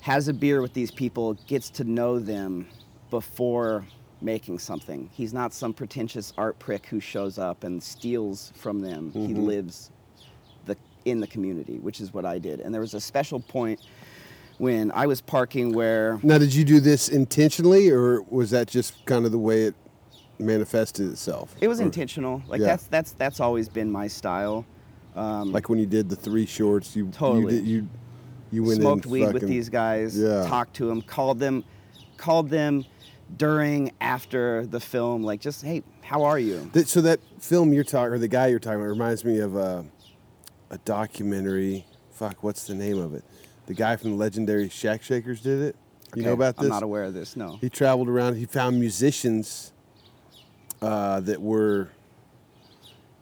[0.00, 2.66] has a beer with these people, gets to know them
[3.10, 3.84] before
[4.20, 5.08] making something.
[5.12, 9.12] He's not some pretentious art prick who shows up and steals from them.
[9.12, 9.90] He lives
[10.66, 12.60] the in the community, which is what I did.
[12.60, 13.80] And there was a special point
[14.58, 19.04] when I was parking where Now, did you do this intentionally, or was that just
[19.06, 19.74] kind of the way it
[20.38, 21.54] manifested itself?
[21.60, 22.42] it was Or- intentional.
[22.48, 22.66] Like Yeah.
[22.66, 24.64] that's that's that's always been my style.
[25.16, 27.54] Um, Like when you did the three shorts, you Totally.
[27.54, 27.88] you did, you
[28.50, 30.46] you went smoked weed with these guys, Yeah.
[30.46, 31.64] talked to them, called them,
[32.16, 32.84] called them
[33.36, 36.70] during, after the film, like just hey, how are you?
[36.72, 39.54] That, so that film you're talking, or the guy you're talking about, reminds me of
[39.54, 39.84] a,
[40.70, 41.84] a documentary.
[42.10, 43.22] Fuck, what's the name of it?
[43.68, 45.76] The guy from the legendary Shack Shakers did it.
[46.14, 46.64] You know about this?
[46.64, 47.36] I'm not aware of this.
[47.36, 47.58] No.
[47.60, 48.36] He traveled around.
[48.36, 49.72] He found musicians
[50.80, 51.90] uh, that were,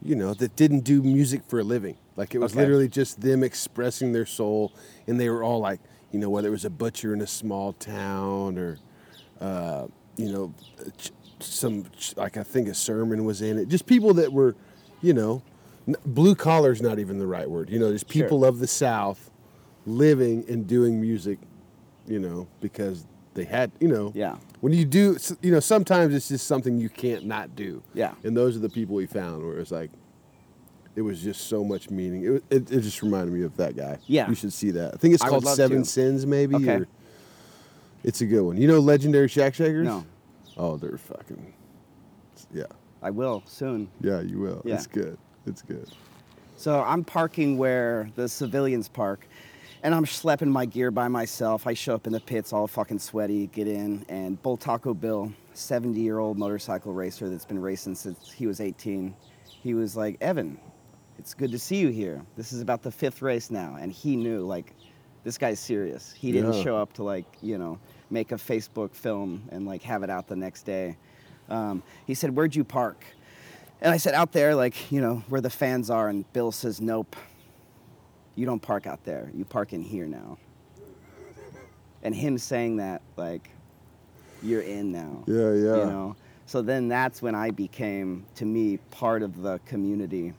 [0.01, 1.97] you know, that didn't do music for a living.
[2.15, 2.61] Like it was Okay.
[2.61, 4.73] literally just them expressing their soul,
[5.09, 5.81] and they were all like,
[6.13, 8.79] you know, whether it was a butcher in a small town or,
[9.41, 10.55] uh, you know,
[11.41, 11.87] some
[12.17, 13.67] like I think a sermon was in it.
[13.69, 14.55] Just people that were,
[15.03, 15.43] you know,
[16.07, 17.69] blue collar is not even the right word.
[17.69, 18.23] You know, just Sure.
[18.23, 19.26] people of the South
[19.87, 21.39] living and doing music,
[22.07, 24.37] you know, because they had, you know, Yeah.
[24.61, 27.83] when you do, you know, sometimes it's just something you can't not do.
[27.95, 28.15] Yeah.
[28.25, 29.91] And those are the people we found where it's like,
[30.97, 32.25] it was just so much meaning.
[32.25, 33.99] It, it, it just reminded me of that guy.
[34.07, 34.29] Yeah.
[34.29, 34.95] You should see that.
[34.95, 35.89] I think it's called Seven to.
[35.89, 36.55] Sins, maybe.
[36.57, 36.77] Okay.
[36.77, 36.89] Or,
[38.03, 38.57] it's a good one.
[38.57, 39.87] You know Legendary Shack Shakers?
[39.87, 40.07] No.
[40.57, 41.53] Oh, they're fucking.
[42.53, 42.65] Yeah.
[43.03, 43.89] I will soon.
[44.01, 44.63] Yeah, you will.
[44.65, 44.75] Yeah.
[44.75, 45.19] It's good.
[45.47, 45.89] It's good.
[46.57, 49.29] So I'm parking where the civilians park,
[49.83, 51.67] and I'm schlepping my gear by myself.
[51.67, 55.99] I show up in the pits all fucking sweaty, get in, and Bultaco Bill, 70
[56.01, 59.15] year old motorcycle racer that's been racing since he was 18,
[59.63, 60.59] he was like, Evan,
[61.19, 62.23] it's good to see you here.
[62.37, 63.77] This is about the fifth race now.
[63.81, 64.75] And he knew, like,
[65.25, 66.13] this guy's serious.
[66.13, 66.63] He didn't Yeah.
[66.63, 67.79] show up to, like, you know,
[68.11, 70.97] make a Facebook film and, like, have it out the next day.
[71.49, 73.05] Um, he said, Where'd you park?
[73.81, 76.09] And I said, Out there, like, you know, where the fans are.
[76.09, 77.17] And Bill says, Nope.
[78.37, 79.31] You don't park out there.
[79.35, 80.39] You park in here now.
[82.03, 83.51] And him saying that, like,
[84.43, 85.25] you're in now.
[85.27, 85.77] Yeah, yeah.
[85.77, 86.17] You know?
[86.45, 90.33] So then that's when I became, to me, part of the community.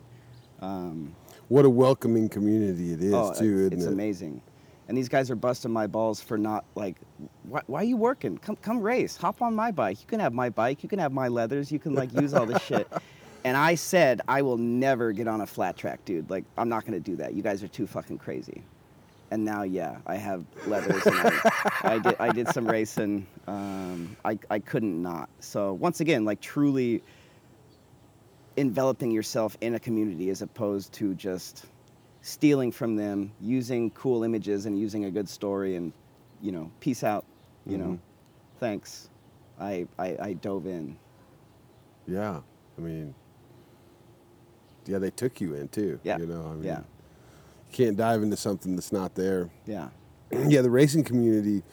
[0.61, 1.13] Um,
[1.49, 3.91] What a welcoming community it is oh, too, it's, it's it?
[3.91, 4.41] amazing.
[4.87, 6.95] And these guys are busting my balls for not like,
[7.43, 8.37] why, why are you working?
[8.37, 9.17] Come, come race.
[9.17, 9.99] Hop on my bike.
[9.99, 10.81] You can have my bike.
[10.81, 11.71] You can have my leathers.
[11.71, 12.87] You can like use all this shit.
[13.47, 16.29] And I said, I will never get on a flat track, dude.
[16.29, 17.33] Like, I'm not gonna do that.
[17.33, 18.61] You guys are too fucking crazy.
[19.31, 21.01] And now, yeah, I have leathers.
[21.05, 21.39] And I,
[21.83, 23.25] I did, I did some racing.
[23.47, 25.29] Um, I, I couldn't not.
[25.39, 27.01] So once again, like truly
[28.57, 31.67] enveloping yourself in a community as opposed to just
[32.21, 35.93] stealing from them, using cool images and using a good story and,
[36.41, 37.23] you know, peace out,
[37.65, 37.99] you know, Mhm.
[38.59, 39.09] thanks.
[39.57, 40.97] I, I, I dove in.
[42.07, 42.41] Yeah,
[42.77, 43.15] I mean,
[44.87, 45.99] yeah, they took you in too.
[46.03, 46.79] Yeah, you know, I mean, yeah.
[46.79, 49.49] you can't dive into something that's not there.
[49.65, 49.89] Yeah.
[50.31, 51.63] yeah, the racing community.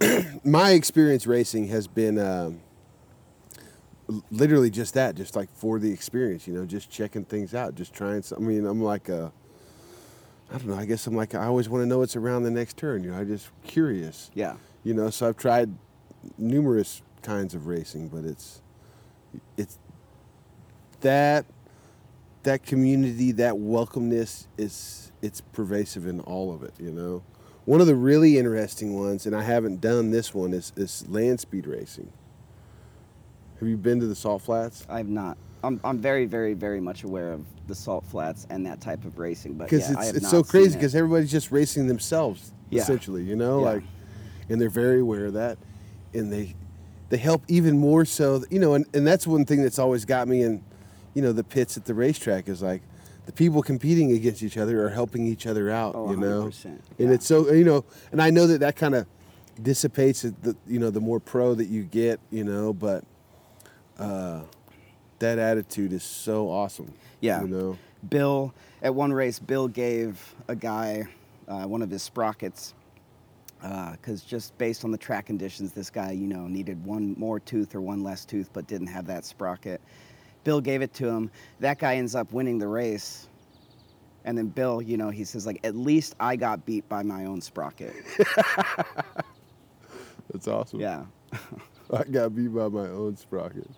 [0.44, 2.56] my experience racing has been l-
[4.30, 6.46] literally just that, just like for the experience.
[6.46, 8.22] You know, just checking things out, just trying.
[8.22, 9.32] Some, I mean, I'm like a.
[10.52, 10.74] I don't know.
[10.74, 13.04] I guess I'm like I always want to know what's around the next turn.
[13.04, 14.30] You know, I'm just curious.
[14.34, 14.56] Yeah.
[14.82, 15.70] You know, so I've tried
[16.38, 18.62] numerous kinds of racing, but it's
[19.56, 19.78] it's
[21.02, 21.46] that
[22.42, 26.72] that community, that welcomeness is it's pervasive in all of it.
[26.78, 27.22] You know,
[27.64, 31.40] one of the really interesting ones, and I haven't done this one, is is land
[31.40, 32.12] speed racing.
[33.58, 34.86] Have you been to the Salt Flats?
[34.88, 35.36] I've not.
[35.62, 39.18] I'm, I'm very, very, very much aware of the salt flats and that type of
[39.18, 42.80] racing, but Because yeah, I it's it's so crazy because everybody's just racing themselves Yeah.
[42.80, 43.22] essentially.
[43.24, 43.64] You know, Yeah.
[43.72, 43.82] like,
[44.48, 45.58] and they're very aware of that,
[46.14, 46.54] and they
[47.10, 48.42] they help even more so.
[48.48, 50.64] You know, and, and that's one thing that's always got me in,
[51.14, 52.82] you know, the pits at the racetrack is like.
[53.26, 56.64] The people competing against each other are helping each other out, Oh, you know, 100%,
[56.64, 57.10] and yeah.
[57.10, 59.06] it's so you know, and I know that that kind of
[59.62, 63.04] dissipates the you know the more pro that you get, you know, but
[63.98, 64.40] uh,
[65.20, 66.92] that attitude is so awesome.
[67.20, 67.42] Yeah.
[67.42, 68.52] you know, Bill,
[68.82, 71.04] at one race, Bill gave a guy
[71.46, 72.74] uh, one of his sprockets
[73.60, 77.74] because just based on the track conditions, this guy, you know, needed one more tooth
[77.74, 79.80] or one less tooth, but didn't have that sprocket.
[80.44, 81.30] Bill gave it to him.
[81.60, 83.26] That guy ends up winning the race.
[84.24, 87.24] And then Bill, you know, he says like, at least I got beat by my
[87.24, 87.94] own sprocket.
[90.32, 90.80] that's awesome.
[90.80, 91.04] yeah.
[91.92, 93.68] I got beat by my own sprocket.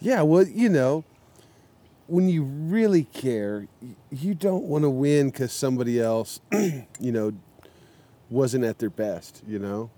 [0.00, 1.04] Yeah, well, you know,
[2.06, 3.66] when you really care,
[4.10, 7.32] you don't want to win because somebody else, you know,
[8.30, 9.42] wasn't at their best.
[9.46, 9.90] You know,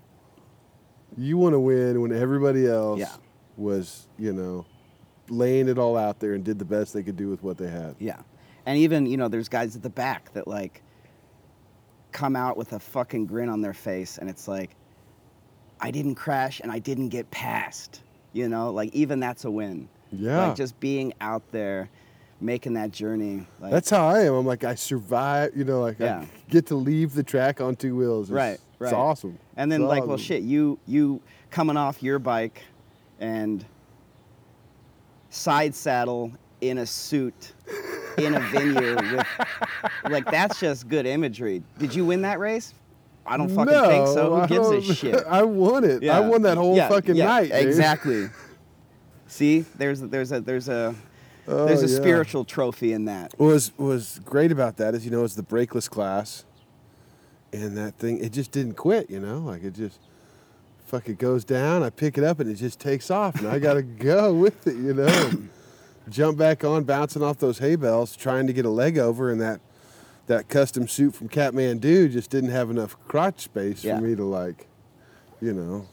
[1.17, 3.13] you want to win when everybody else Yeah.
[3.57, 4.65] was, you know,
[5.29, 7.69] laying it all out there and did the best they could do with what they
[7.69, 7.95] had.
[7.99, 8.21] Yeah.
[8.65, 10.81] And even, you know, there's guys at the back that like
[12.11, 14.71] come out with a fucking grin on their face and it's like
[15.81, 18.01] I didn't crash and I didn't get past.
[18.33, 19.87] You know, like even that's a win.
[20.11, 20.47] Yeah.
[20.47, 21.89] Like just being out there
[22.41, 23.45] making that journey.
[23.59, 24.33] Like That's how I am.
[24.33, 25.51] I'm like I survive.
[25.55, 26.19] You know, like Yeah.
[26.21, 28.27] I get to leave the track on two wheels.
[28.29, 29.37] It's, Right, It's awesome.
[29.57, 32.63] and then It's like, well shit, you you coming off your bike
[33.19, 33.65] and
[35.29, 37.53] side saddle in a suit
[38.17, 39.25] in a venue with
[40.09, 41.63] like that's just good imagery.
[41.77, 42.73] Did you win that race?
[43.25, 44.35] I don't fucking think so.
[44.35, 45.23] I Who gives a shit?
[45.29, 46.07] I won it.
[46.09, 47.51] I won that whole Yeah, fucking yeah, night.
[47.51, 47.67] dude.
[47.67, 48.29] Exactly.
[49.27, 50.95] See, there's there's a there's a
[51.51, 51.95] Oh, there's a yeah.
[51.99, 53.33] spiritual trophy in that.
[53.37, 56.45] What was was great about that is you know it's the brakeless class,
[57.51, 59.09] and that thing it just didn't quit.
[59.09, 59.99] You know, like it just
[60.89, 61.83] fucking goes down.
[61.83, 63.81] I pick it up and it just takes off, and I gotta
[64.11, 64.75] go with it.
[64.75, 65.31] You know,
[66.09, 69.39] jump back on, bouncing off those hay bales, trying to get a leg over, and
[69.39, 69.61] that
[70.27, 73.97] that custom suit from Catmandu just didn't have enough crotch space Yeah.
[73.97, 74.67] for me to like,
[75.41, 75.87] you know,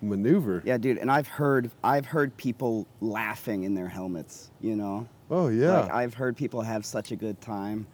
[0.00, 0.62] maneuver.
[0.64, 0.98] Yeah, dude.
[0.98, 4.50] And I've heard I've heard people laughing in their helmets.
[4.60, 5.08] You know.
[5.30, 5.80] Oh yeah.
[5.80, 7.86] Like I've heard people have such a good time.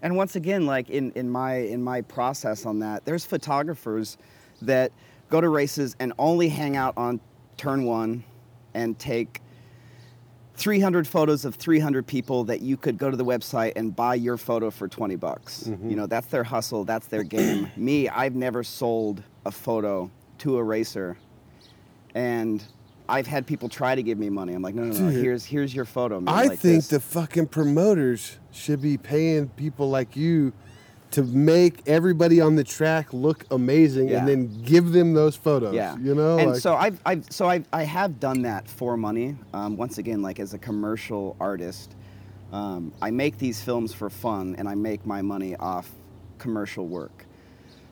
[0.00, 4.16] And once again, like in, in my in my process on that, there's photographers
[4.62, 4.92] that
[5.28, 7.20] go to races and only hang out on
[7.56, 8.24] turn one
[8.74, 9.42] and take
[10.58, 14.36] 300 photos of 300 people that you could go to the website and buy your
[14.36, 15.64] photo for 20 bucks.
[15.64, 15.90] Mm-hmm.
[15.90, 17.70] You know, that's their hustle, that's their game.
[17.76, 21.16] Me, I've never sold a photo to a racer.
[22.14, 22.64] And
[23.08, 24.52] I've had people try to give me money.
[24.52, 25.10] I'm like, no, no, no.
[25.10, 25.22] Dude.
[25.22, 26.20] Here's here's your photo.
[26.20, 26.88] Man, I like think this.
[26.88, 30.52] the fucking promoters should be paying people like you
[31.10, 34.18] to make everybody on the track look amazing Yeah.
[34.18, 35.74] and then give them those photos.
[35.74, 36.38] Yeah, You know?
[36.38, 39.36] and like- so I've, I've so I I have done that for money.
[39.54, 41.94] Um, once again, like as a commercial artist,
[42.52, 45.90] um, I make these films for fun, and I make my money off
[46.38, 47.24] commercial work.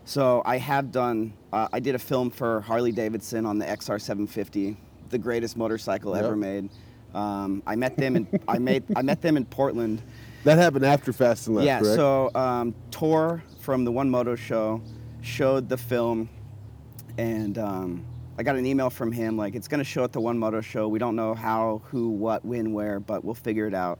[0.04, 1.32] So I have done.
[1.52, 4.76] Uh, I did a film for Harley Davidson on the XR 750,
[5.10, 6.24] the greatest motorcycle Yep.
[6.24, 6.68] ever made.
[7.14, 10.02] Um, I met them in I made I met them in Portland.
[10.46, 11.96] That happened after Fast and Left, Yeah, correct?
[11.96, 14.80] so um, Thor from the One Moto Show
[15.20, 16.28] showed the film,
[17.18, 18.06] and um,
[18.38, 20.60] I got an email from him like, it's going to show at the One Moto
[20.60, 20.86] Show.
[20.86, 23.98] We don't know how, who, what, when, where, but we'll figure it out.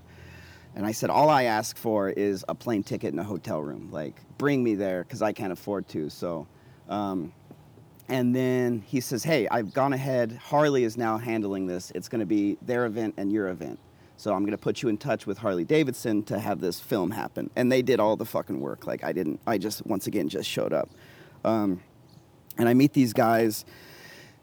[0.77, 3.91] And I said, all I ask for is a plane ticket and a hotel room.
[3.91, 6.09] Like, bring me there because I can't afford to.
[6.11, 6.47] So,
[6.89, 7.33] um,
[8.09, 10.39] and then he says, hey, I've gone ahead.
[10.41, 11.91] Harley is now handling this.
[11.93, 13.81] It's going to be their event and your event.
[14.17, 17.51] So I'm to put you in touch with Harley Davidson to have this film happen.
[17.55, 18.87] And they did all the fucking work.
[18.87, 20.89] Like, I didn't, I just, once again, just showed up.
[21.45, 21.81] Um,
[22.59, 23.65] and I meet these guys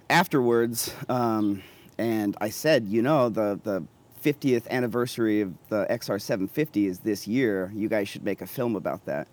[0.09, 1.63] afterwards, um,
[1.97, 3.83] and I said, you know, the the
[4.23, 7.71] 50th anniversary of the XR 750 is this year.
[7.75, 9.27] You guys should make a film about that.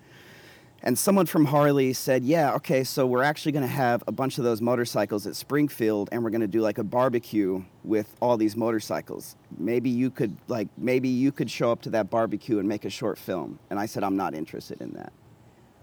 [0.83, 4.39] And someone from Harley said, yeah, okay, so we're actually going to have a bunch
[4.39, 8.39] of those motorcycles at Springfield, and we're going to do like a barbecue with all
[8.39, 9.37] these motorcycles.
[9.59, 12.91] Maybe you could like maybe you could show up to that barbecue and make a
[12.91, 13.59] short film.
[13.69, 15.13] And I said, I'm not interested in that.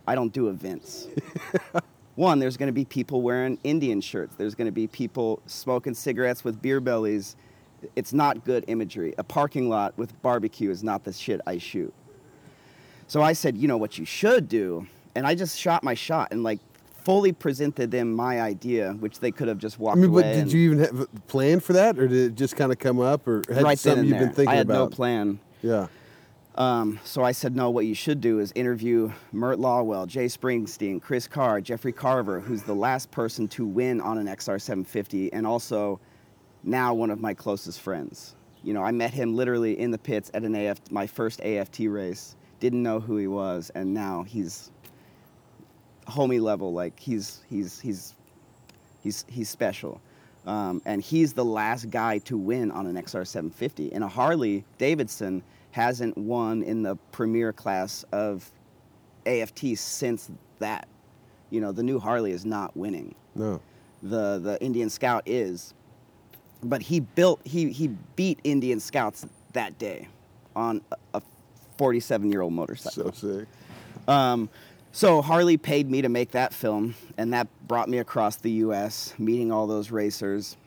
[0.07, 1.07] I don't do events.
[2.15, 4.33] One, there's going to be people wearing Indian shirts.
[4.35, 7.35] There's going to be people smoking cigarettes with beer bellies.
[7.95, 9.13] It's not good imagery.
[9.19, 11.93] A parking lot with barbecue is not the shit I shoot.
[13.07, 14.85] So I said, you know what you should do?
[15.15, 16.59] And I just shot my shot and like
[17.03, 20.23] fully presented them my idea, which they could have just walked I mean, away.
[20.23, 22.79] but did you even have a plan for that, or did it just kind of
[22.79, 24.53] come up, or had right something you've been thinking about?
[24.53, 24.91] I had about?
[24.91, 25.39] no plan.
[25.61, 25.87] Yeah.
[26.55, 31.01] Um, so I said, no, what you should do is interview Mert Lawwill, Jay Springsteen,
[31.01, 35.45] Chris Carr, Jeffrey Carver, who's the last person to win on an XR 750 and
[35.45, 35.99] also
[36.63, 38.35] now one of my closest friends.
[38.63, 41.81] You know, I met him literally in the pits at an AF, my first AFT
[41.81, 44.71] race, didn't know who he was, and now he's
[46.07, 46.73] homie level.
[46.73, 48.15] Like he's, he's, he's,
[49.03, 50.01] he's, he's special.
[50.47, 53.91] Um, and he's the last guy to win on an XR 750.
[53.91, 58.49] And a Harley Davidson hasn't won in the premier class of
[59.25, 60.87] AFT since that.
[61.49, 63.13] You know, the new Harley is not winning.
[63.35, 63.61] No.
[64.01, 65.73] The the Indian Scout is.
[66.63, 70.07] But he built he he beat Indian Scouts that day
[70.55, 70.81] on
[71.77, 73.11] 47 year old motorcycle.
[73.13, 73.47] So sick.
[74.07, 74.49] Um,
[74.91, 79.13] so Harley paid me to make that film, and that brought me across the U.S.,
[79.17, 80.57] meeting all those racers.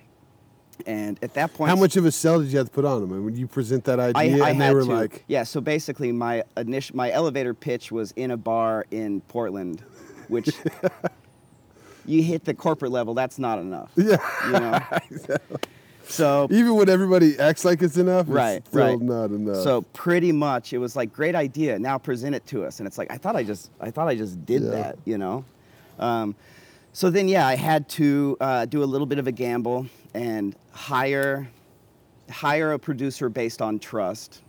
[0.87, 3.01] And at that point, How much of a sell did you have to put on
[3.01, 3.13] them?
[3.13, 4.95] And when you present that idea, I and had they were to.
[4.95, 5.43] like, yeah.
[5.43, 9.83] So basically, my initial my elevator pitch was in a bar in Portland,
[10.29, 10.51] which
[12.07, 13.15] you hit the corporate level.
[13.15, 13.91] That's not enough.
[13.97, 14.17] yeah.
[14.47, 15.37] You know.
[16.11, 19.01] so Even when everybody acts like it's enough, right, it's still right.
[19.01, 19.63] not enough.
[19.63, 21.79] So pretty much, it was like great idea.
[21.79, 24.15] Now present it to us, and it's like I thought I just I thought I
[24.15, 24.71] just did Yeah.
[24.71, 25.45] that, you know.
[25.99, 26.35] Um,
[26.93, 30.57] so then, yeah, I had to uh, do a little bit of a gamble and
[30.73, 31.49] hire
[32.31, 34.41] hire a producer based on trust.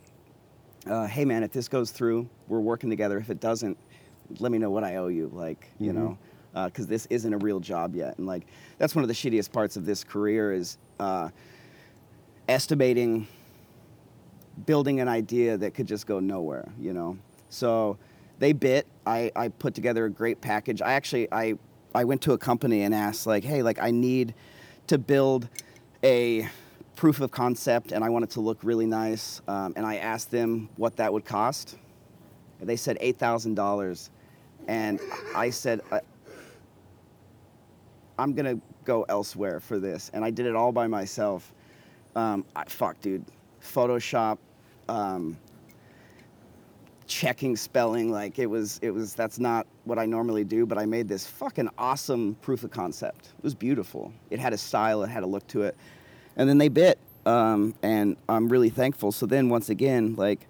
[0.88, 3.18] Uh, hey, man, if this goes through, we're working together.
[3.18, 3.78] If it doesn't,
[4.39, 5.30] let me know what I owe you.
[5.34, 6.18] Like, you know,
[6.66, 8.18] because this isn't a real job yet.
[8.18, 8.47] And like,
[8.78, 11.30] that's one of the shittiest parts of this career is uh,
[12.48, 13.28] estimating
[14.66, 17.18] building an idea that could just go nowhere, you know.
[17.50, 17.98] So
[18.39, 18.88] they bit.
[19.06, 20.82] I, I put together a great package.
[20.82, 21.56] I actually I
[21.94, 24.34] I went to a company and asked like, hey, like I need
[24.88, 25.48] to build
[26.04, 26.48] a
[26.96, 29.42] proof of concept and I want it to look really nice.
[29.48, 31.78] Um, and I asked them what that would cost.
[32.62, 34.10] They said eight thousand dollars,
[34.68, 35.00] and
[35.36, 35.82] I said.
[35.92, 36.02] I,
[38.20, 41.52] I'm gonna go elsewhere for this, and I did it all by myself.
[42.16, 43.24] Um, I, fuck, dude,
[43.62, 44.38] Photoshop,
[44.89, 45.38] um,
[47.07, 49.14] checking spelling, like it was, it was.
[49.14, 53.30] That's not what I normally do, but I made this fucking awesome proof of concept.
[53.38, 54.14] It was beautiful.
[54.30, 55.76] It had a style, it had a look to it,
[56.36, 59.12] and then they bit, um, and I'm really thankful.
[59.12, 60.47] So then, once again, like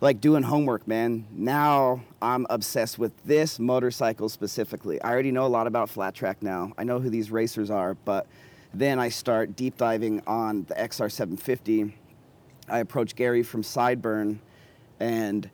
[0.00, 1.26] like doing homework, man.
[1.32, 5.00] Now I'm obsessed with this motorcycle specifically.
[5.02, 6.72] I already know a lot about flat track now.
[6.76, 8.26] I know who these racers are, but
[8.78, 11.92] then I start deep diving on the XR750
[12.68, 14.38] I approached Gary from Sideburn,
[15.00, 15.48] and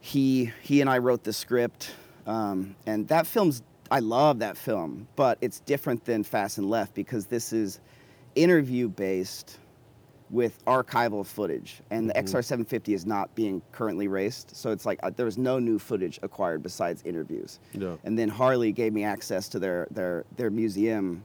[0.00, 1.92] he he and I wrote the script.
[2.26, 6.94] Um, and that film's I love that film, but it's different than Fast and Left
[6.94, 7.80] because this is
[8.34, 9.58] interview based
[10.30, 15.10] with archival footage, and the XR750 is not being currently raced, so it's like uh,
[15.14, 17.60] there was no new footage acquired besides interviews.
[17.72, 17.96] Yeah.
[18.04, 21.22] And then Harley gave me access to their their their museum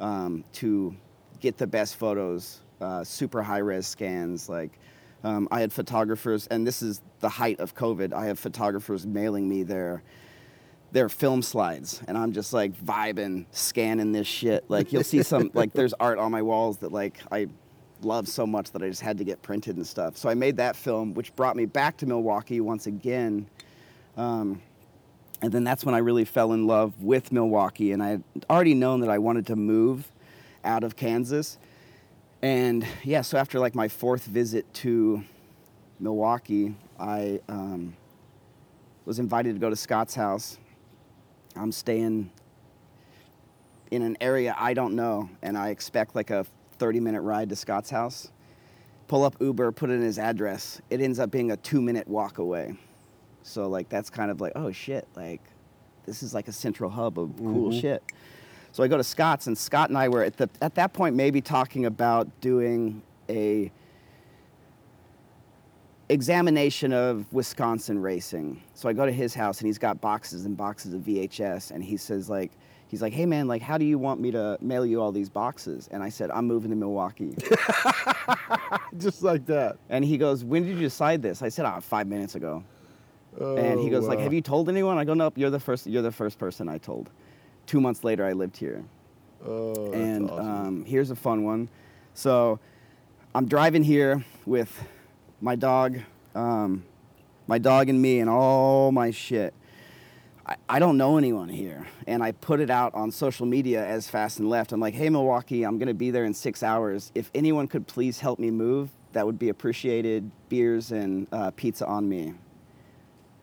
[0.00, 0.94] um, to
[1.40, 4.48] get the best photos, uh, super high res scans.
[4.48, 4.78] Like
[5.24, 8.12] um, I had photographers, and this is the height of COVID.
[8.12, 10.02] I have photographers mailing me their
[10.92, 14.64] their film slides, and I'm just like vibing, scanning this shit.
[14.68, 17.48] Like you'll see some like there's art on my walls that like I
[18.02, 20.16] love so much that I just had to get printed and stuff.
[20.16, 23.46] So I made that film, which brought me back to Milwaukee once again.
[24.16, 24.60] Um,
[25.42, 28.74] and then that's when I really fell in love with Milwaukee, and I had already
[28.74, 30.10] known that I wanted to move
[30.64, 31.58] out of Kansas.
[32.42, 35.24] And yeah, so after like my fourth visit to
[35.98, 37.96] Milwaukee, I um,
[39.04, 40.58] was invited to go to Scott's house.
[41.56, 42.30] I'm staying
[43.90, 46.46] in an area I don't know, and I expect like a
[46.78, 48.30] 30 minute ride to Scott's house.
[49.08, 50.80] Pull up Uber, put in his address.
[50.88, 52.76] It ends up being a two minute walk away.
[53.42, 55.40] So like that's kind of like oh shit, like
[56.06, 57.80] this is like a central hub of cool Mhm.
[57.80, 58.02] shit.
[58.72, 61.14] So I go to Scott's, and Scott and I were at the at that point
[61.14, 63.70] maybe talking about doing a
[66.08, 68.60] examination of Wisconsin racing.
[68.74, 71.82] So I go to his house, and he's got boxes and boxes of VHS, and
[71.82, 72.52] he says like.
[72.88, 75.30] He's like, hey man, like, how do you want me to mail you all these
[75.30, 75.88] boxes?
[75.92, 77.34] And I said, I'm moving to Milwaukee.
[78.98, 79.78] Just like that.
[79.88, 81.40] and he goes, when did you decide this?
[81.40, 82.62] I said, ah, five minutes ago.
[83.38, 85.34] And he Oh, goes like, "Have you told anyone?" I go, "Nope.
[85.36, 85.86] You're the first.
[85.86, 87.10] You're the first person I told."
[87.66, 88.84] Two months later, I lived here,
[89.46, 90.46] Oh, and awesome.
[90.46, 91.68] um, here's a fun one.
[92.14, 92.58] So,
[93.34, 94.84] I'm driving here with
[95.40, 95.98] my dog,
[96.34, 96.84] um,
[97.46, 99.54] my dog and me, and all my shit.
[100.44, 104.08] I, I don't know anyone here, and I put it out on social media as
[104.08, 104.72] fast and left.
[104.72, 107.12] I'm like, "Hey, Milwaukee, I'm gonna be there in six hours.
[107.14, 110.30] If anyone could please help me move, that would be appreciated.
[110.48, 112.34] Beers and uh, pizza on me."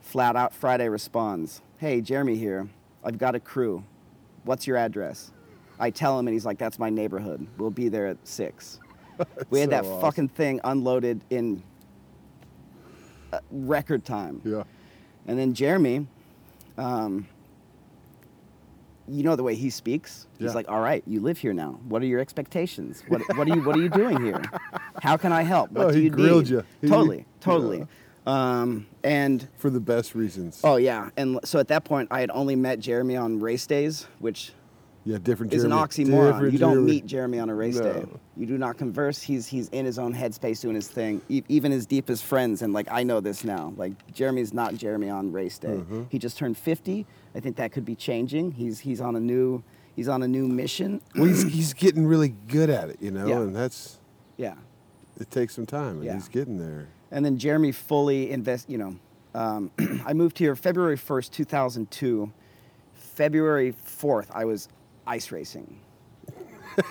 [0.10, 2.68] Flat Out Friday responds, Hey, Jeremy here.
[3.04, 3.84] I've got a crew.
[4.44, 5.32] What's your address?
[5.80, 7.46] I tell him, and he's like, That's my neighborhood.
[7.60, 8.80] We'll be there at six.
[9.52, 10.02] we had so that awesome.
[10.02, 11.62] fucking thing unloaded in
[13.32, 14.42] uh, record time.
[14.44, 14.64] yeah.
[15.28, 16.08] And then Jeremy,
[16.80, 17.28] um,
[19.08, 20.26] you know the way he speaks.
[20.40, 20.54] He's Yeah.
[20.54, 21.80] like, "All right, you live here now.
[21.88, 23.04] What are your expectations?
[23.10, 24.42] What, what are you What are you doing here?
[25.04, 25.72] How can I help?
[25.72, 26.90] What Oh, do he you grilled need?" you.
[26.90, 27.86] Totally, totally.
[28.26, 30.62] Um, and For the best reasons.
[30.64, 34.08] Oh yeah, and so at that point, I had only met Jeremy on race days,
[34.20, 34.52] which
[35.06, 35.54] yeah, different.
[35.54, 36.34] is an oxymoron.
[36.34, 36.92] Different You don't Jeremy.
[36.92, 38.04] meet Jeremy on a race day.
[38.36, 39.22] You do not converse.
[39.22, 41.22] He's he's in his own headspace doing his thing.
[41.30, 43.74] E- even his deepest friends, and like I know this now.
[43.78, 45.70] Like Jeremy's not Jeremy on race day.
[45.70, 46.08] Mhm.
[46.10, 47.06] He just turned 50.
[47.34, 48.52] I think that could be changing.
[48.52, 49.64] He's he's on a new
[49.96, 51.02] he's on a new mission.
[51.16, 53.40] Well, he's, he's getting really good at it, you know, Yeah.
[53.42, 54.00] and that's
[54.38, 54.56] yeah.
[55.20, 56.14] it takes some time, and Yeah.
[56.16, 56.88] he's getting there.
[57.12, 58.70] And then Jeremy fully invest.
[58.70, 58.96] You know,
[59.36, 59.72] um,
[60.06, 62.32] I moved here February 1st, 2002.
[62.94, 64.70] February 4th, I was
[65.06, 65.80] ice racing.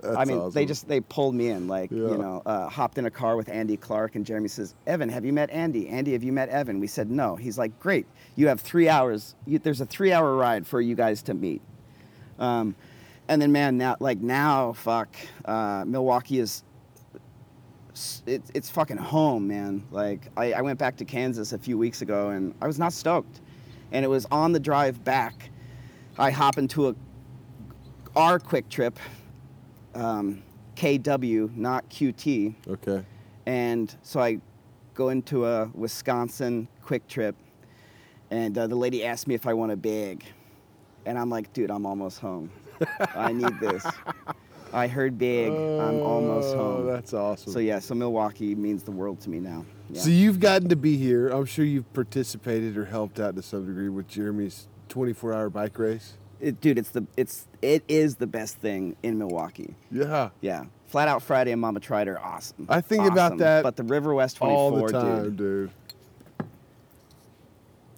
[0.00, 1.96] That's I mean, they just they pulled me in, like Yeah.
[2.08, 5.24] you know, uh, hopped in a car with Andy Clark, and Jeremy says, "Evan, have
[5.24, 5.88] you met Andy?
[5.88, 9.34] Andy, have you met Evan?" We said, "No." He's like, "Great, you have three hours.
[9.46, 11.62] You, there's a three-hour ride for you guys to meet."
[12.38, 12.74] Um,
[13.28, 15.08] and then, man, now like now, fuck,
[15.46, 16.62] uh, Milwaukee is
[17.94, 19.84] it's it's fucking home, man.
[19.90, 22.92] Like I, I went back to Kansas a few weeks ago, and I was not
[22.92, 23.40] stoked.
[23.92, 25.50] And it was on the drive back.
[26.18, 26.94] I hop into a
[28.16, 28.98] our Kwik Trip,
[29.94, 30.42] um,
[30.76, 33.04] KW, not QT, okay.
[33.46, 34.38] and so I
[34.94, 37.36] go into a Wisconsin Kwik Trip,
[38.30, 40.24] and uh, the lady asked me if I want a bag,
[41.06, 42.50] and I'm like, dude, I'm almost home.
[43.14, 43.84] I need this.
[44.74, 45.50] I heard big.
[45.52, 46.86] I'm almost Oh, home.
[46.86, 47.52] That's awesome.
[47.52, 49.64] So yeah, so Milwaukee means the world to me now.
[49.88, 50.00] Yeah.
[50.00, 51.28] So you've gotten to be here.
[51.28, 56.14] I'm sure you've participated or helped out to some degree with Jeremy's 24-hour bike race.
[56.40, 59.76] It- dude, it's the it's it is the best thing in Milwaukee.
[59.92, 60.30] Yeah.
[60.40, 62.66] Yeah, Flat Out Friday and Mama Tried are awesome.
[62.68, 65.36] I think about that But the Riverwest 24, All the time, dude.
[65.36, 65.70] dude.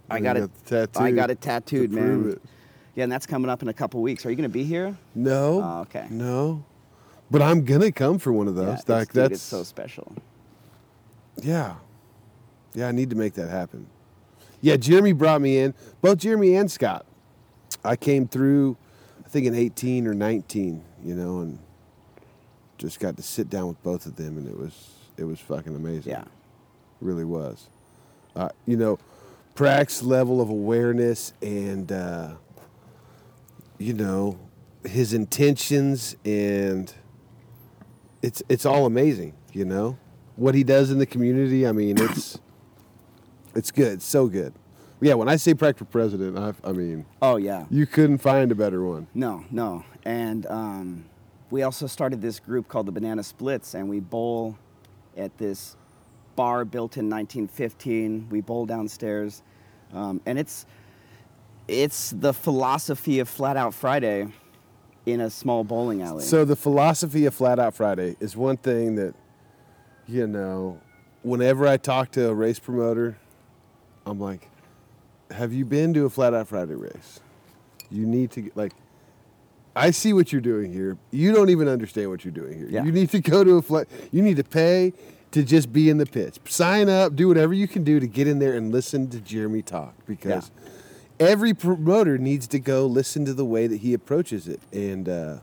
[0.09, 0.51] I And got it.
[0.66, 2.33] the I got it to tattooed, prove man.
[2.35, 2.43] it.
[2.97, 4.27] Yeah, and that's coming up in a couple weeks.
[4.27, 4.97] Are you gonna be here?
[5.15, 5.63] No.
[5.63, 6.07] Oh, okay.
[6.11, 6.65] No.
[7.31, 8.67] But I'm gonna come for one of those.
[8.67, 10.13] Yeah, it's, like dude, that's it's so special.
[11.43, 11.77] Yeah.
[12.75, 13.87] Yeah, I need to make that happen.
[14.63, 15.75] Yeah, Jeremy brought me in.
[16.01, 17.05] Both Jeremy and Scott.
[17.85, 18.77] I came through,
[19.25, 21.59] I think in 18 or 19, you know, and
[22.79, 25.75] just got to sit down with both of them, and it was It was fucking
[25.77, 26.13] amazing.
[26.13, 26.25] Yeah.
[27.01, 27.69] really was.
[28.35, 28.99] Uh, you know,
[29.55, 32.35] Prach's level of awareness and uh,
[33.79, 34.39] you know
[34.85, 36.93] his intentions and
[38.22, 39.35] it's it's all amazing.
[39.53, 39.99] You know
[40.37, 41.66] what he does in the community.
[41.66, 42.39] I mean, it's
[43.55, 43.95] it's good.
[43.95, 44.53] It's so good.
[45.01, 47.66] Yeah, when I say for president, I, I mean Oh yeah.
[47.70, 49.07] you couldn't find a better one.
[49.14, 49.85] No, no.
[50.05, 51.05] And um,
[51.51, 54.57] we also started this group called the Banana Splits, and we bowl
[55.16, 55.77] at this
[56.35, 58.29] bar built in 1915.
[58.31, 59.43] We bowl downstairs,
[59.93, 60.64] um, and it's
[61.69, 64.29] it's the philosophy of Flat Out Friday
[65.05, 66.25] in a small bowling alley.
[66.25, 69.14] So the philosophy of Flat Out Friday is one thing that,
[70.07, 70.81] you know,
[71.23, 73.17] whenever I talk to a race promoter,
[74.05, 74.49] I'm like,
[75.31, 77.21] "Have you been to a Flat Out Friday race?
[77.91, 78.73] You need to get like."
[79.75, 80.97] I see what you're doing here.
[81.11, 82.67] You don't even understand what you're doing here.
[82.71, 82.85] Yeah.
[82.85, 83.89] You need to go to a flat.
[84.11, 84.95] You need to pay
[85.33, 86.41] to just be in the pits.
[86.47, 87.14] Sign up.
[87.14, 90.51] Do whatever you can do to get in there and listen to Jeremy talk because
[91.19, 95.39] every promoter needs to go listen to the way that he approaches it and uh,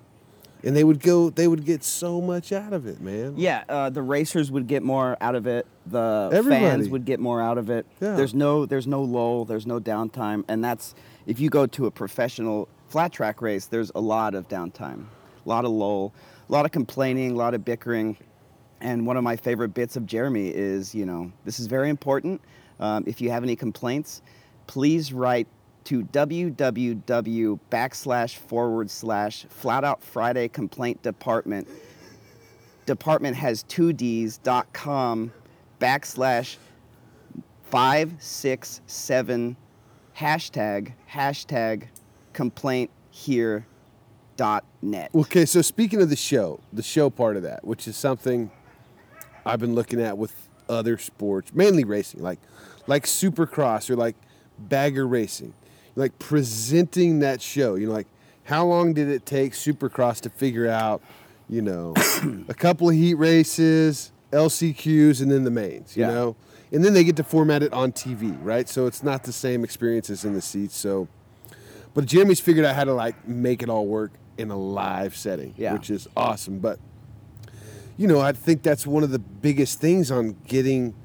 [0.64, 3.90] and they would go they would get so much out of it man Yeah, uh,
[3.90, 5.66] the racers would get more out of it.
[5.86, 6.64] The Everybody.
[6.64, 7.86] fans would get more out of it.
[8.00, 8.16] Yeah.
[8.16, 9.46] There's no there's no lull.
[9.46, 10.96] There's no downtime, and that's
[11.26, 13.66] if you go to a professional flat track race.
[13.66, 15.06] There's a lot of downtime,
[15.46, 16.14] a lot of lull,
[16.48, 18.16] a lot of complaining, a lot of bickering.
[18.80, 22.42] And one of my favorite bits of Jeremy is, you know, this is very important.
[22.80, 24.22] Um, if you have any complaints,
[24.68, 25.48] please write
[25.86, 31.68] to www backslash forward slash flat out Friday complaint department
[32.86, 35.32] department has two D's dot com
[35.80, 36.58] backslash
[37.64, 39.56] five six seven
[40.18, 41.88] hashtag hashtag
[42.34, 43.66] complaint here
[44.36, 45.12] dot net.
[45.14, 48.50] okay so speaking of the show the show part of that which is something
[49.46, 52.40] i've been looking at with other sports mainly racing like
[52.88, 54.16] like supercross or like
[54.58, 55.54] bagger racing
[55.96, 58.08] like presenting that show you know like
[58.46, 61.02] how long did it take supercross to figure out
[61.50, 61.94] you know
[62.48, 66.12] a couple of heat races lcqs and then the mains you Yeah.
[66.12, 66.36] know
[66.72, 69.64] and then they get to format it on tv right so it's not the same
[69.64, 71.08] experience as in the seats so
[71.94, 75.54] but jeremy's figured out how to like make it all work in a live setting
[75.58, 75.74] Yeah.
[75.74, 76.80] which is awesome but
[77.96, 80.96] you know, I think that's one of the biggest things on getting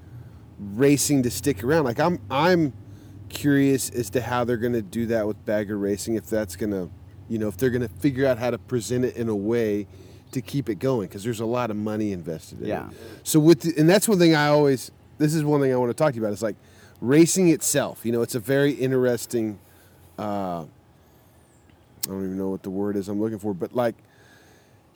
[0.58, 1.84] racing to stick around.
[1.84, 2.72] Like I'm I'm
[3.28, 6.70] curious as to how they're going to do that with bagger racing if that's going
[6.72, 6.90] to,
[7.28, 9.86] you know, if they're going to figure out how to present it in a way
[10.32, 12.88] to keep it going because there's a lot of money invested in Yeah.
[12.90, 12.96] it.
[13.22, 15.90] So with the, and that's one thing I always this is one thing I want
[15.90, 16.32] to talk to you about.
[16.32, 16.56] It's like
[17.00, 18.04] racing itself.
[18.04, 19.58] You know, it's a very interesting
[20.18, 20.64] uh
[22.06, 23.94] I don't even know what the word is I'm looking for, but like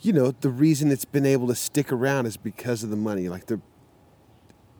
[0.01, 3.28] you know, the reason it's been able to stick around is because of the money.
[3.28, 3.61] Like the,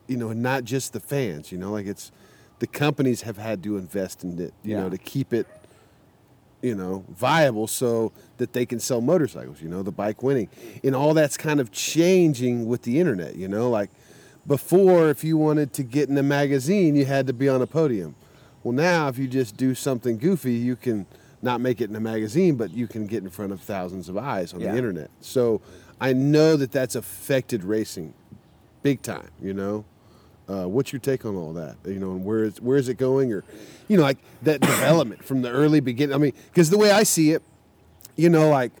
[0.05, 1.49] you know, not just the fans.
[1.49, 2.11] You know, like it's
[2.59, 4.53] the companies have had to invest in it.
[4.63, 4.81] You Yeah.
[4.81, 5.47] know, to keep it,
[6.61, 9.61] you know, viable so that they can sell motorcycles.
[9.61, 10.49] You know, the bike winning,
[10.83, 13.35] and all that's kind of changing with the internet.
[13.35, 13.89] You know, like
[14.47, 17.67] before, if you wanted to get in a magazine, you had to be on a
[17.67, 18.15] podium.
[18.63, 21.05] Well, now if you just do something goofy, you can
[21.41, 24.15] not make it in a magazine, but you can get in front of thousands of
[24.17, 24.71] eyes on Yeah.
[24.71, 25.09] the internet.
[25.19, 25.59] So
[25.99, 28.13] I know that that's affected racing
[28.81, 29.27] big time.
[29.41, 29.83] You know,
[30.53, 31.77] uh, what's your take on all that?
[31.85, 33.43] You know, and where is where is it going, or
[33.87, 36.13] you know, like that development from the early beginning.
[36.13, 37.41] I mean, because the way I see it,
[38.15, 38.71] you know, like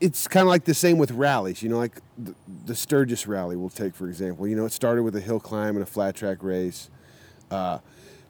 [0.00, 1.62] it's kind of like the same with rallies.
[1.62, 2.34] You know, like the,
[2.64, 4.46] the Sturgis rally, we'll take for example.
[4.46, 6.90] You know, it started with a hill climb and a flat track race.
[7.50, 7.78] Uh,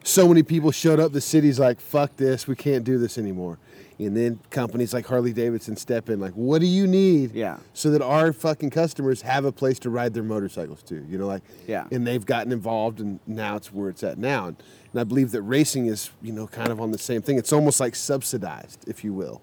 [0.02, 1.12] so many people showed up.
[1.12, 3.58] The city's like, "Fuck this, we can't do this anymore."
[3.99, 7.59] And then companies like Harley Davidson step in, like, "What do you need?" Yeah.
[7.72, 11.03] So that our fucking customers have a place to ride their motorcycles to.
[11.09, 11.86] You know, like, Yeah.
[11.90, 14.49] And they've gotten involved, and now it's where it's at now.
[14.49, 17.38] And, and I believe that racing is, you know, kind of on the same thing.
[17.38, 19.40] It's almost like subsidized, if you will.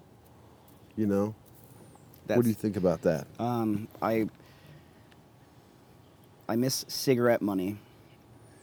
[0.96, 1.34] You know.
[2.26, 3.26] That's, what do you think about that?
[3.38, 4.28] Um, I
[6.48, 7.78] I miss cigarette money.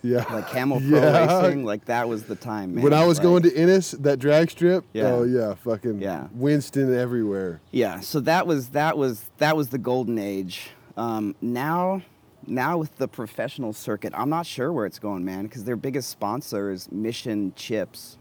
[0.03, 0.25] Yeah.
[0.33, 1.41] Like Camel Pro Yeah.
[1.43, 2.83] racing, like that was the time, man.
[2.83, 5.11] when I was Like- going to Ennis, that drag strip, Yeah.
[5.13, 6.27] oh yeah, fucking Yeah.
[6.33, 7.61] Winston everywhere.
[7.71, 10.71] Yeah, so that was that was that was the golden age.
[10.97, 12.01] Um, now,
[12.47, 16.09] now with the professional circuit, I'm not sure where it's going, man, because their biggest
[16.09, 18.17] sponsor is Mission Chips.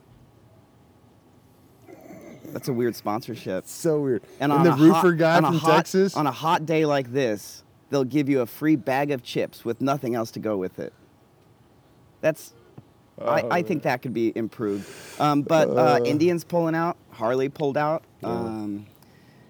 [2.52, 3.66] That's a weird sponsorship.
[3.66, 4.22] So weird.
[4.40, 6.16] And, And, on the roofer hot, guy from hot- Texas.
[6.16, 9.80] on a hot day like this, they'll give you a free bag of chips with
[9.80, 10.92] nothing else to go with it.
[12.20, 12.52] That's,
[13.20, 14.88] I, I think that could be improved.
[15.20, 18.04] Um, but uh, Indians pulling out, Harley pulled out.
[18.22, 18.86] Um,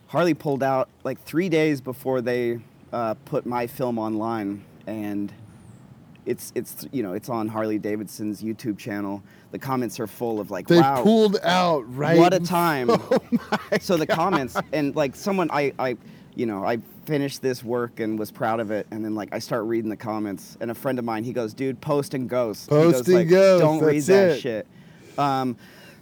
[0.09, 2.59] Harley pulled out like three days before they
[2.93, 4.65] uh, put my film online.
[4.87, 5.33] and
[6.27, 9.23] it's it's you know it's on Harley Davidson's YouTube channel.
[9.53, 12.19] The comments are full of like, They wow, pulled out right.
[12.19, 12.91] what a time.
[13.01, 13.19] Oh
[13.81, 14.17] so the God.
[14.17, 15.97] comments and like someone I I
[16.35, 16.79] you know I
[17.11, 19.97] finished this work and was proud of it and then like I start reading the
[19.97, 22.67] comments and a friend of mine he goes dude post and ghost.
[22.67, 24.41] He Post goes, and like, ghost, don't read that it.
[24.41, 24.67] shit.
[25.19, 25.57] Um,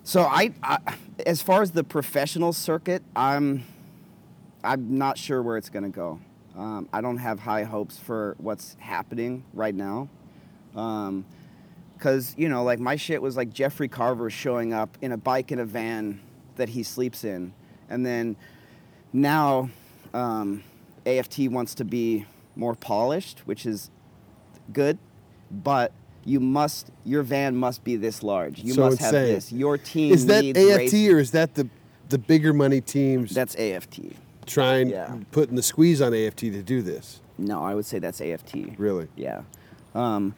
[0.05, 0.77] so I, I
[1.25, 3.65] as far as the professional circuit I'm
[4.63, 6.21] I'm not sure where it's gonna go.
[6.55, 10.11] Um, I don't have high hopes for what's happening right now.
[10.77, 11.25] Um,
[12.01, 15.53] Cause you know, like my shit was like Jeffrey Carver showing up in a bike
[15.53, 16.21] in a van
[16.57, 17.55] that he sleeps in,
[17.89, 18.37] and then
[19.11, 19.71] now
[20.13, 20.63] um,
[21.09, 23.91] AFT wants to be more polished, which is
[24.73, 24.99] good,
[25.51, 25.93] but
[26.25, 28.59] you must your van must be this large.
[28.63, 29.35] You So must have insane.
[29.35, 29.53] this.
[29.53, 31.69] Your team Is that needs AFT race- or is that the
[32.11, 34.01] the bigger money teams That's AFT.
[34.47, 35.15] trying yeah.
[35.31, 37.21] putting the squeeze on AFT to do this?
[37.39, 38.79] No, I would say that's AFT.
[38.79, 39.09] Really?
[39.15, 39.43] Yeah.
[39.95, 40.35] Um,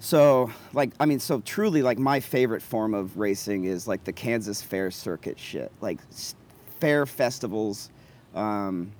[0.00, 4.12] so, like, I mean, so truly, like, my favorite form of racing is like the
[4.14, 5.98] Kansas Fair circuit shit, like
[6.80, 7.90] fair festivals,
[8.34, 8.90] um,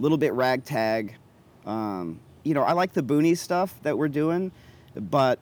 [0.00, 1.14] little bit ragtag.
[1.66, 4.50] Um, you know, I like the boony stuff that we're doing,
[4.94, 5.38] but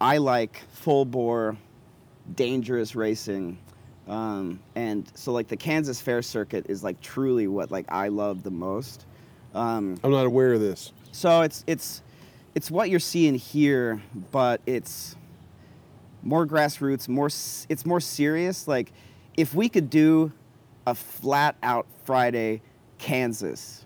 [0.00, 1.56] I like full bore,
[2.34, 3.58] dangerous racing.
[4.06, 8.42] Um, and so, like, the Kansas Fair circuit is like truly what like I love
[8.42, 9.06] the most.
[9.54, 10.92] Um, I'm not aware of this.
[11.12, 12.02] so it's it's
[12.54, 15.16] it's what you're seeing here, but it's
[16.22, 18.68] more grassroots, more it's more serious.
[18.68, 18.92] Like
[19.36, 20.32] if we could do
[20.86, 22.62] a flat out Friday
[23.00, 23.84] Kansas,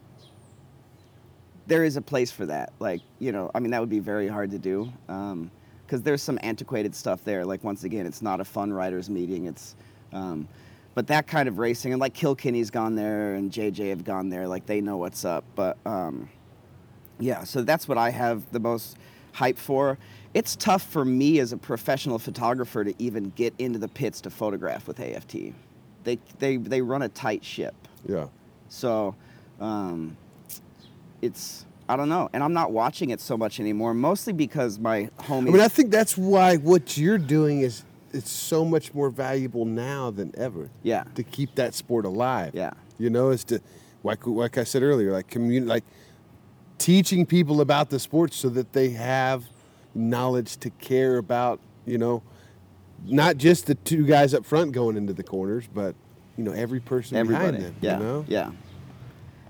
[1.67, 2.73] there is a place for that.
[2.79, 6.39] Like you know, I mean that would be very hard to do because there's some
[6.43, 7.45] antiquated stuff there.
[7.45, 9.47] Like once again, it's not a fun riders meeting.
[9.47, 9.77] It's
[10.13, 10.49] um,
[10.95, 14.47] but that kind of racing and like Kilkenny's gone there and JJ have gone there.
[14.47, 15.45] Like they know what's up.
[15.55, 16.29] But um,
[17.19, 18.97] yeah, so that's what I have the most
[19.33, 19.99] hype for.
[20.35, 24.31] It's tough for me as a professional photographer to even get into the pits to
[24.31, 25.37] photograph with AFT.
[26.03, 27.75] They they they run a tight ship.
[28.09, 28.27] Yeah.
[28.75, 29.15] So
[29.61, 30.17] um,
[31.23, 35.11] it's I don't know, and I'm not watching it so much anymore, mostly because my
[35.21, 35.49] homies.
[35.49, 39.65] I mean, I think that's why what you're doing is it's so much more valuable
[39.65, 40.71] now than ever.
[40.83, 41.05] Yeah.
[41.15, 42.53] To keep that sport alive.
[42.55, 42.71] Yeah.
[42.99, 43.61] You know, is to
[44.03, 45.85] like like I said earlier, like community, like
[46.79, 49.45] teaching people about the sport so that they have
[49.95, 51.61] knowledge to care about.
[51.87, 52.23] You know,
[53.05, 55.95] not just the two guys up front going into the corners, but
[56.39, 57.59] you know every person everybody.
[57.59, 57.77] behind them.
[57.81, 58.25] Yeah, You know?
[58.27, 58.51] yeah.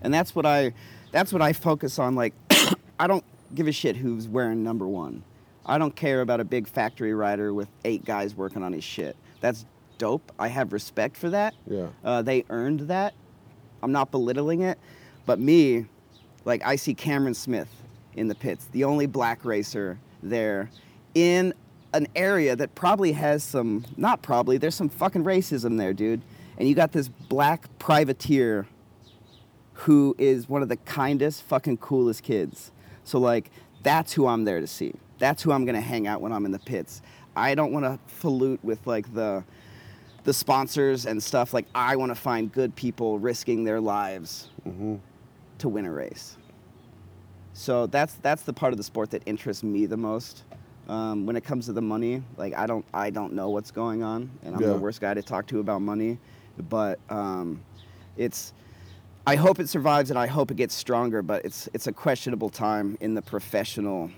[0.05, 0.73] And that's what I,
[1.11, 2.15] that's what I focus on.
[2.15, 2.35] Like,
[3.01, 3.25] I don't
[3.55, 5.25] give a shit who's wearing number one.
[5.67, 9.17] I don't care about a big factory rider with eight guys working on his shit.
[9.41, 9.65] That's
[9.99, 10.31] dope.
[10.39, 11.55] I have respect for that.
[11.67, 11.89] Yeah.
[12.05, 13.15] Uh, they earned that.
[13.83, 14.79] I'm not belittling it,
[15.27, 15.87] but me,
[16.45, 17.69] like I see Cameron Smith
[18.15, 20.71] in the pits, the only black racer there,
[21.15, 21.53] in
[21.93, 26.23] an area that probably has some, not probably, there's some fucking racism there, dude.
[26.59, 28.67] And you got this black privateer
[29.75, 32.70] who is one of the kindest, fucking coolest kids.
[33.05, 33.51] So like,
[33.83, 34.95] that's who I'm there to see.
[35.18, 37.03] That's who I'm gonna hang out when I'm in the pits.
[37.37, 39.45] I don't want to pollute with like the
[40.25, 41.53] the sponsors and stuff.
[41.53, 44.49] Like I want to find good people risking their lives
[45.59, 46.37] to win a race.
[47.53, 50.45] So that's that's the part of the sport that interests me the most.
[50.89, 54.03] Um, when it comes to the money, like I don't I don't know what's going
[54.03, 54.68] on, and I'm Yeah.
[54.68, 56.18] the worst guy to talk to about money.
[56.68, 57.63] But um,
[58.17, 58.53] it's
[59.26, 61.22] I hope it survives and I hope it gets stronger.
[61.22, 64.11] But it's it's a questionable time in the professional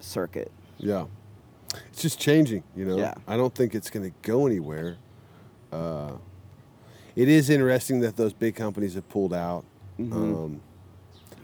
[0.00, 0.50] circuit.
[0.78, 1.06] Yeah.
[1.90, 2.96] It's just changing, you know.
[2.96, 3.14] Yeah.
[3.26, 4.96] I don't think it's going to go anywhere.
[5.70, 6.12] Uh,
[7.14, 9.64] it is interesting that those big companies have pulled out.
[9.98, 10.12] Mm-hmm.
[10.12, 10.60] Um,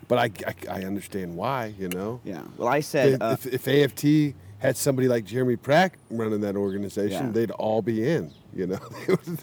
[0.09, 2.21] but I, I, I understand why, you know.
[2.25, 2.43] Yeah.
[2.57, 7.27] Well, I said uh, if, if AFT had somebody like Jeremy Prach running that organization,
[7.27, 7.33] Yeah.
[7.33, 8.79] they'd all be in, you know.
[9.07, 9.39] they, would,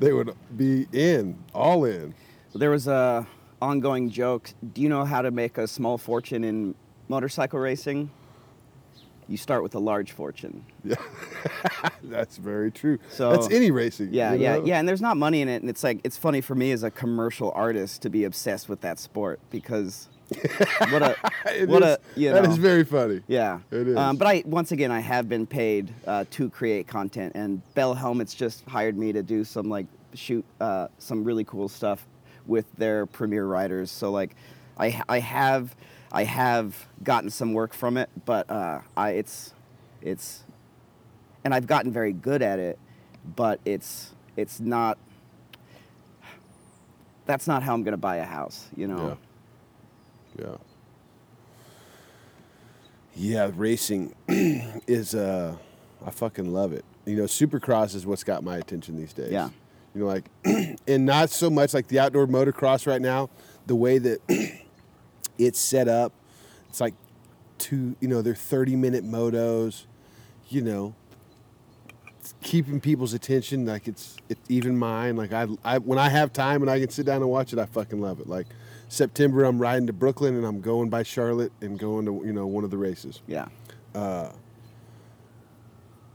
[0.00, 2.14] they would be in, all in.
[2.54, 3.26] There was a
[3.60, 4.50] ongoing joke.
[4.74, 6.74] Do you know how to make a small fortune in
[7.08, 8.10] motorcycle racing?
[9.28, 10.64] You start with a large fortune.
[10.84, 10.94] Yeah,
[12.04, 12.98] That's very true.
[13.10, 14.10] So- That's any racing.
[14.14, 14.64] Yeah, you yeah, know?
[14.64, 14.78] yeah.
[14.78, 16.90] And there's not money in it, and it's like it's funny for me as a
[16.92, 20.08] commercial artist to be obsessed with that sport because
[20.90, 21.16] what a
[21.46, 23.20] It what is- a you know is very funny.
[23.26, 23.58] yeah.
[23.72, 23.96] It is.
[23.96, 27.94] Um, but I once again I have been paid uh, to create content, and Bell
[27.94, 32.06] Helmets just hired me to do some like shoot uh, some really cool stuff
[32.46, 33.90] with their premier riders.
[33.90, 34.34] So like,
[34.78, 35.74] I I have
[36.12, 39.52] I have gotten some work from it, but uh, I it's
[40.02, 40.44] it's
[41.44, 42.78] and I've gotten very good at it,
[43.36, 44.98] but it's it's not.
[47.24, 49.18] That's not how I'm gonna buy a house, you know.
[50.38, 50.46] Yeah.
[50.46, 50.56] Yeah.
[53.18, 55.56] Yeah, racing is uh
[56.04, 56.84] I fucking love it.
[57.04, 59.32] You know, supercross is what's got my attention these days.
[59.32, 59.50] Yeah.
[59.96, 60.28] You know, like
[60.86, 63.30] and not so much like the outdoor motocross right now,
[63.66, 64.20] the way that
[65.38, 66.12] it's set up.
[66.68, 66.92] It's like
[67.56, 69.86] two, you know, they're 30 minute motos,
[70.50, 70.94] you know,
[72.42, 75.16] keeping people's attention like it's, it's even mine.
[75.16, 77.58] Like I, I when I have time and I can sit down and watch it,
[77.58, 78.28] I fucking love it.
[78.28, 78.48] Like
[78.90, 82.46] September I'm riding to Brooklyn and I'm going by Charlotte and going to, you know,
[82.46, 83.48] one of the races Yeah.
[83.94, 84.30] Uh,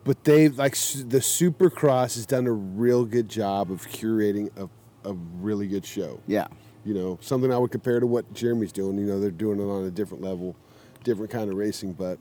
[0.04, 4.70] but they've like the Supercross has done a real good job of curating a,
[5.08, 6.20] a really good show.
[6.28, 6.48] Yeah.
[6.84, 8.98] You know, something I would compare to what Jeremy's doing.
[8.98, 10.56] You know, they're doing it on a different level,
[11.04, 11.94] different kind of racing.
[11.94, 12.18] But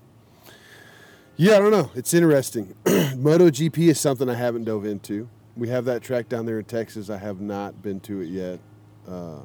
[1.36, 1.90] yeah, I don't know.
[1.94, 2.74] It's interesting.
[2.85, 5.28] MotoGP is something I haven't dove into.
[5.57, 7.09] We have that track down there in Texas.
[7.09, 8.61] I have not been to it yet.
[9.09, 9.40] Uh,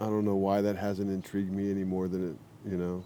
[0.00, 2.70] I don't know why that hasn't intrigued me any more than it.
[2.70, 3.04] You know,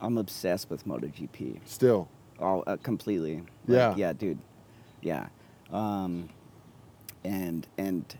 [0.00, 1.60] I'm obsessed with MotoGP.
[1.66, 2.08] still.
[2.40, 3.42] All uh, completely.
[3.66, 3.94] Yeah.
[3.96, 4.38] yeah, dude,
[5.00, 5.28] yeah,
[5.72, 6.28] um,
[7.24, 8.16] and and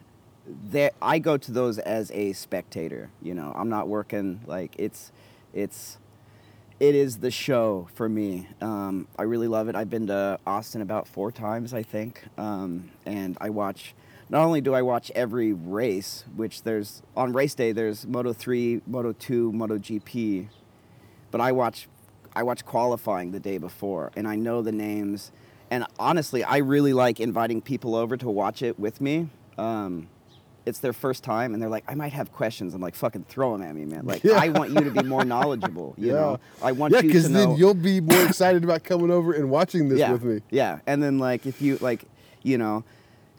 [0.47, 3.11] there I go to those as a spectator.
[3.23, 5.13] You know, I'm not working like it's
[5.53, 5.99] it's
[6.79, 8.49] it is the show for me.
[8.61, 9.75] Um, I really love it.
[9.75, 13.95] I've been to Austin about four times, I think, um, and I watch.
[14.29, 18.83] Not only do I watch every race, which there's on race day, there's Moto three,
[18.87, 20.49] Moto two, Moto GP,
[21.31, 21.89] but I watch
[22.37, 25.33] I watch qualifying the day before and I know the names.
[25.71, 29.31] And honestly I really like inviting people over to watch it with me.
[29.59, 30.09] Um,
[30.67, 32.75] it's their first time and they're like I might have questions.
[32.75, 34.05] I'm like fucking throw them at me man.
[34.05, 34.35] Like Yeah.
[34.35, 36.39] I want you to be more knowledgeable you know?
[36.63, 39.33] I want yeah, you to because know then you'll be more excited about coming over
[39.33, 40.43] and watching this yeah, with me.
[40.51, 42.05] Yeah, and then like if you like,
[42.43, 42.85] you know,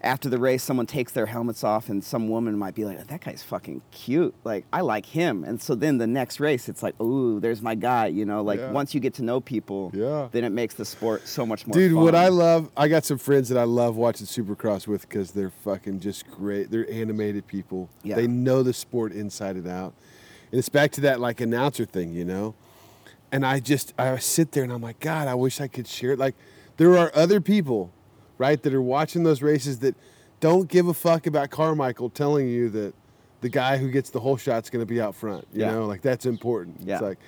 [0.08, 3.22] after the race, someone takes their helmets off, and some woman might be like, "That
[3.22, 4.34] guy's fucking cute.
[4.44, 7.76] Like I like him." And so then the next race, it's like, "Ooh, there's my
[7.76, 8.72] guy." You know, like Yeah.
[8.72, 10.30] once you get to know people, Yeah.
[10.32, 11.74] then it makes the sport so much more.
[11.74, 12.16] Dude, what.
[12.16, 16.00] I love, I got some friends that I love watching Supercross with because they're fucking
[16.00, 16.72] just great.
[16.72, 17.90] They're animated people.
[18.04, 18.16] Yeah.
[18.16, 19.94] They know the sport inside and out.
[20.52, 22.56] And it's back to that like announcer thing, you know?
[23.32, 26.14] And I just, I sit there and I'm like, God, I wish I could share
[26.14, 26.20] it.
[26.20, 26.34] Like,
[26.78, 27.92] there are other people,
[28.38, 29.96] right, that are watching those races that
[30.40, 32.94] don't give a fuck about Carmichael telling you that
[33.42, 35.48] the guy who gets the whole shot's going to be out front.
[35.54, 35.72] You Yeah.
[35.72, 36.82] know, like that's important.
[36.84, 36.96] Yeah.
[36.96, 37.20] It's like,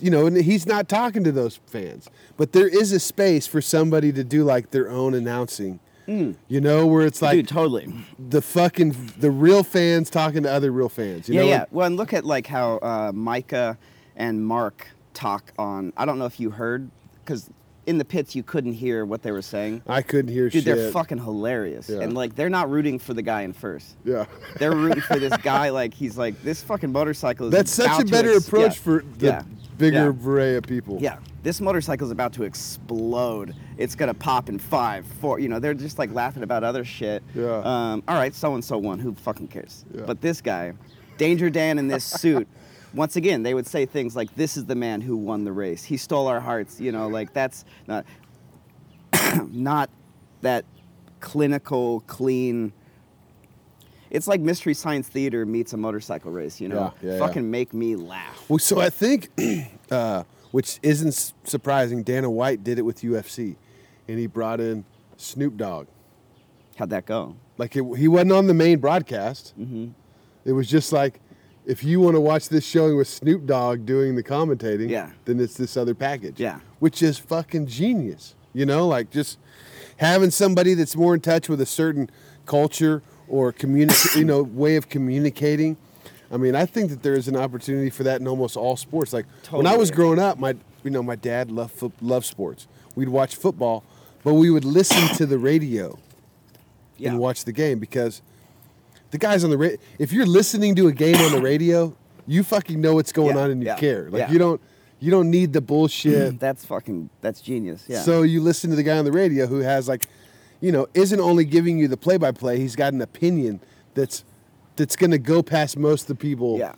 [0.00, 3.60] you know, and he's not talking to those fans, but there is a space for
[3.62, 5.80] somebody to do like their own announcing.
[6.08, 7.38] You know, where it's like Mm.
[7.40, 8.04] Dude, totally.
[8.16, 11.28] the fucking the real fans talking to other real fans.
[11.28, 11.46] You yeah, know?
[11.48, 11.64] yeah.
[11.72, 13.76] Well, and look at like how uh, Micah
[14.14, 15.92] and Mark talk on.
[15.96, 16.92] I don't know if you heard
[17.24, 17.50] because
[17.86, 19.80] in the pits you couldn't hear what they were saying.
[19.86, 20.76] I couldn't hear Dude, shit.
[20.76, 22.00] they're fucking hilarious, Yeah.
[22.00, 23.96] and like they're not rooting for the guy in first.
[24.04, 24.26] Yeah,
[24.58, 25.70] They're rooting for this guy.
[25.70, 27.46] Like he's like this fucking motorcycle.
[27.46, 28.82] Is that's such a better ex- approach yeah.
[28.82, 29.42] for the yeah.
[29.78, 30.98] bigger array of people.
[31.00, 33.54] Yeah, this motorcycle is about to explode.
[33.78, 35.38] It's gonna pop in five, four.
[35.38, 37.22] You know, they're just like laughing about other shit.
[37.34, 37.58] Yeah.
[37.58, 38.98] Um, all right, so and so won.
[38.98, 39.84] Who fucking cares?
[39.94, 40.02] Yeah.
[40.06, 40.72] But this guy,
[41.18, 42.48] Danger Dan in this suit.
[42.94, 45.84] Once again, they would say things like, "This is the man who won the race.
[45.84, 48.04] He stole our hearts." You know, like that's not
[49.50, 49.90] not
[50.42, 50.64] that
[51.20, 52.72] clinical, clean.
[54.10, 56.60] It's like Mystery Science Theater meets a motorcycle race.
[56.60, 57.50] You know, Yeah, yeah, fucking yeah.
[57.50, 58.44] make me laugh.
[58.48, 59.30] Well, so I think,
[59.90, 60.22] uh,
[60.52, 63.56] which isn't surprising, Dana White did it with UFC,
[64.08, 64.84] and he brought in
[65.16, 65.88] Snoop Dogg.
[66.76, 67.36] How'd that go?
[67.58, 69.54] Like it, he wasn't on the main broadcast.
[69.58, 69.88] Mm-hmm.
[70.44, 71.20] It was just like,
[71.66, 75.10] if you want to watch this showing with Snoop Dogg doing the commentating, Yeah.
[75.24, 76.38] then it's this other package.
[76.40, 76.60] Yeah.
[76.78, 78.34] Which is fucking genius.
[78.54, 79.38] You know, like just
[79.98, 82.08] having somebody that's more in touch with a certain
[82.46, 85.76] culture or communic- you know, way of communicating.
[86.30, 89.12] I mean, I think that there is an opportunity for that in almost all sports.
[89.12, 92.66] Like when I was growing up, my you know, my dad loved fo- loved sports.
[92.94, 93.82] We'd watch football,
[94.24, 95.98] but we would listen to the radio
[96.96, 97.10] Yeah.
[97.10, 98.22] and watch the game because
[99.10, 99.78] the guys on the radio.
[99.98, 101.96] If you're listening to a game on the radio,
[102.26, 104.10] you fucking know what's going Yeah, on and you yeah, care.
[104.10, 104.30] Like yeah.
[104.30, 104.60] you don't
[104.98, 106.40] you don't need the bullshit.
[106.40, 107.10] That's fucking.
[107.20, 107.84] That's genius.
[107.86, 108.00] Yeah.
[108.02, 110.06] So you listen to the guy on the radio who has like,
[110.60, 112.58] you know, isn't only giving you the play by play.
[112.58, 113.60] He's got an opinion
[113.94, 114.24] that's
[114.76, 116.74] that's going to go past most of the people Yeah.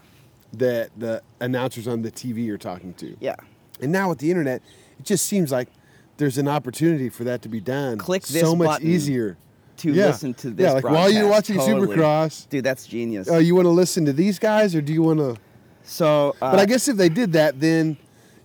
[0.52, 3.16] that the announcers on the TV are talking to.
[3.20, 3.34] yeah.
[3.80, 4.60] And now with the internet,
[4.98, 5.68] it just seems like
[6.16, 7.96] there's an opportunity for that to be done.
[7.98, 9.36] Click this so much button easier.
[9.78, 10.06] To Yeah.
[10.06, 10.64] listen to this.
[10.64, 11.86] Yeah, like while you're watching Totally.
[11.96, 13.28] Supercross, Dude, that's genius.
[13.30, 15.36] Oh, you want to listen to these guys, or do you want to?
[15.84, 16.34] so.
[16.42, 17.96] Uh, But I guess if they did that, then,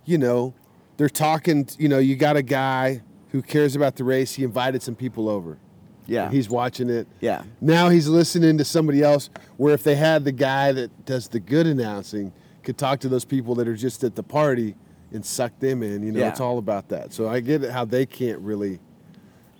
[0.05, 0.53] you know,
[0.97, 1.67] they're talking.
[1.77, 3.01] You know, you got a guy
[3.31, 4.33] who cares about the race.
[4.33, 5.57] He invited some people over.
[6.05, 6.29] Yeah.
[6.29, 7.07] He's watching it.
[7.21, 7.43] Yeah.
[7.61, 9.29] Now he's listening to somebody else.
[9.57, 12.31] Where if they had the guy that does the good announcing,
[12.61, 14.75] could talk to those people that are just at the party
[15.11, 16.03] and suck them in.
[16.03, 16.29] You know, Yeah.
[16.29, 17.13] it's all about that.
[17.13, 18.79] So I get it how they can't really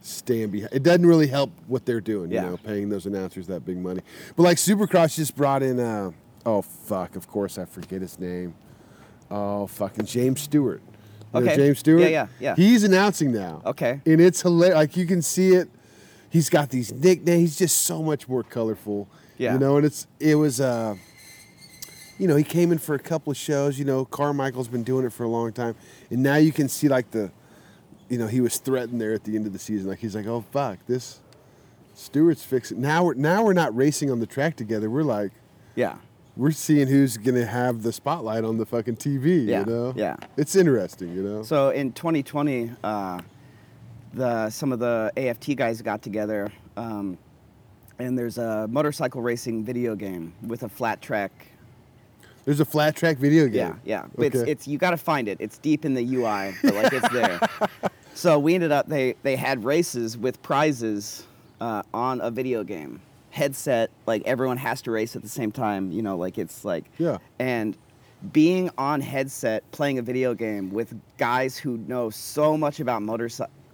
[0.04, 0.74] stand behind.
[0.74, 2.32] It doesn't really help what they're doing.
[2.32, 2.44] Yeah.
[2.44, 4.02] You know, paying those announcers that big money.
[4.36, 5.80] But like Supercross just brought in.
[5.80, 6.12] Uh,
[6.46, 7.16] oh fuck!
[7.16, 8.56] Of course I forget his name.
[9.32, 10.82] Oh fucking James Stewart.
[11.34, 11.56] You know Okay.
[11.56, 12.02] James Stewart.
[12.02, 12.56] Yeah, yeah, yeah.
[12.56, 13.62] He's announcing now.
[13.66, 14.02] Okay.
[14.06, 14.76] And it's hilarious.
[14.76, 15.70] Like you can see it.
[16.30, 17.42] He's got these nicknames.
[17.42, 19.08] He's just so much more colorful.
[19.38, 19.54] Yeah.
[19.54, 20.62] You know, and it's it was.
[20.62, 20.96] Uh,
[22.20, 23.80] you know, he came in for a couple of shows.
[23.80, 25.76] You know, Carmichael's been doing it for a long time,
[26.12, 27.32] and now you can see like the,
[28.10, 29.90] you know, he was threatened there at the end of the season.
[29.90, 31.20] Like he's like, oh fuck, this
[31.96, 32.82] Stewart's fixing.
[32.82, 34.90] Now we're now we're not racing on the track together.
[34.90, 35.32] We're like,
[35.76, 35.96] Yeah.
[36.36, 39.46] we're seeing who's gonna have the spotlight on the fucking TV.
[39.46, 39.94] Yeah, You know.
[39.96, 40.16] yeah.
[40.38, 41.14] It's interesting.
[41.16, 41.44] You know.
[41.44, 43.22] So in 2020, uh,
[44.14, 47.18] the some of the AFT guys got together, um,
[48.00, 51.32] and there's a motorcycle racing video game with a flat track.
[52.46, 53.80] There's a flat track video game.
[53.86, 54.06] Yeah, yeah.
[54.16, 54.52] But It's Okay.
[54.52, 55.38] it's you got to find it.
[55.40, 57.40] It's deep in the UI, but like it's there.
[58.14, 61.26] so we ended up they they had races with prizes
[61.62, 63.02] uh, on a video game
[63.32, 63.90] headset.
[64.06, 65.92] Like everyone has to race at the same time.
[65.92, 67.18] You know, like it's like Yeah.
[67.40, 67.78] and
[68.32, 73.02] being on headset playing a video game with guys who know so much about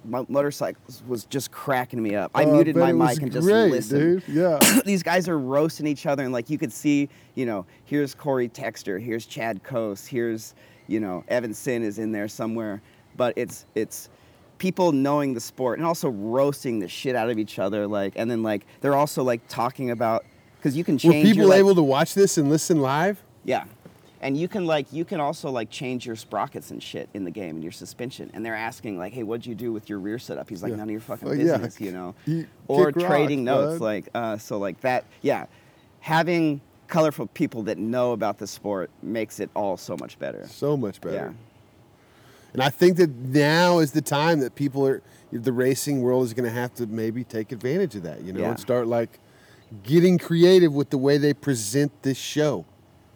[0.05, 2.31] motorcycles motorcycles was just cracking me up.
[2.33, 4.23] I Oh, muted my mic and just great, listened.
[4.25, 4.35] Dude.
[4.35, 4.59] Yeah.
[4.85, 8.49] These guys are roasting each other, and like you could see, you know, here's Corey
[8.49, 10.53] Texter, here's Chad Cose, here's,
[10.87, 12.81] you know, Evan Senn is in there somewhere,
[13.17, 14.09] but it's it's
[14.57, 18.29] people knowing the sport and also roasting the shit out of each other, like, and
[18.29, 20.25] then like they're also like talking about
[20.57, 21.15] because you can change.
[21.15, 23.23] Were people your, like- able to watch this and listen live?
[23.45, 23.63] yeah.
[24.21, 27.31] And you can like you can also like change your sprockets and shit in the
[27.31, 28.29] game and your suspension.
[28.33, 30.75] And they're asking like, "Hey, what'd you do with your rear setup?" He's like, Yeah.
[30.77, 31.57] "None of your fucking yeah.
[31.57, 32.15] business," you know.
[32.25, 33.85] You or trading rocks, notes, bud.
[33.85, 35.05] like uh, so, like that.
[35.21, 35.45] Yeah,
[36.01, 40.47] having colorful people that know about the sport makes it all so much better.
[40.49, 41.15] So much better.
[41.15, 41.33] Yeah.
[42.51, 46.33] And I think that now is the time that people are, the racing world is
[46.33, 48.49] going to have to maybe take advantage of that, you know, Yeah.
[48.49, 49.19] and start like
[49.83, 52.65] getting creative with the way they present this show,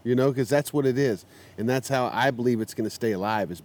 [0.03, 1.25] you know, because that's what it is.
[1.57, 3.61] And that's how I believe it's going to stay alive is,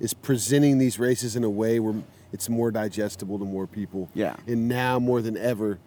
[0.00, 1.94] is presenting these races in a way where
[2.32, 4.08] it's more digestible to more people.
[4.14, 4.36] Yeah.
[4.46, 5.78] And now more than ever,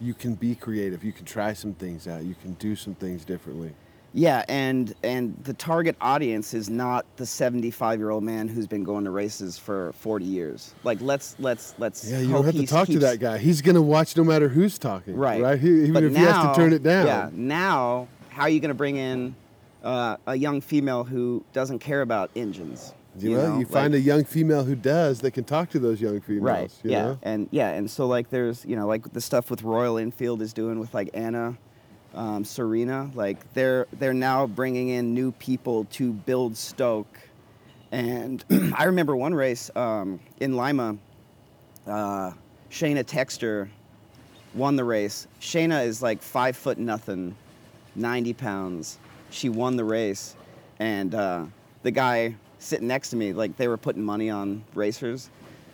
[0.00, 1.04] you can be creative.
[1.04, 2.24] You can try some things out.
[2.24, 3.74] You can do some things differently.
[4.16, 8.82] Yeah, and and the target audience is not the 75 year old man who's been
[8.82, 10.74] going to races for 40 years.
[10.84, 12.10] Like let's let's let's.
[12.10, 13.36] Yeah, you don't have to talk to that guy.
[13.36, 15.16] He's gonna watch no matter who's talking.
[15.16, 15.42] Right.
[15.42, 15.60] Right.
[15.60, 17.06] He, even But if he has to turn it down.
[17.06, 17.28] Yeah.
[17.34, 19.34] Now, how are you going to bring in
[19.82, 22.92] uh, a young female who doesn't care about engines?
[23.18, 26.20] You, know, you find a young female who does that can talk to those young
[26.20, 26.42] females.
[26.44, 26.70] right.
[26.82, 27.02] you Yeah.
[27.02, 27.18] know?
[27.22, 30.52] And yeah, and so like there's you know like the stuff with Royal Enfield is
[30.52, 31.56] doing with like Anna.
[32.14, 37.18] Um, Serena, like they're they're now bringing in new people to build Stoke,
[37.90, 38.44] and
[38.76, 40.96] I remember one race um, in Lima.
[41.86, 42.32] Uh,
[42.70, 43.68] Shayna Texter
[44.54, 45.26] won the race.
[45.40, 47.34] Shayna is like five foot nothing,
[47.96, 48.98] 90 pounds.
[49.30, 50.36] She won the race.
[50.78, 51.44] And uh,
[51.82, 55.30] the guy sitting next to me, like they were putting money on racers,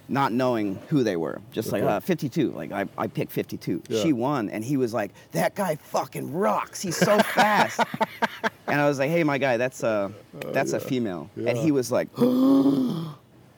[0.08, 1.40] not knowing who they were.
[1.52, 2.50] Just like uh, 52.
[2.52, 3.82] Like I, I picked 52.
[3.88, 4.02] Yeah.
[4.02, 4.48] She won.
[4.50, 6.80] And he was like, that guy fucking rocks.
[6.80, 7.80] He's so fast.
[8.66, 10.12] and I was like, hey, my guy, that's a,
[10.52, 11.30] that's a female.
[11.36, 12.08] And Oh, he was like,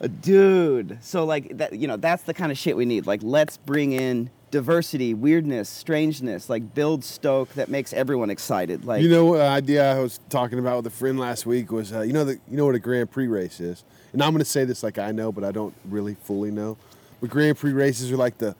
[0.01, 0.99] a dude.
[1.03, 3.07] So like that, you know, that's the kind of shit we need.
[3.07, 6.49] Like, let's bring in diversity, weirdness, strangeness.
[6.49, 8.85] Like, build Stoke that makes everyone excited.
[8.85, 11.93] Like, You know what idea I was talking about with a friend last week was
[11.93, 13.83] uh, you know the you know what a Grand Prix race is,
[14.13, 16.77] and I'm going to say this like I know, but I don't really fully know.
[17.21, 18.55] But Grand Prix races are like the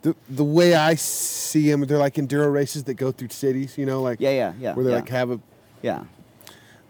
[0.00, 3.76] the, the way I see them, they're like enduro races that go through cities.
[3.76, 4.96] You know, like Yeah, yeah, yeah, where they yeah.
[4.96, 5.40] like have a
[5.82, 6.04] yeah,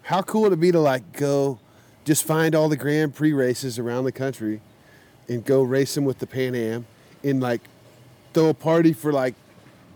[0.02, 1.58] how cool would it be to like go
[2.04, 4.60] just find all the Grand Prix races around the country
[5.28, 6.86] and go race them with the Pan Am
[7.24, 7.62] in like
[8.34, 9.34] throw a party for like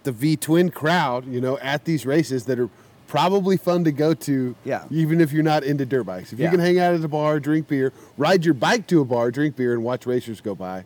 [0.05, 2.71] the V twin crowd, you know, at these races that are
[3.09, 4.85] probably fun to go to, Yeah.
[4.91, 6.33] even if you're not into dirt bikes.
[6.33, 9.05] If you can hang out at a bar, drink beer, ride your bike to a
[9.05, 10.85] bar, drink beer, and watch racers go by,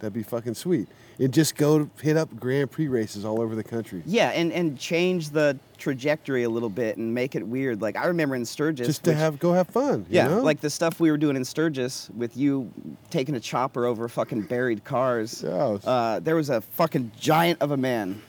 [0.00, 0.88] that'd be fucking sweet.
[1.20, 4.02] And just go hit up Grand Prix races all over the country.
[4.06, 7.82] yeah, and and change the trajectory a little bit and make it weird.
[7.82, 10.06] Like I remember in Sturgis, Just to which- have go have fun.
[10.08, 10.40] you Yeah, know?
[10.40, 12.72] like the stuff we were doing in Sturgis with you
[13.10, 15.42] taking a chopper over fucking buried cars.
[15.46, 18.22] Yeah, Uh, there was a fucking giant of a man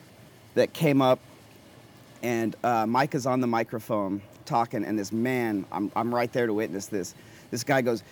[0.56, 1.20] that came up,
[2.22, 6.54] and uh, is on the microphone talking, and this man, I'm, I'm right there to
[6.54, 7.16] witness this.
[7.52, 8.04] This guy goes,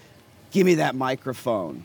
[0.52, 1.84] Give me that microphone.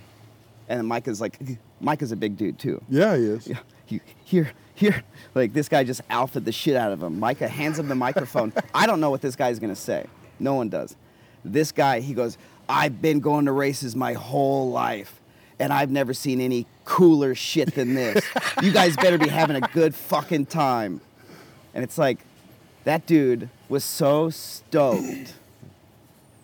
[0.69, 1.39] And Micah's like,
[1.81, 2.83] Micah's a big dude too.
[2.89, 3.47] yeah, he is.
[3.47, 5.03] Yeah, he- here, here.
[5.35, 7.19] Like this guy just alphaed the shit out of him.
[7.21, 8.53] Micah hands him the microphone.
[8.75, 10.07] I don't know what this guy's gonna say.
[10.39, 10.97] No one does.
[11.45, 12.39] This guy, he goes,
[12.69, 15.21] I've been going to races my whole life,
[15.59, 18.25] and I've never seen any cooler shit than this.
[18.63, 21.03] you guys better be having a good fucking time.
[21.75, 22.19] And it's like,
[22.85, 25.35] that dude was so stoked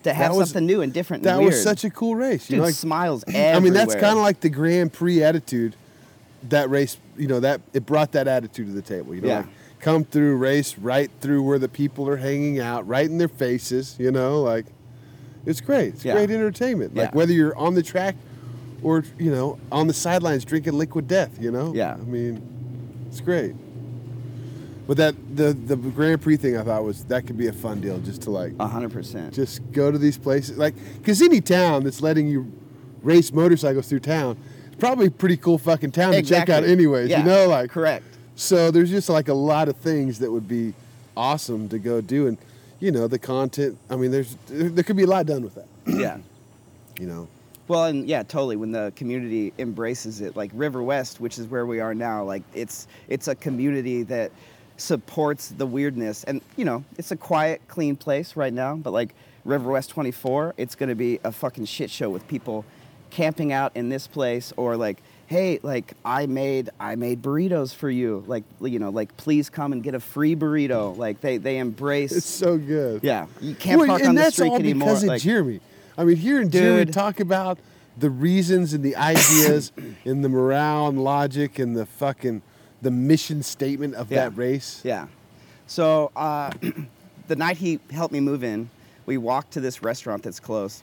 [0.04, 1.22] to have was- something new and different.
[1.24, 2.48] That and was such a cool race.
[2.48, 3.54] You dude know, like, smiles everywhere.
[3.56, 5.76] I mean, that's kind of like the Grand Prix attitude.
[6.48, 9.14] That race, you know, that it brought that attitude to the table.
[9.14, 9.36] You know, Yeah.
[9.38, 9.46] like
[9.80, 13.96] come through, race right through where the people are hanging out, right in their faces.
[13.98, 14.64] You know, like
[15.44, 15.94] it's great.
[15.94, 16.14] It's Yeah.
[16.14, 16.94] great entertainment.
[16.96, 17.16] Like Yeah.
[17.16, 18.16] whether you're on the track
[18.82, 21.30] or you know on the sidelines drinking liquid death.
[21.38, 21.74] You know.
[21.74, 21.92] Yeah.
[21.94, 22.40] I mean,
[23.10, 23.54] it's great.
[24.90, 27.80] But that the the Grand Prix thing, I thought was that could be a fun
[27.80, 29.32] deal, just to like hundred percent.
[29.32, 32.50] just go to these places like because any town that's letting you
[33.00, 34.36] race motorcycles through town
[34.66, 37.70] it's probably a pretty cool fucking town to check out anyways Yeah, you know like
[37.70, 38.04] correct.
[38.34, 40.74] so there's just like a lot of things that would be
[41.16, 42.36] awesome to go do and
[42.80, 45.54] you know the content i mean there's there, there could be a lot done with
[45.54, 46.18] that yeah.
[46.98, 47.28] you know
[47.68, 48.56] Well, and yeah, totally.
[48.56, 52.88] When the community embraces it, like Riverwest, which is where we are now, like it's
[53.08, 54.32] it's a community that
[54.80, 58.74] supports the weirdness, and you know, it's a quiet, clean place right now.
[58.76, 59.14] But like
[59.46, 62.64] Riverwest 24, it's gonna be a fucking shit show with people
[63.10, 67.90] camping out in this place, or like, hey, like I made I made burritos for
[67.90, 70.96] you, like you know, like please come and get a free burrito.
[70.96, 72.12] Like they they embrace.
[72.12, 74.88] it's so good yeah, you can't Well, park on the that's street all anymore.
[74.88, 75.60] because of like, jeremy
[75.98, 76.94] i mean hearing jeremy Dude.
[76.94, 77.58] talk about
[77.98, 79.72] the reasons and the ideas
[80.04, 82.42] and the morale and logic and the fucking
[82.82, 84.28] the mission statement of Yeah.
[84.28, 85.06] that race Yeah.
[85.66, 86.50] So uh,
[87.28, 88.70] the night he helped me move in,
[89.06, 90.82] we walked to this restaurant that's close,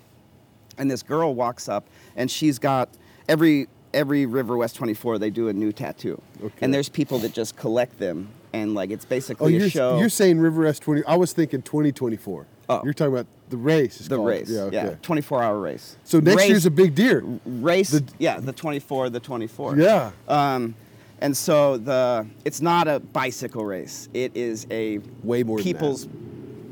[0.77, 2.89] and this girl walks up, and she's got
[3.27, 6.53] every every Riverwest 24 they do a new tattoo, Okay.
[6.61, 9.97] and there's people that just collect them, and like it's Oh, basically a you're, show.
[9.99, 11.03] you're saying River S twenty?
[11.05, 12.45] I was thinking twenty twenty four.
[12.69, 12.81] Oh.
[12.83, 13.97] you're talking about the race.
[13.97, 14.27] The called.
[14.27, 14.97] race, Yeah, okay.
[15.01, 15.95] 24 hour race.
[16.03, 17.23] So next race, year's a big deer.
[17.45, 17.91] race.
[17.91, 19.77] the- yeah, the 24, the 24.
[19.77, 20.11] Yeah.
[20.27, 20.75] Um,
[21.19, 24.09] and so the it's not a bicycle race.
[24.13, 26.07] It is a Way more people's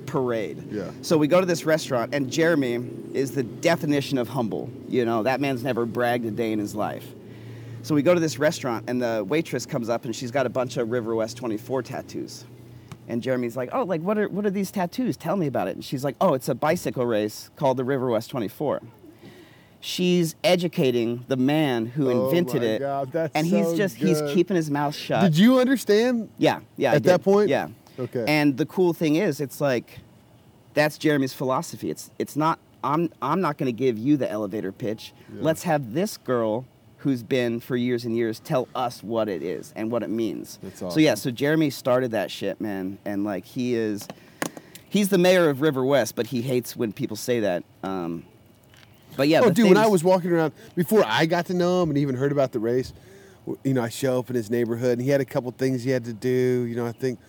[0.05, 0.71] parade.
[0.71, 0.91] Yeah.
[1.01, 4.69] So we go to this restaurant, and Jeremy is the definition of humble.
[4.87, 7.05] You know, that man's never bragged a day in his life.
[7.81, 10.49] So we go to this restaurant, and the waitress comes up, and she's got a
[10.49, 12.45] bunch of Riverwest 24 tattoos.
[13.07, 15.17] And Jeremy's like, "Oh, like what are what are these tattoos?
[15.17, 18.29] Tell me about it." And she's like, "Oh, it's a bicycle race called the Riverwest
[18.29, 18.81] 24."
[19.85, 23.95] She's educating the man who Oh invented my it, God, that's and he's so just
[23.97, 25.21] he's keeping his mouth shut.
[25.21, 26.29] Did you understand?
[26.39, 26.93] Yeah, yeah.
[26.93, 27.49] At that point?
[27.49, 27.67] yeah.
[27.99, 28.25] Okay.
[28.27, 29.99] And the cool thing is, it's like
[30.73, 31.91] that's Jeremy's philosophy.
[31.91, 32.57] It's it's not.
[32.83, 35.13] I'm I'm not going to give you the elevator pitch.
[35.31, 35.41] Yeah.
[35.43, 36.65] Let's have this girl
[36.97, 40.57] who's been for years and years tell us what it is and what it means.
[40.63, 44.07] That's So yeah, so Jeremy started that shit, man, and like he is.
[44.89, 47.63] He's the mayor of Riverwest, but he hates when people say that.
[47.83, 48.25] Um,
[49.17, 51.89] but yeah, oh, dude, when I was walking around before I got to know him
[51.89, 52.93] and even heard about the race,
[53.63, 55.91] you know, I show up in his neighborhood and he had a couple things he
[55.91, 56.65] had to do.
[56.67, 57.19] You know, I think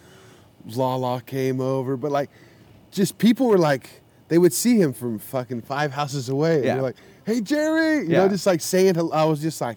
[0.74, 2.30] Lala came over, but like,
[2.90, 6.74] just people were like, they would see him from fucking five houses away, and Yeah.
[6.74, 8.98] they're like, "Hey, Jerry," you know, just like saying.
[9.12, 9.76] I was just like,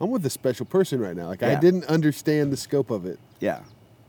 [0.00, 1.26] I'm with a special person right now.
[1.26, 3.18] Like, I didn't understand the scope of it.
[3.40, 3.60] yeah,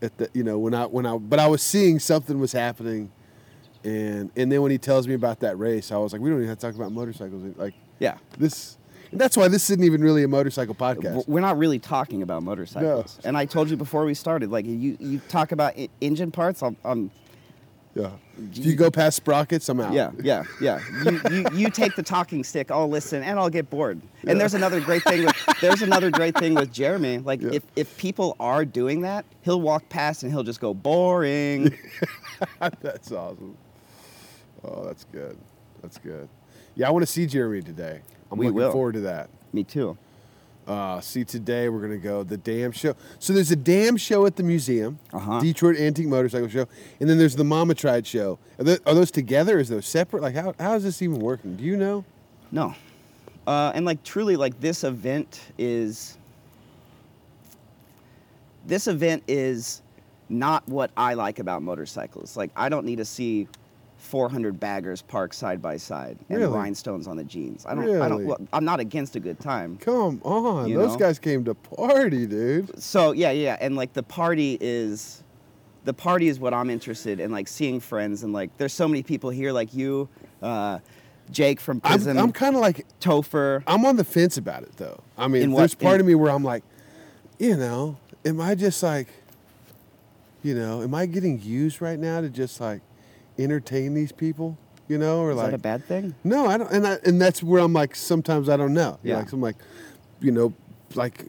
[0.03, 3.11] at the you know when I when I but I was seeing something was happening,
[3.83, 6.39] and and then when he tells me about that race, I was like, we don't
[6.39, 7.43] even have to talk about motorcycles.
[7.57, 8.17] Like yeah.
[8.37, 8.77] this.
[9.13, 11.27] That's why this isn't even really a motorcycle podcast.
[11.27, 13.19] We're not really talking about motorcycles.
[13.25, 16.63] And I told you before we started, like you, you talk about I- engine parts.
[16.63, 17.11] I'm, I'm
[17.93, 19.91] Yeah, if you go past sprockets, I'm out.
[19.91, 20.79] yeah, yeah, yeah.
[21.03, 22.71] You, you, you take the talking stick.
[22.71, 23.99] I'll listen, and I'll get bored.
[24.25, 25.25] And there's another great thing.
[25.25, 27.17] With, there's another great thing with Jeremy.
[27.17, 27.49] Like Yeah.
[27.51, 31.77] if if people are doing that, he'll walk past and he'll just go boring.
[32.79, 33.57] that's awesome.
[34.63, 35.37] Oh, that's good.
[35.81, 36.27] That's good.
[36.75, 38.01] Yeah, I want to see Jeremy today.
[38.31, 38.71] I'm We looking will.
[38.71, 39.29] forward to that.
[39.53, 39.97] Me too.
[40.67, 42.93] Uh, see, today we're gonna go the damn show.
[43.19, 45.39] So there's a damn show at the museum, Uh-huh.
[45.39, 46.67] Detroit Antique Motorcycle Show,
[46.99, 48.37] and then there's the Mama Tried Show.
[48.59, 49.59] Are, are those together?
[49.59, 50.21] Is those separate?
[50.21, 51.55] Like, how, how is this even working?
[51.55, 52.05] Do you know?
[52.51, 52.75] No.
[53.47, 56.17] Uh, and like truly, like this event is.
[58.67, 59.81] This event is
[60.29, 62.37] not what I like about motorcycles.
[62.37, 63.47] Like I don't need to see
[64.01, 66.51] 400 baggers parked side by side and Really?
[66.53, 67.65] rhinestones on the jeans.
[67.67, 67.83] I don't.
[68.01, 68.11] I don't.
[68.19, 68.25] Really?
[68.25, 69.77] Well, I'm not against a good time.
[69.77, 70.97] Come on, You those know?
[70.97, 72.81] guys came to party, dude.
[72.81, 75.23] So yeah, yeah, and like the party is,
[75.85, 77.31] the party is what I'm interested in.
[77.31, 80.09] Like seeing friends and like there's so many people here like you,
[80.41, 80.79] uh,
[81.29, 83.63] Jake from I'm, I'm kind of like Topher.
[83.67, 85.01] I'm on the fence about it though.
[85.17, 86.63] I mean, what- there's part in- of me where I'm like,
[87.39, 89.07] you know, am I just like,
[90.43, 92.81] you know, am I getting used right now to just like
[93.37, 94.57] entertain these people?
[94.91, 96.15] you know, or like Is like that a bad thing?
[96.25, 98.99] no, I don't, and I, and that's where I'm like sometimes I don't know.
[99.03, 99.19] Yeah.
[99.19, 99.55] Like I'm like,
[100.19, 100.53] you know,
[100.95, 101.27] like,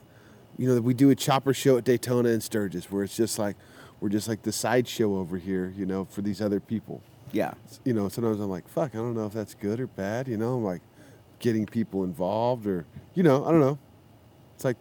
[0.58, 3.54] you know, we do a chopper show at Daytona and Sturgis where it's just like
[4.00, 7.02] we're just like the sideshow over here, you know, for these other people.
[7.30, 7.54] Yeah.
[7.84, 10.26] You know, sometimes I'm like, fuck, I don't know if that's good or bad.
[10.26, 10.82] You know, I'm like
[11.38, 12.84] getting people involved or
[13.14, 13.78] you know, I don't know.
[14.56, 14.76] It's like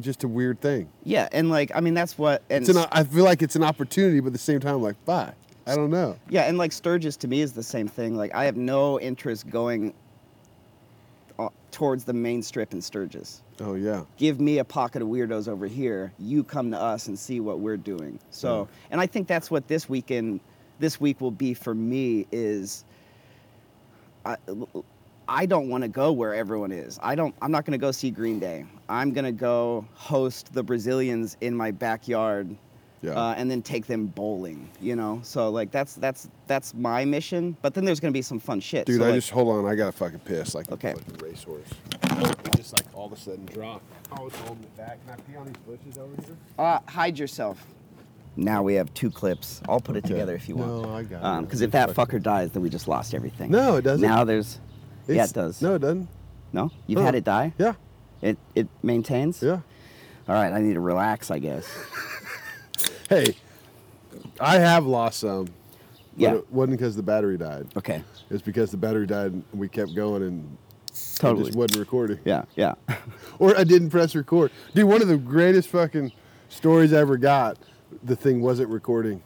[0.00, 0.88] just a weird thing.
[1.04, 3.62] Yeah, and like I mean that's what and It's an, I feel like it's an
[3.62, 5.36] opportunity, but at the same time, I'm like, fuck,
[5.66, 6.16] I don't know.
[6.28, 8.16] Yeah, and like Sturgis to me is the same thing.
[8.16, 9.92] Like I have no interest going
[11.38, 13.42] uh, towards the main strip in Sturgis.
[13.60, 14.04] Oh yeah.
[14.16, 16.12] Give me a pocket of weirdos over here.
[16.18, 18.18] You come to us and see what we're doing.
[18.30, 20.40] So, and I think that's what this weekend,
[20.78, 22.84] this week will be for me is.
[24.24, 24.36] I,
[25.28, 27.00] I don't want to go where everyone is.
[27.02, 27.34] I don't.
[27.42, 28.64] I'm not going to go see Green Day.
[28.88, 32.56] I'm going to go host the Brazilians in my backyard
[33.06, 33.12] Yeah.
[33.12, 34.68] uh, and then take them bowling.
[34.80, 37.56] You know, so like that's that's that's my mission.
[37.62, 38.86] But then there's gonna be some fun shit.
[38.86, 39.64] Dude, So, I like, just hold on.
[39.70, 40.90] I gotta fucking piss like Okay.
[40.92, 41.68] a fucking racehorse.
[42.02, 43.80] It just like all of a sudden drop.
[44.12, 44.98] I was holding it back.
[45.04, 46.36] Can I pee on these bushes over here?
[46.58, 47.64] uh, hide yourself.
[48.38, 49.62] Now we have two clips.
[49.68, 50.12] I'll put it Okay.
[50.14, 50.82] together if you want.
[50.82, 51.42] No, I got it.
[51.46, 53.50] Because if that fucker dies, then we just lost everything.
[53.50, 54.06] No, it doesn't.
[54.06, 54.58] Now there's.
[55.06, 55.62] yeah, it does.
[55.62, 56.08] No, it doesn't.
[56.52, 57.02] No, you've Oh.
[57.04, 57.52] had it die.
[57.58, 57.74] Yeah,
[58.22, 59.42] It it maintains.
[59.42, 59.60] yeah.
[60.28, 61.66] All right, I need to relax, I guess.
[63.08, 63.36] Hey,
[64.40, 65.44] I have lost some.
[65.44, 65.52] but
[66.16, 66.34] Yeah.
[66.36, 67.68] It wasn't because the battery died.
[67.76, 68.02] Okay.
[68.30, 70.56] It's because the battery died and we kept going and
[71.16, 71.42] Totally.
[71.42, 72.18] it just wasn't recording.
[72.24, 72.44] Yeah.
[72.56, 72.74] Yeah.
[73.38, 74.50] Or I didn't press record.
[74.74, 76.10] Dude, one of the greatest fucking
[76.48, 77.58] stories I ever got,
[78.02, 79.22] the thing wasn't recording.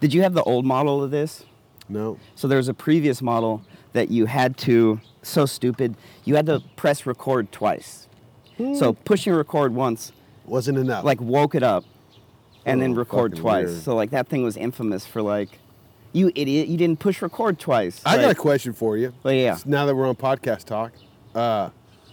[0.00, 1.44] Did you have the old model of this?
[1.88, 2.18] No.
[2.34, 5.94] So there was a previous model that you had to, so stupid,
[6.24, 8.08] you had to press record twice.
[8.58, 9.02] So hmm.
[9.04, 10.10] pushing record once,
[10.46, 11.04] Wasn't enough.
[11.04, 11.84] like woke it up,
[12.66, 13.66] and then Oh, record twice.
[13.68, 13.82] weird.
[13.82, 15.58] So like that thing was infamous for like,
[16.12, 18.00] you idiot, you didn't push record twice.
[18.06, 19.12] I got a question for you.
[19.22, 19.58] Well, yeah.
[19.66, 20.92] Now that we're on podcast talk,
[21.34, 21.70] uh,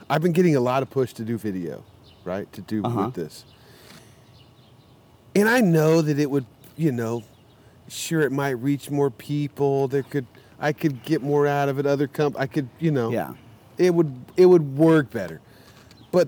[0.09, 1.83] I've been getting a lot of push to do video,
[2.25, 2.51] right?
[2.53, 3.05] To do Uh-huh.
[3.05, 3.45] with this.
[5.35, 6.45] And I know that it would,
[6.75, 7.23] you know,
[7.87, 9.87] sure it might reach more people.
[9.87, 10.25] There could
[10.59, 11.85] I could get more out of it.
[11.85, 13.11] Other comp I could, you know.
[13.11, 13.33] Yeah.
[13.77, 15.39] It would it would work better.
[16.11, 16.27] But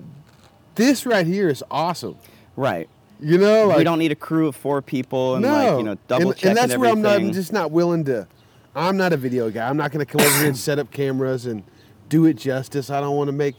[0.76, 2.16] this right here is awesome.
[2.56, 2.88] Right.
[3.20, 5.52] You know, like we don't need a crew of four people and no.
[5.52, 7.16] like you know double and, checking and that's where I'm not.
[7.16, 8.26] I'm just not willing to
[8.74, 9.68] I'm not a video guy.
[9.68, 11.62] I'm not gonna come over here and set up cameras and
[12.08, 12.90] do it justice.
[12.90, 13.56] I don't want to make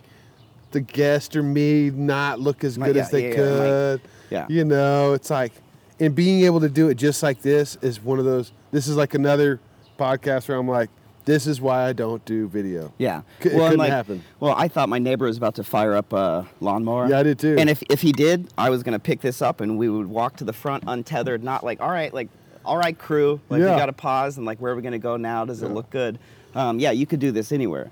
[0.72, 4.02] the guest or me not look as good yeah, as they yeah, yeah, could.
[4.30, 4.46] yeah.
[4.50, 5.54] You know, it's like
[6.00, 8.98] and being able to do it just like this is one of those this is
[8.98, 9.60] like another
[9.98, 10.90] podcast where I'm like,
[11.26, 12.94] this is why I don't do video.
[12.98, 13.22] Yeah.
[13.42, 14.24] C- it couldn't like, happen.
[14.40, 17.10] Well, I thought my neighbor was about to fire up a lawnmower.
[17.10, 17.56] Yeah, I did too.
[17.58, 20.08] And if, if he did, I was going to pick this up and we would
[20.08, 22.30] walk to the front untethered, not like, all right, like,
[22.64, 23.74] all right, crew, like, Yeah.
[23.74, 25.46] we got to pause and, like, where are we going to go now?
[25.46, 26.18] Does it look good?
[26.56, 27.92] Um, yeah, you could do this anywhere.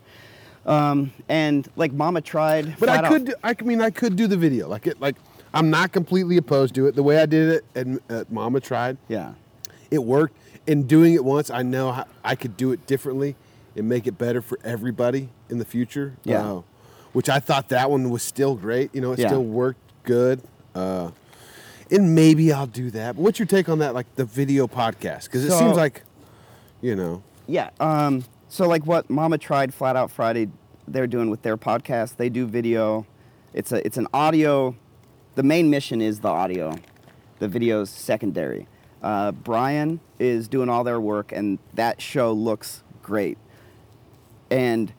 [0.66, 2.78] Um, and, like, Mama tried.
[2.80, 4.68] But I could, do, I mean, I could do the video.
[4.68, 5.16] Like it, like
[5.54, 6.96] I'm not completely opposed to it.
[6.96, 9.34] The way I did it, and uh, Mama tried, Yeah.
[9.92, 10.36] it worked.
[10.68, 13.36] And doing it once, I know how I could do it differently
[13.76, 16.14] and make it better for everybody in the future.
[16.24, 16.42] Yeah.
[16.54, 16.62] Uh,
[17.12, 18.94] which I thought that one was still great.
[18.96, 19.28] You know, it Yeah.
[19.28, 20.42] still worked good.
[20.74, 21.12] Uh,
[21.92, 23.16] and maybe I'll do that.
[23.16, 25.26] But what's your take on that, like the video podcast?
[25.26, 26.04] Because it So- seems like,
[26.82, 27.70] you know, Yeah.
[27.82, 30.48] Um, so like what Mama tried Flat Out Friday,
[30.88, 32.16] they're doing with their podcast.
[32.16, 33.06] They do video.
[33.54, 34.76] It's a it's an audio.
[35.36, 36.76] The main mission is the audio.
[37.40, 38.68] The video's secondary.
[39.04, 43.38] Uh, Brian is doing all their work, and that show looks great.
[44.50, 44.92] And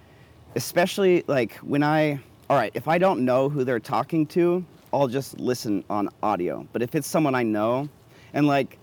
[0.57, 2.21] especially like when I,
[2.51, 6.67] all right, if I don't know who they're talking to, I'll just listen on audio.
[6.73, 7.89] But if it's someone I know,
[8.35, 8.79] and like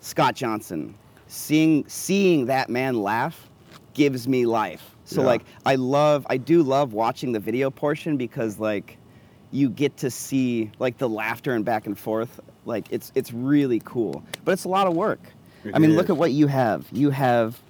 [0.00, 0.94] Scott Johnson,
[1.28, 3.48] seeing seeing that man laugh
[3.94, 4.96] gives me life.
[5.04, 5.26] So Yeah.
[5.28, 8.96] like I love I do love watching the video portion because like
[9.52, 12.40] you get to see like the laughter and back and forth.
[12.64, 14.24] Like it's it's really cool.
[14.44, 15.20] But it's a lot of work.
[15.64, 16.86] It I mean, look at what you have.
[16.90, 17.60] You have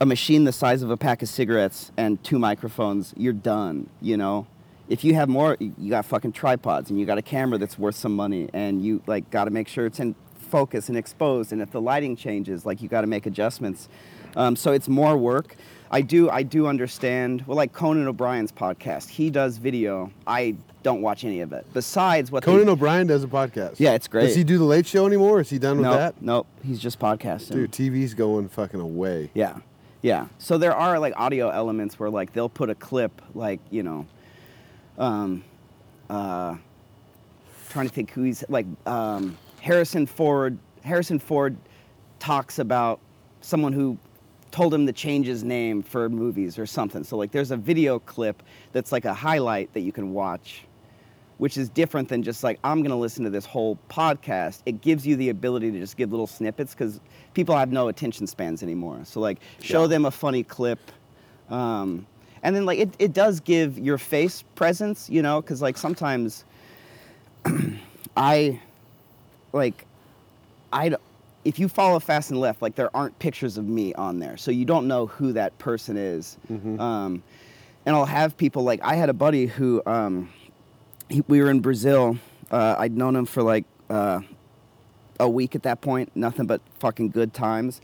[0.00, 4.16] a machine the size of a pack of cigarettes and two microphones, you're done, you
[4.16, 4.46] know?
[4.88, 7.78] If you have more, you you got fucking tripods and you got a camera that's
[7.78, 11.52] worth some money and you like got to make sure it's in focus and exposed
[11.52, 13.88] and if the lighting changes, like you got to make adjustments.
[14.36, 15.56] Um, so it's more work.
[15.90, 17.44] I do I do understand.
[17.46, 20.10] Well, like Conan O'Brien's podcast, he does video.
[20.26, 21.66] I don't watch any of it.
[21.72, 23.76] Besides what they- Conan O'Brien does a podcast.
[23.78, 24.26] Yeah, it's great.
[24.26, 25.40] Does he do the Late Show anymore?
[25.40, 26.22] Is he done with nope, that?
[26.22, 27.52] nope, he's just podcasting.
[27.52, 29.30] Dude, TV's going fucking away.
[29.34, 29.56] Yeah,
[30.02, 30.28] yeah.
[30.38, 34.06] So there are like audio elements where like they'll put a clip, like you know,
[34.96, 35.42] um,
[36.08, 36.56] uh,
[37.68, 40.56] trying to think who he's like um, Harrison Ford.
[40.84, 41.56] Harrison Ford
[42.20, 43.00] talks about
[43.40, 43.98] someone who
[44.50, 47.04] told him to change his name for movies or something.
[47.04, 50.64] So like there's a video clip that's like a highlight that you can watch,
[51.38, 54.62] which is different than just like I'm gonna listen to this whole podcast.
[54.66, 57.00] It gives you the ability to just give little snippets because
[57.34, 59.00] people have no attention spans anymore.
[59.04, 59.88] So like show Yeah.
[59.88, 60.80] them a funny clip.
[61.48, 62.06] Um,
[62.42, 66.44] and then like it, it does give your face presence, you know, because like sometimes
[68.16, 68.60] I
[69.52, 69.84] like
[70.72, 70.94] I
[71.44, 74.50] if you follow Fast and Left, like there aren't pictures of me on there, so
[74.50, 76.36] you don't know who that person is.
[76.80, 77.22] Um,
[77.86, 80.30] and I'll have people like I had a buddy who um,
[81.08, 82.18] he, we were in Brazil.
[82.50, 84.20] Uh, I'd known him for like uh,
[85.18, 87.80] a week at that point, nothing but fucking good times.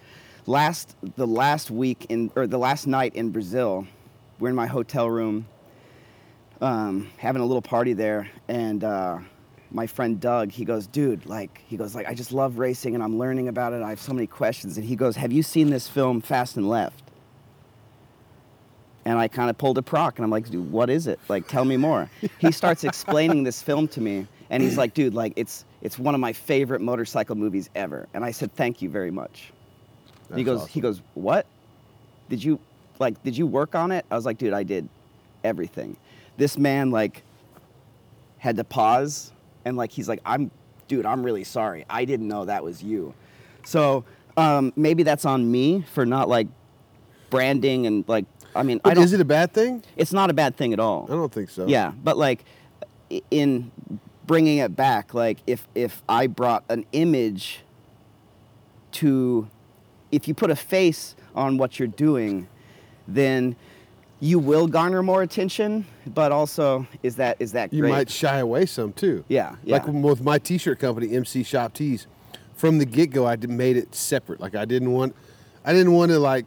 [0.46, 3.86] Last the last week in or the last night in Brazil,
[4.38, 5.46] we're in my hotel room,
[6.60, 9.18] um, having a little party there, and uh,
[9.76, 13.04] my friend Doug, he goes, dude, like he goes like I just love racing and
[13.04, 13.82] I'm learning about it.
[13.82, 16.68] I have so many questions, and he goes, have you seen this film Fast and
[16.68, 17.02] Left?
[19.04, 21.20] And I kind of pulled a Prach, and I'm like, dude, what is it?
[21.28, 22.10] Like, tell me more.
[22.40, 26.14] he starts explaining this film to me, and he's like, dude, like it's it's one
[26.14, 28.08] of my favorite motorcycle movies ever.
[28.14, 29.52] And I said, thank you very much.
[30.34, 31.46] He goes, he goes, what?
[32.30, 32.58] Did you
[32.98, 33.22] like?
[33.22, 34.06] Did you work on it?
[34.10, 34.88] I was like, dude, I did
[35.44, 35.98] everything.
[36.38, 37.22] This man like
[38.38, 39.32] had to pause,
[39.66, 40.50] and like he's like, I'm,
[40.88, 41.84] dude, I'm really sorry.
[41.90, 43.12] I didn't know that was you.
[43.64, 44.04] So
[44.36, 46.46] um, maybe that's on me for not like
[47.28, 48.24] branding and like.
[48.54, 49.04] I mean, I don't.
[49.04, 49.82] is it a bad thing?
[49.96, 51.06] it's not a bad thing at all.
[51.10, 51.66] I don't think so.
[51.66, 52.44] Yeah, but like
[53.30, 53.70] in
[54.24, 57.60] bringing it back, like if if I brought an image
[58.92, 59.48] to,
[60.10, 62.48] if you put a face on what you're doing,
[63.06, 63.56] then
[64.20, 65.84] you will garner more attention.
[66.06, 67.78] But also, is that is that great?
[67.78, 69.24] You might shy away some too.
[69.28, 72.06] Yeah, Like with my T-shirt company, MC Shop Tees,
[72.54, 74.40] from the get-go, I made it separate.
[74.40, 75.14] Like I didn't want,
[75.64, 76.46] I didn't want to like,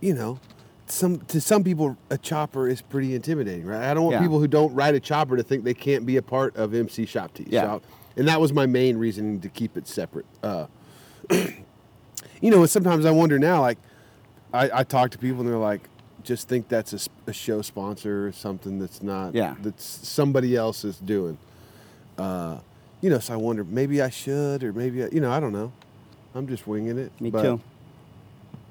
[0.00, 0.40] you know,
[0.86, 3.88] some to some people a chopper is pretty intimidating, right?
[3.90, 4.22] I don't want Yeah.
[4.22, 7.06] people who don't ride a chopper to think they can't be a part of MC
[7.06, 7.48] Shop Tees.
[7.50, 7.62] Yeah.
[7.62, 7.82] So-
[8.16, 10.26] and that was my main reason to keep it separate.
[10.42, 10.66] Uh,
[11.30, 13.78] you know, sometimes I wonder now, like,
[14.52, 15.88] I, I talk to people and they're like,
[16.24, 19.54] just think that's a show sponsor or something that's not, Yeah.
[19.62, 21.38] that's somebody else is doing.
[22.18, 22.58] Uh,
[23.00, 25.52] you know, so I wonder maybe I should or maybe I, you know, I don't
[25.52, 25.72] know.
[26.34, 27.12] I'm just winging it.
[27.20, 27.60] Me but too.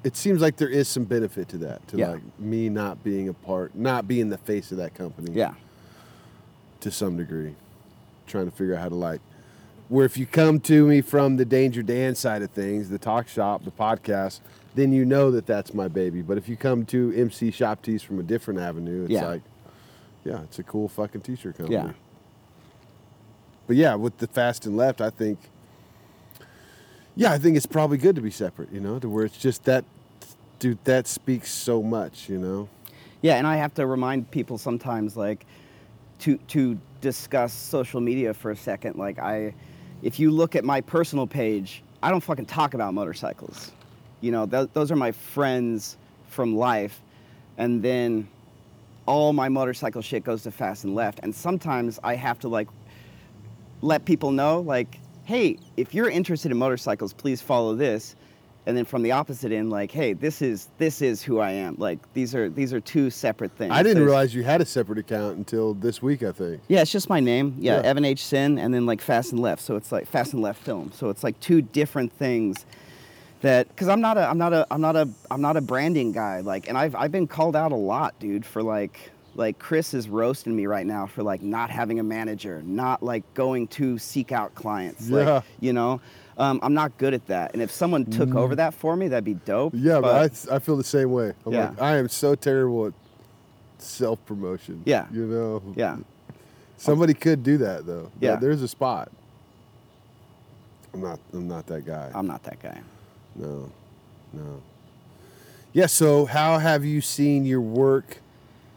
[0.02, 2.08] It seems like there is some benefit to that, to Yeah.
[2.12, 5.54] like me not being a part, not being the face of that company Yeah,
[6.80, 7.54] to some degree.
[8.26, 9.20] Trying to figure out how to like
[9.88, 13.26] where if you come to me from the Danger Dan side of things, the talk
[13.26, 14.38] shop, the podcast,
[14.74, 16.22] then you know that that's my baby.
[16.22, 19.26] But if you come to MC Shop Tees from a different avenue, it's Yeah.
[19.26, 19.42] like,
[20.24, 21.74] yeah, it's a cool fucking t-shirt company.
[21.76, 21.92] yeah,
[23.66, 25.38] But yeah, with the fast and left, I think,
[27.16, 28.72] yeah, I think it's probably good to be separate.
[28.72, 29.84] You know, to where it's just that,
[30.58, 32.28] dude, that speaks so much.
[32.28, 32.68] You know.
[33.22, 33.36] yeah.
[33.36, 35.46] And I have to remind people sometimes, like,
[36.20, 38.96] to to discuss social media for a second.
[38.96, 39.54] Like, I,
[40.02, 43.72] if you look at my personal page, I don't fucking talk about motorcycles.
[44.20, 45.96] You know, th- those are my friends
[46.28, 47.00] from life,
[47.58, 48.28] and then
[49.06, 51.20] all my motorcycle shit goes to fast and left.
[51.22, 52.68] And sometimes I have to like
[53.82, 58.14] let people know, like, hey, if you're interested in motorcycles, please follow this.
[58.66, 61.76] And then from the opposite end, like, hey, this is this is who I am.
[61.78, 63.72] Like, these are these are two separate things.
[63.72, 66.22] I didn't There's- realize you had a separate account until this week.
[66.22, 66.60] I think.
[66.68, 67.56] Yeah, it's just my name.
[67.58, 67.88] Yeah, Yeah.
[67.88, 68.22] Evan H.
[68.24, 69.62] Senn, and then like Fast and Left.
[69.62, 70.92] So it's like Fast and Left Film.
[70.94, 72.66] So it's like two different things.
[73.42, 76.12] That because I'm not a I'm not a I'm not a I'm not a branding
[76.12, 76.40] guy.
[76.40, 80.08] Like, and I've I've been called out a lot, dude, for like like Chris is
[80.08, 84.32] roasting me right now for like not having a manager, not like going to seek
[84.32, 85.08] out clients.
[85.08, 85.16] Yeah.
[85.36, 86.00] Like, you know,
[86.36, 87.52] um, I'm not good at that.
[87.54, 89.72] And if someone took over that for me, that'd be dope.
[89.72, 89.84] Mm.
[89.84, 91.32] Yeah, but, I, I feel the same way.
[91.46, 91.68] I'm Yeah.
[91.70, 92.92] like, I am so terrible at
[93.78, 94.82] self promotion.
[94.84, 95.06] Yeah.
[95.12, 95.62] You know.
[95.76, 95.96] yeah,
[96.76, 98.10] Somebody could do that though.
[98.20, 98.36] Yeah.
[98.36, 99.10] There's a spot.
[100.92, 101.20] I'm not.
[101.32, 102.10] I'm not that guy.
[102.14, 102.80] I'm not that guy.
[103.36, 103.70] No,
[104.32, 104.62] no.
[105.72, 105.86] Yeah.
[105.86, 108.18] So, how have you seen your work,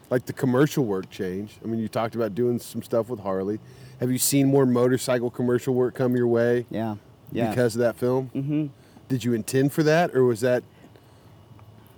[0.10, 1.58] like the commercial work, change?
[1.64, 3.60] I mean, you talked about doing some stuff with Harley.
[4.00, 6.96] Have you seen more motorcycle commercial work come your way Yeah,
[7.32, 7.50] yeah.
[7.50, 8.30] because of that film?
[8.36, 8.68] mm-hmm.
[9.10, 10.64] Did you intend for that, or was that,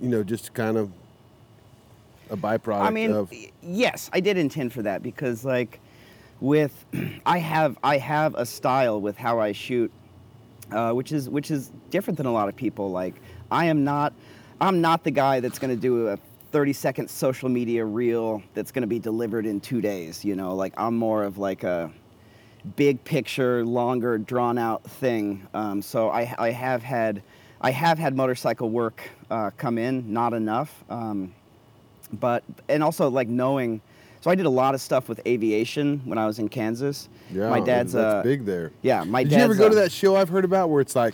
[0.02, 0.92] you know, just kind of
[2.30, 3.32] a byproduct I mean, of?
[3.62, 5.80] yes, I did intend for that because like
[6.42, 6.86] with
[7.26, 9.92] I have I have a style with how I shoot,
[10.72, 12.92] uh, which is which is different than a lot of people.
[12.92, 13.16] Like
[13.52, 14.14] I am not
[14.60, 16.18] I'm not the guy that's going to do a
[16.52, 20.24] 30 second social media reel that's going to be delivered in two days.
[20.24, 21.92] You know, like I'm more of like a
[22.76, 25.48] big picture, longer, drawn out thing.
[25.54, 27.22] Um, so I, I have had,
[27.62, 31.34] I have had motorcycle work uh, come in, not enough, um,
[32.14, 33.82] but and also like knowing.
[34.26, 37.10] So I did a lot of stuff with aviation when I was in Kansas.
[37.32, 38.72] Yeah, my dad's that's uh, big there.
[38.82, 39.38] Yeah, my Did dad's.
[39.38, 41.14] you ever go to uh, that show I've heard about where it's like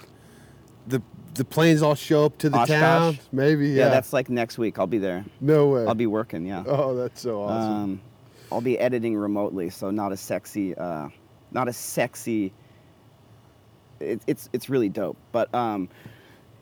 [0.88, 1.02] the
[1.34, 2.70] the planes all show up to the Oshkosh?
[2.70, 3.20] town?
[3.34, 3.76] Maybe, yeah.
[3.80, 4.80] Yeah, that's like next week.
[4.80, 5.26] I'll be there.
[5.42, 5.86] no way.
[5.86, 6.46] I'll be working.
[6.46, 6.64] Yeah.
[6.66, 7.74] Oh, that's so awesome.
[7.74, 8.02] Um,
[8.50, 11.10] I'll be editing remotely, so not a sexy, uh,
[11.52, 12.54] not a sexy.
[14.00, 15.90] It, it's it's really dope, but um,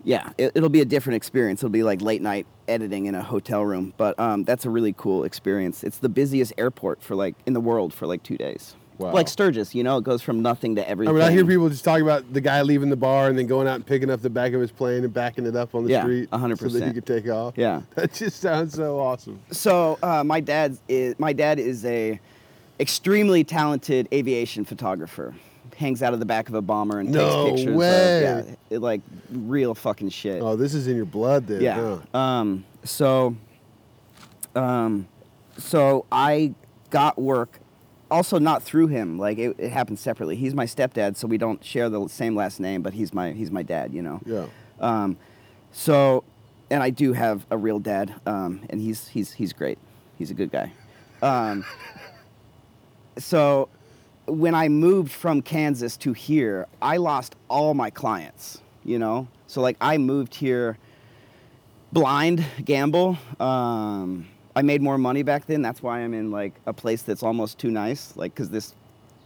[0.04, 1.62] yeah, it, it'll be a different experience.
[1.62, 4.94] It'll be like late night editing in a hotel room, but um, that's a really
[4.98, 5.84] cool experience.
[5.84, 8.76] It's the busiest airport for like in the world for like two days.
[8.98, 9.14] Wow.
[9.14, 11.16] Like Sturgis, you know, it goes from nothing to everything.
[11.16, 13.48] I mean, I hear people just talking about the guy leaving the bar and then
[13.48, 15.86] going out and picking up the back of his plane and backing it up on
[15.86, 16.58] the Yeah, street, 100%.
[16.60, 17.54] so that he could take off.
[17.58, 17.84] Yeah.
[17.96, 19.40] that just sounds so awesome.
[19.52, 22.20] So uh, my dad is my dad is a
[22.78, 25.34] extremely talented aviation photographer.
[25.80, 28.26] Hangs out of the back of a bomber and No takes pictures way.
[28.26, 29.02] of yeah, it, like
[29.32, 30.42] real fucking shit.
[30.42, 31.62] Oh, this is in your blood, then.
[31.62, 32.00] yeah.
[32.14, 32.18] huh?
[32.20, 33.36] Um, so
[34.56, 35.08] um,
[35.58, 36.54] so I
[36.90, 37.60] got work
[38.12, 39.18] also not through him.
[39.18, 40.36] Like it, it happened separately.
[40.36, 43.52] He's my stepdad, so we don't share the same last name, but he's my he's
[43.52, 43.94] my dad.
[43.94, 44.22] You know.
[44.26, 44.48] Yeah.
[44.80, 45.18] Um,
[45.72, 46.24] so,
[46.70, 49.78] and I do have a real dad, um, and he's he's he's great.
[50.18, 50.74] He's a good guy.
[51.22, 51.64] Um,
[53.18, 53.70] so,
[54.30, 58.62] when I moved from Kansas to here, I lost all my clients.
[58.84, 60.78] You know, so like I moved here
[61.92, 63.18] blind gamble.
[63.40, 65.62] Um, I made more money back then.
[65.62, 68.16] That's why I'm in like a place that's almost too nice.
[68.16, 68.74] Like, cause this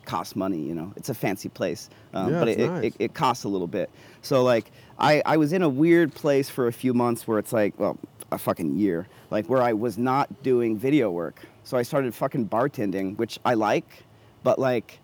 [0.06, 0.60] costs money.
[0.60, 2.84] You know, it's a fancy place, um, Yeah, but it, nice.
[2.84, 3.90] it, it costs a little bit.
[4.22, 7.54] So like, I I was in a weird place for a few months where it's
[7.54, 7.98] like, well,
[8.32, 11.40] a fucking year, like where I was not doing video work.
[11.64, 14.04] So I started fucking bartending, which I like,
[14.44, 14.99] but like,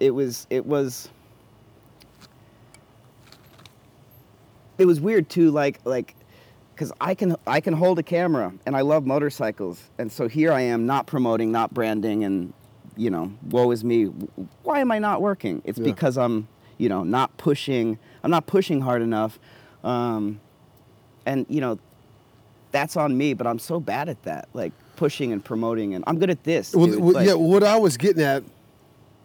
[0.00, 1.08] it was it was.
[4.78, 6.16] it was weird too like like
[6.74, 10.50] because i can i can hold a camera and i love motorcycles and so here
[10.50, 12.52] i am not promoting not branding and
[12.96, 14.04] you know woe is me
[14.64, 15.84] why am i not working it's Yeah.
[15.84, 16.48] because i'm
[16.78, 19.38] you know not pushing i'm not pushing hard enough
[19.84, 20.40] um,
[21.26, 21.78] and you know
[22.72, 26.18] that's on me but i'm so bad at that like pushing and promoting and i'm
[26.18, 28.42] good at this Well, well, Like, yeah, what I was getting at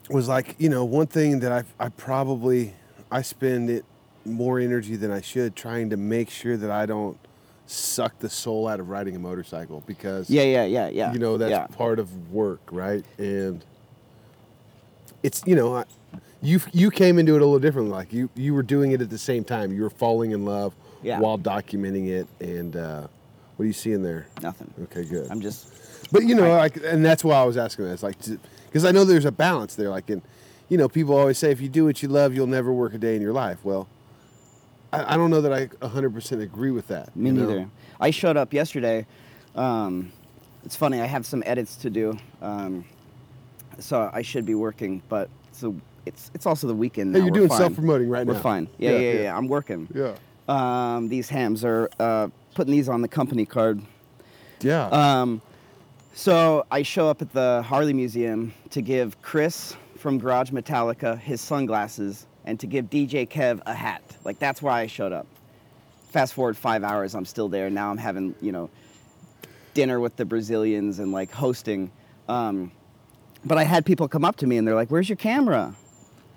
[0.09, 2.73] was like, you know, one thing that I I probably
[3.11, 3.83] I spend it
[4.25, 7.17] more energy than I should trying to make sure that I don't
[7.65, 11.37] suck the soul out of riding a motorcycle because yeah yeah yeah yeah you know
[11.37, 11.67] that's yeah.
[11.67, 13.03] part of work, right?
[13.17, 13.63] And
[15.23, 15.83] it's you know, I,
[16.41, 17.91] you you came into it a little differently.
[17.93, 19.73] Like you you were doing it at the same time.
[19.73, 20.73] You were falling in love
[21.03, 21.19] Yeah.
[21.19, 22.27] while documenting it.
[22.39, 23.07] And uh,
[23.57, 24.27] what are you seeing there?
[24.41, 25.27] nothing Okay, good.
[25.29, 25.67] i'm just
[26.11, 27.91] But you know, like, and that's why I was asking that.
[27.93, 28.15] It's like,
[28.67, 29.89] because I know there's a balance there.
[29.89, 30.21] Like, in,
[30.69, 32.97] you know, people always say if you do what you love, you'll never work a
[32.97, 33.59] day in your life.
[33.63, 33.87] Well,
[34.93, 37.13] I, I don't know that I 100% agree with that.
[37.15, 37.45] Me you know?
[37.49, 37.69] neither.
[37.99, 39.05] I showed up yesterday.
[39.55, 40.11] Um,
[40.63, 41.01] it's funny.
[41.01, 42.85] I have some edits to do, um,
[43.79, 45.01] so I should be working.
[45.09, 45.75] But so
[46.05, 47.15] it's it's also the weekend.
[47.15, 48.39] Hey, you're We're doing self-promoting right We're now.
[48.41, 48.67] fine.
[48.77, 49.37] Yeah Yeah, yeah, yeah, yeah.
[49.37, 49.87] I'm working.
[49.93, 50.15] Yeah.
[50.47, 53.81] Um, these Hamm's are uh, putting these on the company card.
[54.61, 54.87] Yeah.
[54.87, 55.41] Um,
[56.13, 61.41] so I show up at the Harley Museum to give Chris from Garage Metallica his
[61.41, 64.01] sunglasses and to give DJ Kev a hat.
[64.23, 65.27] Like that's why I showed up.
[66.09, 67.69] Fast forward five hours, I'm still there.
[67.69, 68.69] Now I'm having you know
[69.73, 71.91] dinner with the Brazilians and like hosting.
[72.27, 72.71] Um,
[73.45, 75.75] but I had people come up to me and they're like, "Where's your camera?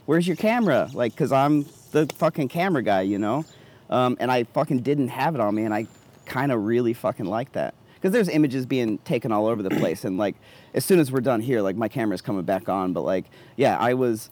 [0.07, 3.45] Where's your camera?" Like, cause I'm the fucking camera guy, you know.
[3.91, 5.87] Um, and I fucking didn't have it on me, and I
[6.25, 7.75] kind of really fucking like that.
[7.95, 10.37] Because there's images being taken all over the place, and like
[10.73, 12.93] as soon as we're done here, like my camera's coming back on.
[12.95, 13.27] But like,
[13.57, 14.31] yeah, I was.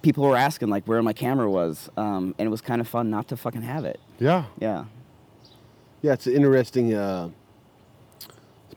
[0.00, 3.10] People were asking like where my camera was, um, and it was kind of fun
[3.10, 3.98] not to fucking have it.
[4.18, 4.44] yeah.
[4.60, 4.84] Yeah,
[6.02, 6.12] Yeah.
[6.12, 7.30] It's an interesting uh,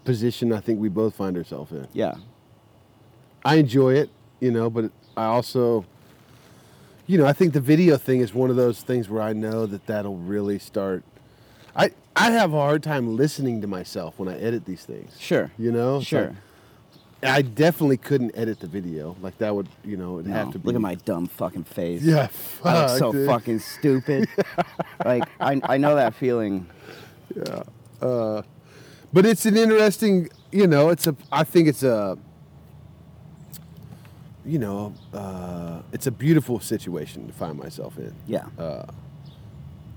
[0.04, 1.88] position I think we both find ourselves in.
[1.94, 2.16] yeah,
[3.44, 5.86] I enjoy it, you know, but I also,
[7.08, 9.66] you know, I think the video thing is one of those things where I know
[9.66, 11.04] that that'll really start.
[11.76, 15.16] I I have a hard time listening to myself when I edit these things.
[15.20, 16.36] sure, You know, sure.
[17.24, 19.16] I definitely couldn't edit the video.
[19.22, 20.68] Like that would, you know, it'd No, have to be.
[20.68, 22.04] look at my dumb fucking face.
[22.04, 22.28] Yeah,
[22.64, 23.28] I look so dude.
[23.28, 24.30] fucking stupid.
[25.06, 26.68] like I, I know that feeling.
[27.36, 27.64] Yeah.
[28.02, 28.42] Uh,
[29.14, 31.16] but it's an interesting, you know, it's a.
[31.32, 32.18] I think it's a.
[34.48, 38.14] You know, uh, it's a beautiful situation to find myself in.
[38.26, 38.46] Yeah.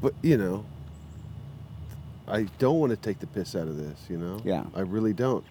[0.02, 0.64] But you know,
[2.26, 3.98] I don't want to take the piss out of this.
[4.08, 4.40] You know.
[4.44, 4.64] Yeah.
[4.74, 5.44] I really don't.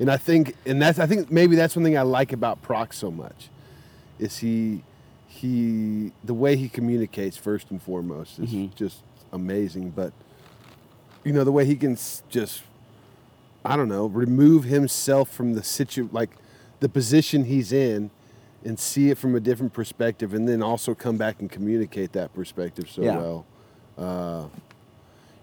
[0.00, 2.92] And I think, and that's, I think maybe that's one thing I like about Prach
[2.94, 3.48] so much,
[4.18, 4.82] is he,
[5.28, 8.74] he, the way he communicates first and foremost is Mhm.
[8.74, 9.02] just
[9.32, 9.90] amazing.
[9.90, 10.12] But
[11.24, 11.96] you know the way he can
[12.30, 12.62] just,
[13.64, 16.30] I don't know, remove himself from the situ like
[16.80, 18.10] the position he's in,
[18.64, 22.32] and see it from a different perspective, and then also come back and communicate that
[22.34, 23.16] perspective so Yeah.
[23.16, 23.46] well.
[23.98, 24.44] Uh,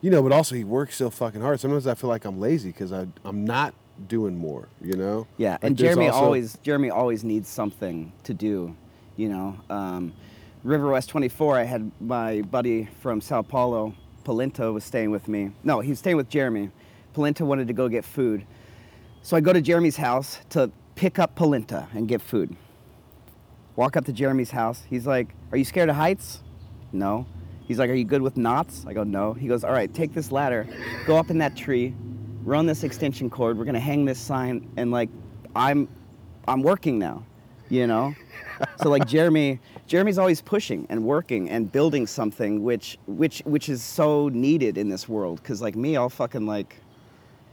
[0.01, 1.59] you know, but also he works so fucking hard.
[1.59, 3.13] Sometimes I feel like I'm lazy because I'm
[3.45, 3.73] not
[4.07, 4.69] doing more.
[4.81, 5.27] You know.
[5.37, 8.75] Yeah, Like, and Jeremy also- always Jeremy always needs something to do,
[9.17, 9.55] you know.
[9.69, 10.13] Um,
[10.65, 13.93] Riverwest 24, I had my buddy from Sao Paulo,
[14.25, 15.51] Polenta, was staying with me.
[15.63, 16.69] No, he was staying with Jeremy.
[17.13, 18.45] Polenta wanted to go get food,
[19.21, 22.55] so I go to Jeremy's house to pick up Polenta and get food.
[23.79, 24.83] Walk up to Jeremy's house.
[24.89, 26.43] He's like, "Are you scared of heights?"
[26.91, 27.25] No.
[27.65, 30.13] He's like, "Are you good with knots?" I go, "No." He goes, "All right, take
[30.13, 30.67] this ladder,
[31.05, 31.95] go up in that tree,
[32.43, 33.57] run this extension cord.
[33.57, 35.07] We're gonna hang this sign, and like,
[35.55, 35.87] I'm,
[36.45, 37.23] I'm working now,
[37.69, 38.13] you know."
[38.81, 43.81] so like Jeremy, Jeremy's always pushing and working and building something, which which which is
[43.81, 45.41] so needed in this world.
[45.41, 46.75] Cause like me, I'll fucking like,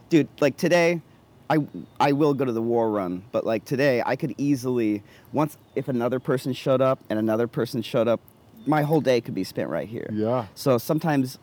[0.09, 1.01] dude, like today.
[1.49, 1.57] I,
[1.99, 5.01] I will go to the war run, but like today, I could easily
[5.31, 8.19] once if another person showed up and another person showed up,
[8.65, 10.09] my whole day could be spent right here.
[10.11, 10.47] Yeah.
[10.55, 11.39] So sometimes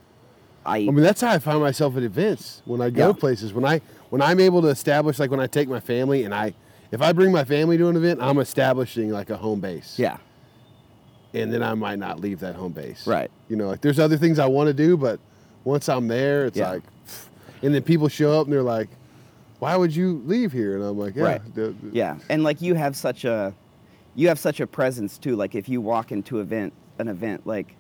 [0.66, 3.12] I, I mean, that's how I find myself at events when I go Yeah.
[3.14, 3.52] places.
[3.54, 6.54] When I when I'm able to establish, like when I take my family and I,
[6.92, 9.98] if I bring my family to an event, I'm establishing like a home base.
[9.98, 10.18] yeah,
[11.32, 13.06] And then I might not leave that home base.
[13.06, 13.30] Right.
[13.48, 15.18] You know, like there's other things I want to do, but
[15.64, 16.70] once I'm there, it's Yeah.
[16.72, 16.82] like,
[17.62, 18.88] and then people show up and they're like,
[19.58, 21.54] "Why would you leave here?" And I'm like, "Yeah, Right.
[21.54, 23.52] the- the- yeah, and like you have such a,
[24.14, 25.36] you have such a presence too.
[25.36, 27.74] Like if you walk into event, an event, like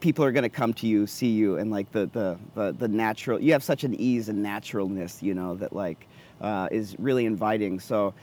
[0.00, 3.40] people are gonna come to you, see you, and like the the the, the natural.
[3.40, 6.06] You have such an ease and naturalness, you know, that like
[6.40, 7.78] uh, is really inviting.
[7.80, 8.14] So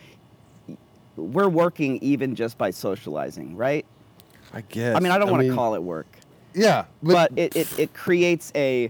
[1.16, 3.86] we're working even just by socializing, right?
[4.54, 4.96] I guess.
[4.96, 6.08] I mean, I don't want to call it work.
[6.54, 8.90] Yeah, but it, it, it creates a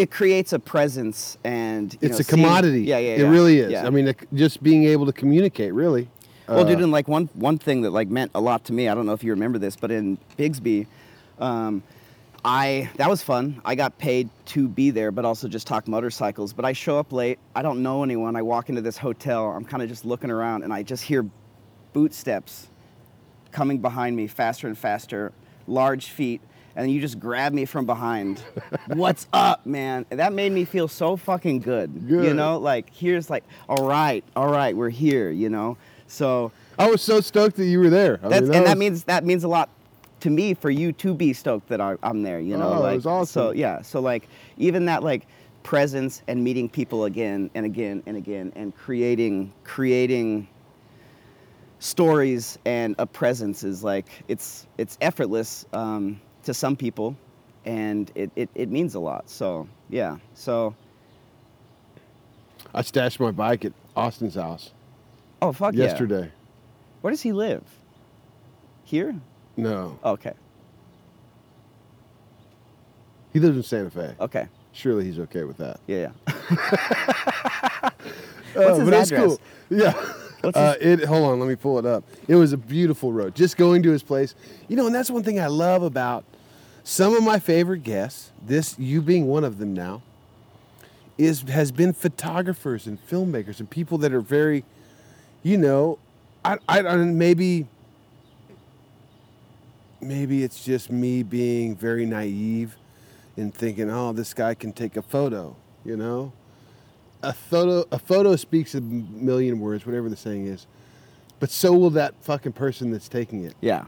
[0.00, 2.82] it creates a presence and you it's know, a seeing- commodity.
[2.82, 3.30] yeah yeah It yeah.
[3.30, 3.70] really is.
[3.72, 3.86] yeah.
[3.86, 6.08] I mean, it, just being able to communicate, really.
[6.48, 8.88] well Uh, dude and like one one thing that like meant a lot to me
[8.88, 10.86] i don't know if you remember this but in Bisbee
[11.38, 11.82] um,
[12.44, 16.52] i that was fun i got paid to be there but also just talk motorcycles
[16.52, 19.64] but i show up late i don't know anyone i walk into this hotel i'm
[19.64, 21.22] kind of just looking around and i just hear
[21.92, 22.66] boot steps
[23.52, 25.32] coming behind me faster and faster,
[25.66, 26.40] large feet,
[26.76, 28.42] and you just grab me from behind.
[28.88, 30.06] What's up, man?
[30.10, 31.90] And that made me feel so fucking good.
[32.06, 35.30] You know, like here's like, all right, all right, we're here.
[35.30, 35.76] You know,
[36.06, 38.20] so I was so stoked that you were there.
[38.22, 39.68] I that's mean, and that means that means a lot
[40.20, 42.40] to me for you to be stoked that I, I'm there.
[42.40, 43.32] You know, Oh, it like was awesome.
[43.32, 43.82] so yeah.
[43.82, 44.28] So like
[44.58, 45.26] even that like
[45.62, 50.48] presence and meeting people again and again and again and creating creating
[51.78, 57.16] stories and a presence is like it's it's effortless um, to some people
[57.64, 60.74] and it, it, it means a lot so yeah so
[62.74, 64.72] I stashed my bike at Austin's house
[65.42, 65.84] oh fuck yeah.
[65.84, 66.30] yesterday.
[67.00, 67.62] where does he live
[68.84, 69.14] here
[69.56, 70.32] No, oh, okay
[73.32, 74.14] he lives in Santa Fe.
[74.20, 75.80] okay Surely he's okay with that.
[75.86, 76.30] yeah yeah
[77.82, 77.90] uh,
[78.54, 79.10] What's his address?
[79.10, 79.40] cool.
[79.68, 80.12] Yeah.
[80.42, 81.04] Uh, it.
[81.04, 82.04] Hold on, let me pull it up.
[82.28, 83.34] It was a beautiful road.
[83.34, 84.34] Just going to his place,
[84.68, 86.24] you know, and that's one thing I love about
[86.84, 88.30] some of my favorite guests.
[88.44, 90.02] This, you being one of them now,
[91.18, 94.64] is has been photographers and filmmakers and people that are very,
[95.42, 95.98] you know,
[96.44, 97.66] I, I, I maybe.
[100.02, 102.74] Maybe it's just me being very naive
[103.36, 105.54] and thinking, oh, this guy can take a photo,
[105.84, 106.32] you know?
[107.22, 110.66] A photo a photo speaks a million words, whatever the saying is.
[111.38, 113.54] But so will that fucking person that's taking it.
[113.60, 113.86] yeah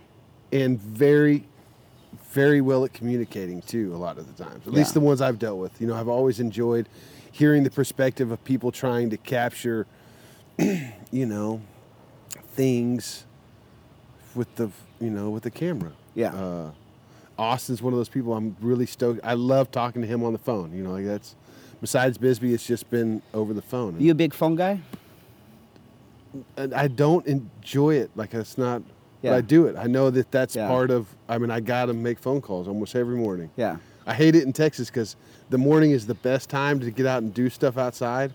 [0.52, 1.44] And very
[2.30, 4.66] very well at communicating too a lot of the times.
[4.66, 5.80] At least the ones I've dealt with.
[5.80, 6.88] You know, I've always enjoyed
[7.30, 9.86] hearing the perspective of people trying to capture
[10.58, 11.62] you know
[12.52, 13.24] things
[14.34, 15.92] with the you know with the camera.
[16.14, 16.34] Yeah.
[16.34, 16.70] Uh,
[17.38, 19.20] Austin's one of those people I'm really stoked.
[19.24, 20.72] I love talking to him on the phone.
[20.74, 21.34] You know, like that's
[21.82, 23.96] besides Bisbee, it's just been over the phone.
[24.00, 24.80] you a big phone guy
[26.56, 28.10] and I don't enjoy it.
[28.16, 28.82] Like it's not.
[29.20, 29.36] But Yeah.
[29.36, 29.76] I do it.
[29.76, 30.66] I know that that's Yeah.
[30.68, 31.06] part of.
[31.28, 33.50] I mean, I gotta make phone calls almost every morning.
[33.56, 35.14] yeah I hate it in Texas because
[35.50, 38.32] the morning is the best time to get out and do stuff outside,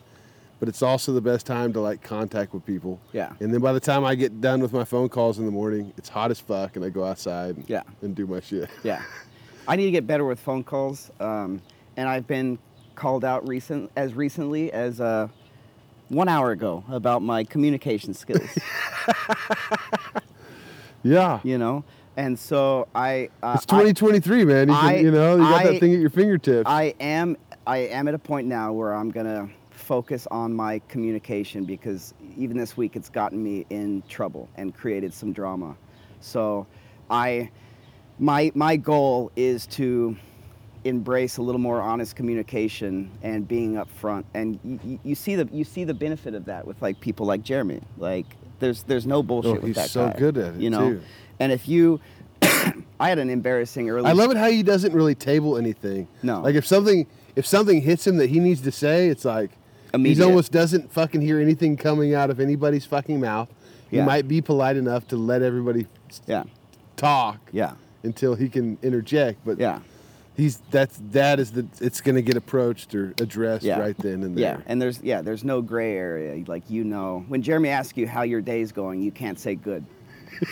[0.61, 2.99] but it's also the best time to like contact with people.
[3.11, 3.33] Yeah.
[3.41, 5.91] And then by the time I get done with my phone calls in the morning,
[5.97, 7.57] it's hot as fuck, and I go outside.
[7.57, 7.83] And, Yeah.
[8.01, 8.69] And do my shit.
[8.83, 9.01] Yeah,
[9.67, 11.61] I need to get better with phone calls, um,
[11.97, 12.59] and I've been
[12.97, 15.29] called out recent as recently as uh,
[16.09, 18.49] one hour ago about my communication skills.
[21.03, 21.39] Yeah.
[21.43, 21.83] you know,
[22.17, 23.29] And so I.
[23.41, 24.67] Uh, It's 2023, man.
[24.67, 26.67] You, can, I- you know, you got I- that thing at your fingertips.
[26.69, 31.63] I am I am at a point now where I'm gonna focus on my communication
[31.65, 35.77] because even this week it's gotten me in trouble and created some drama.
[36.19, 36.65] So
[37.09, 37.51] I
[38.19, 40.17] my my goal is to
[40.87, 45.63] embrace a little more honest communication and being upfront and you, you, see the you
[45.63, 48.25] see the benefit of that with like people like Jeremy like
[48.59, 50.93] there's there's no bullshit Oh, with he's that so guy, good at it, you know
[50.93, 51.01] too.
[51.39, 51.99] and if you
[52.99, 56.07] I had an embarrassing early I love it how he doesn't really table anything.
[56.23, 56.41] No.
[56.41, 59.51] Like if something if something hits him that he needs to say, it's like
[59.95, 63.49] he almost doesn't fucking hear anything coming out of anybody's fucking mouth.
[63.89, 64.05] He Yeah.
[64.05, 65.87] might be polite enough to let everybody
[66.27, 66.43] yeah
[66.95, 67.73] talk yeah
[68.03, 69.79] until he can interject, but yeah
[70.37, 73.79] he's that's that is the it's going to get approached or addressed yeah.
[73.79, 74.57] right then and there.
[74.57, 76.43] Yeah, and there's yeah, there's no gray area.
[76.47, 79.85] Like you know, when Jeremy asks you how your day's going, you can't say good.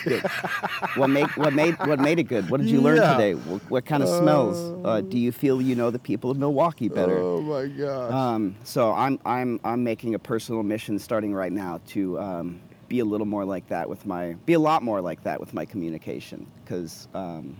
[0.03, 0.23] Good.
[0.95, 2.49] what made what made what made it good?
[2.49, 3.13] What did you learn Yeah.
[3.13, 3.33] today?
[3.35, 4.57] What, what kind of smells?
[4.83, 7.19] Uh, do you feel you know the people of Milwaukee better?
[7.19, 8.11] Oh my gosh.
[8.11, 12.99] Um, so I'm I'm I'm making a personal mission starting right now to um, be
[12.99, 15.65] a little more like that with my be a lot more like that with my
[15.65, 17.55] communication because um,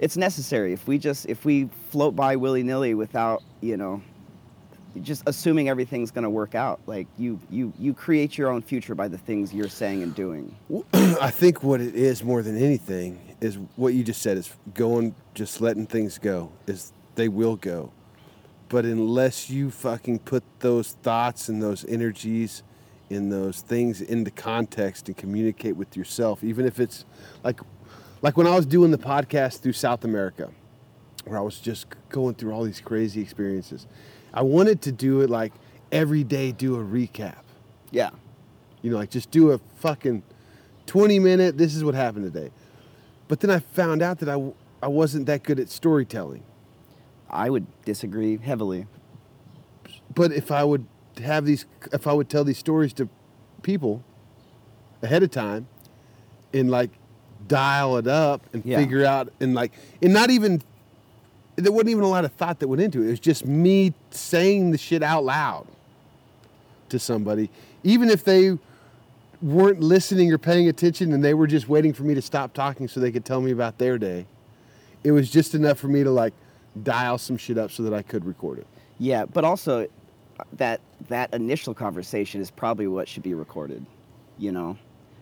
[0.00, 0.72] it's necessary.
[0.72, 4.02] If we just if we float by willy nilly without you know
[5.02, 8.94] just assuming everything's going to work out, like you you you create your own future
[8.94, 10.56] by the things you're saying and doing.
[10.92, 15.14] I think what it is more than anything is what you just said is going,
[15.34, 16.50] just letting things go.
[16.66, 17.92] Is they will go,
[18.70, 22.62] but unless you fucking put those thoughts and those energies
[23.10, 27.04] in those things into context and communicate with yourself, even if it's
[27.42, 27.60] like,
[28.22, 30.50] like when I was doing the podcast through South America,
[31.24, 33.86] where I was just going through all these crazy experiences,
[34.32, 35.52] I wanted to do it like
[35.90, 37.42] every day, do a recap.
[37.90, 38.10] Yeah,
[38.82, 40.22] You know, like just do a fucking
[40.86, 42.50] 20 minute, this is what happened today.
[43.26, 44.52] But then I found out that I,
[44.82, 46.42] I wasn't that good at storytelling.
[47.28, 48.86] I would disagree heavily.
[50.14, 50.86] But if I would
[51.22, 53.08] have these, if I would tell these stories to
[53.62, 54.02] people
[55.02, 55.68] ahead of time
[56.52, 56.90] and like
[57.50, 58.78] dial it up and Yeah.
[58.78, 60.62] figure out and like, and not even,
[61.56, 63.08] there wasn't even a lot of thought that went into it.
[63.08, 65.66] It was just me saying the shit out loud
[66.88, 67.50] to somebody,
[67.84, 68.56] even if they
[69.42, 72.86] weren't listening or paying attention and they were just waiting for me to stop talking
[72.88, 74.26] so they could tell me about their day.
[75.02, 76.34] It was just enough for me to like
[76.82, 78.66] dial some shit up so that I could record it.
[78.98, 79.86] Yeah, but also
[80.38, 83.84] uh, that that initial conversation is probably what should be recorded,
[84.38, 84.76] you know,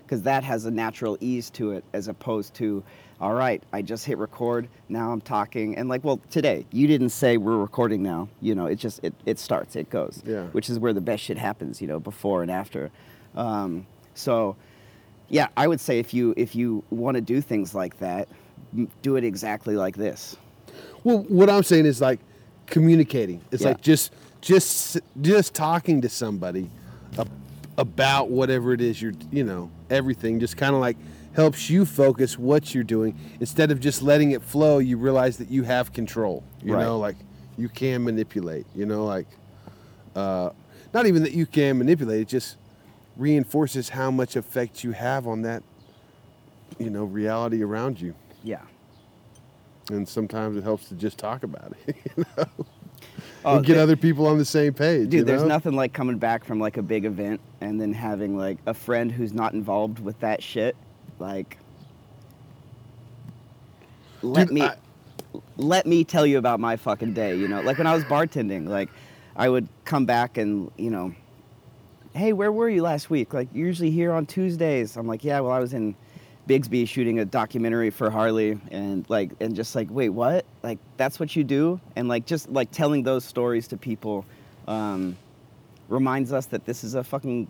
[0.09, 2.82] because that has a natural ease to it as opposed to,
[3.20, 7.10] all right, I just hit record, now I'm talking, and like, well, today you didn't
[7.10, 10.44] say we're recording now, you know, it just it it starts, it goes, Yeah.
[10.52, 12.90] which is where the best shit happens, you know, before and after.
[13.36, 14.56] Um, so,
[15.28, 18.28] yeah, I would say if you if you want to do things like that,
[19.02, 20.36] do it exactly like this.
[21.05, 22.20] Well, what I'm saying is like
[22.66, 23.43] communicating.
[23.52, 23.68] It's Yeah.
[23.68, 24.10] like just
[24.40, 26.70] just just talking to somebody
[27.78, 30.96] about whatever it is you're, you know, everything just kind of like
[31.34, 34.78] helps you focus what you're doing instead of just letting it flow.
[34.78, 36.42] You realize that you have control.
[36.62, 36.84] You Right.
[36.84, 37.16] know, like
[37.56, 38.66] you can manipulate.
[38.74, 39.28] You know, like
[40.16, 40.50] uh,
[40.92, 42.20] not even that you can manipulate.
[42.20, 42.56] It just
[43.16, 45.62] reinforces how much effect you have on that,
[46.78, 48.14] you know, reality around you.
[48.42, 48.62] Yeah.
[49.90, 51.96] And sometimes it helps to just talk about it.
[52.16, 52.44] you know?
[53.44, 55.10] Oh, and get th- other people on the same page.
[55.10, 55.48] Dude, there's know?
[55.48, 59.10] nothing like coming back from like a big event and then having like a friend
[59.12, 60.77] who's not involved with that shit.
[61.19, 61.59] Like,
[64.23, 64.77] let Dude, me I-
[65.56, 67.36] let me tell you about my fucking day.
[67.36, 68.89] You know, like when I was bartending, like
[69.36, 71.15] I would come back and you know,
[72.15, 73.32] hey, where were you last week?
[73.35, 74.97] Like you're usually here on Tuesdays.
[74.97, 75.94] I'm like, yeah, well, I was in
[76.48, 80.44] Bisbee shooting a documentary for Harley, and like, and just like, wait, what?
[80.62, 81.80] Like that's what you do?
[81.94, 84.24] And like, just like telling those stories to people
[84.66, 85.16] um,
[85.88, 87.46] reminds us that this is a fucking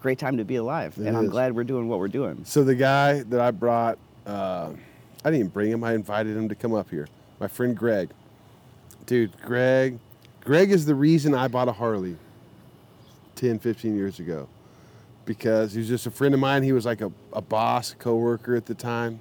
[0.00, 2.44] great time to be alive, It and I'm glad we're doing what we're doing.
[2.44, 5.82] So the guy that I brought, uh, I didn't even bring him.
[5.82, 7.08] I invited him to come up here.
[7.40, 8.10] My friend Greg.
[9.06, 9.98] Dude, Greg.
[10.42, 12.16] Greg is the reason I bought a Harley
[13.34, 14.48] 10, 15 years ago.
[15.28, 16.62] Because he was just a friend of mine.
[16.62, 19.20] He was like a, a boss, a coworker at the time.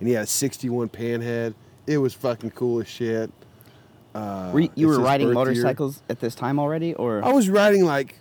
[0.00, 1.54] And he had a 61 panhead.
[1.86, 3.30] It was fucking cool as shit.
[4.12, 5.44] Uh, Were you, you were riding birth year.
[5.44, 8.16] motorcycles at this time already, or I was riding like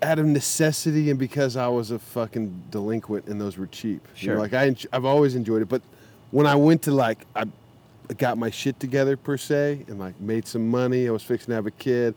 [0.00, 4.06] out of necessity and because I was a fucking delinquent and those were cheap.
[4.18, 4.38] You know, Sure.
[4.38, 5.82] like I, I've always enjoyed it, but
[6.30, 7.46] when I went to like, I
[8.16, 11.08] got my shit together per se and like made some money.
[11.08, 12.14] I was fixing to have a kid,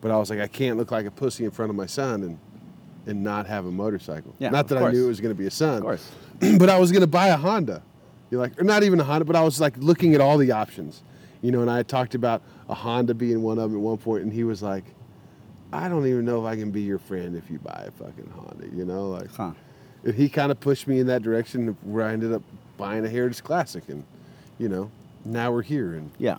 [0.00, 2.22] but I was like, I can't look like a pussy in front of my son
[2.24, 2.38] and
[3.08, 4.34] and not have a motorcycle.
[4.38, 5.78] Yeah, not that I knew it was going to be a son.
[5.78, 6.10] Of course.
[6.58, 7.82] but I was going to buy a Honda.
[8.30, 10.52] You're like, or not even a Honda, but I was like looking at all the
[10.52, 11.02] options,
[11.42, 11.62] you know.
[11.62, 14.32] And I had talked about a Honda being one of them at one point, and
[14.32, 14.84] he was like,
[15.72, 18.30] "I don't even know if I can be your friend if you buy a fucking
[18.36, 19.34] Honda," you know, like.
[19.34, 19.52] Huh.
[20.14, 22.42] He kind of pushed me in that direction where I ended up
[22.76, 24.04] buying a Heritage Classic, and
[24.58, 24.90] you know,
[25.24, 25.94] now we're here.
[25.94, 26.36] And Yeah.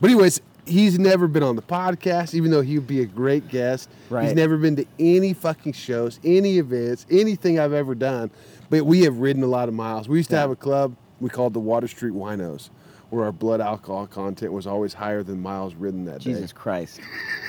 [0.00, 3.48] but anyways, he's never been on the podcast, even though he would be a great
[3.48, 3.88] guest.
[4.08, 8.30] He's never been to any fucking shows, any events, anything I've ever done.
[8.70, 10.08] But we have ridden a lot of miles.
[10.08, 10.42] We used to Yeah.
[10.42, 12.70] have a club we called the Water Street Winos,
[13.10, 16.32] where our blood alcohol content was always higher than miles ridden that Jesus day.
[16.34, 17.00] Jesus Christ.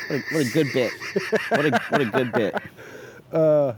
[0.10, 0.92] What a, what a good bit.
[1.50, 2.56] What a what a good bit.
[3.32, 3.74] Uh,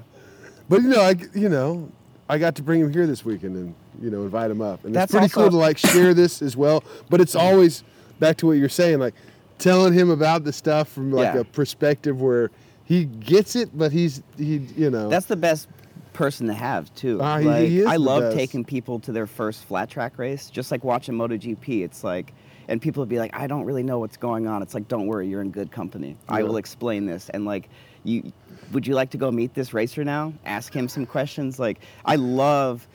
[0.69, 1.91] but you know, I you know,
[2.29, 4.95] I got to bring him here this weekend and you know invite him up, and
[4.95, 6.85] That's it's pretty also- cool to like share this as well.
[7.09, 7.83] But it's always
[8.17, 9.13] back to what you're saying, like
[9.61, 11.41] telling him about the stuff from like Yeah.
[11.41, 12.51] a perspective where
[12.83, 15.67] he gets it, but he's he you know That's the best
[16.13, 17.19] person to have too.
[17.21, 18.35] Ah, he- like, he is I love best.
[18.37, 21.83] taking people to their first flat track race, just like watching MotoGP.
[21.83, 22.33] It's like,
[22.67, 24.61] and people would be like, I don't really know what's going on.
[24.61, 26.17] It's like, don't worry, you're in good company.
[26.27, 27.29] I will explain this.
[27.29, 27.69] And like,
[28.03, 28.31] you,
[28.73, 30.33] would you like to go meet this racer now?
[30.45, 31.59] Ask him some questions.
[31.59, 32.87] Like, I love.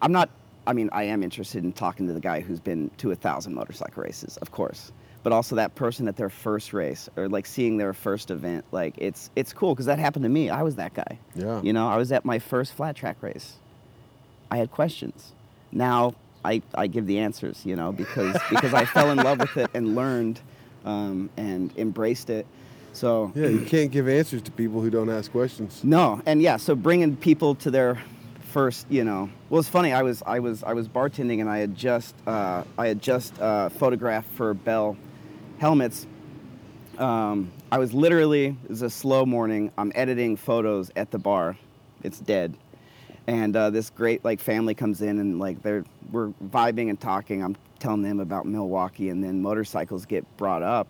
[0.00, 0.30] I'm not.
[0.66, 3.54] I mean, I am interested in talking to the guy who's been to a thousand
[3.54, 4.92] motorcycle races, of course.
[5.24, 8.94] But also that person at their first race or like seeing their first event, like
[8.98, 10.50] it's it's cool because that happened to me.
[10.50, 11.18] I was that guy.
[11.34, 11.60] Yeah.
[11.62, 13.54] You know, I was at my first flat track race.
[14.50, 15.32] I had questions.
[15.72, 16.14] Now
[16.44, 19.70] I, I give the answers, you know, because because I fell in love with it
[19.74, 20.40] and learned
[20.84, 22.46] um, and embraced it.
[22.92, 25.82] So yeah, you can't give answers to people who don't ask questions.
[25.82, 28.00] no, and yeah, so bringing people to their
[28.52, 29.92] first, you know, well, it's funny.
[29.92, 33.36] I was I was I was bartending and I had just uh, I had just
[33.40, 34.96] uh, photographed for Bell
[35.58, 36.06] helmets.
[36.98, 39.72] Um, I was literally it was a slow morning.
[39.76, 41.56] I'm editing photos at the bar.
[42.02, 42.54] It's dead,
[43.26, 47.42] and uh, this great like family comes in and like they're we're vibing and talking.
[47.42, 50.86] I'm telling them about Milwaukee, and then motorcycles get brought up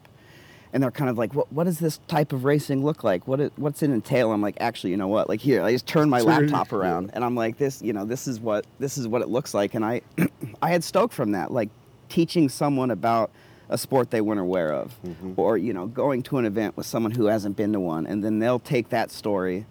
[0.75, 3.29] and they're kind of like, what, what does this type of racing look like?
[3.29, 4.33] What it, what's it entail?
[4.33, 5.29] I'm like, actually, you know what?
[5.29, 8.27] Like here, I just turn my laptop around, and I'm like, this, you know, this
[8.27, 10.03] is what this is what it looks like, and I,
[10.63, 11.69] I had stoked from that, like
[12.09, 13.31] teaching someone about
[13.69, 14.95] a sport they weren't aware of,
[15.37, 18.23] or you know, going to an event with someone who hasn't been to one, and
[18.25, 19.67] then they'll take that story.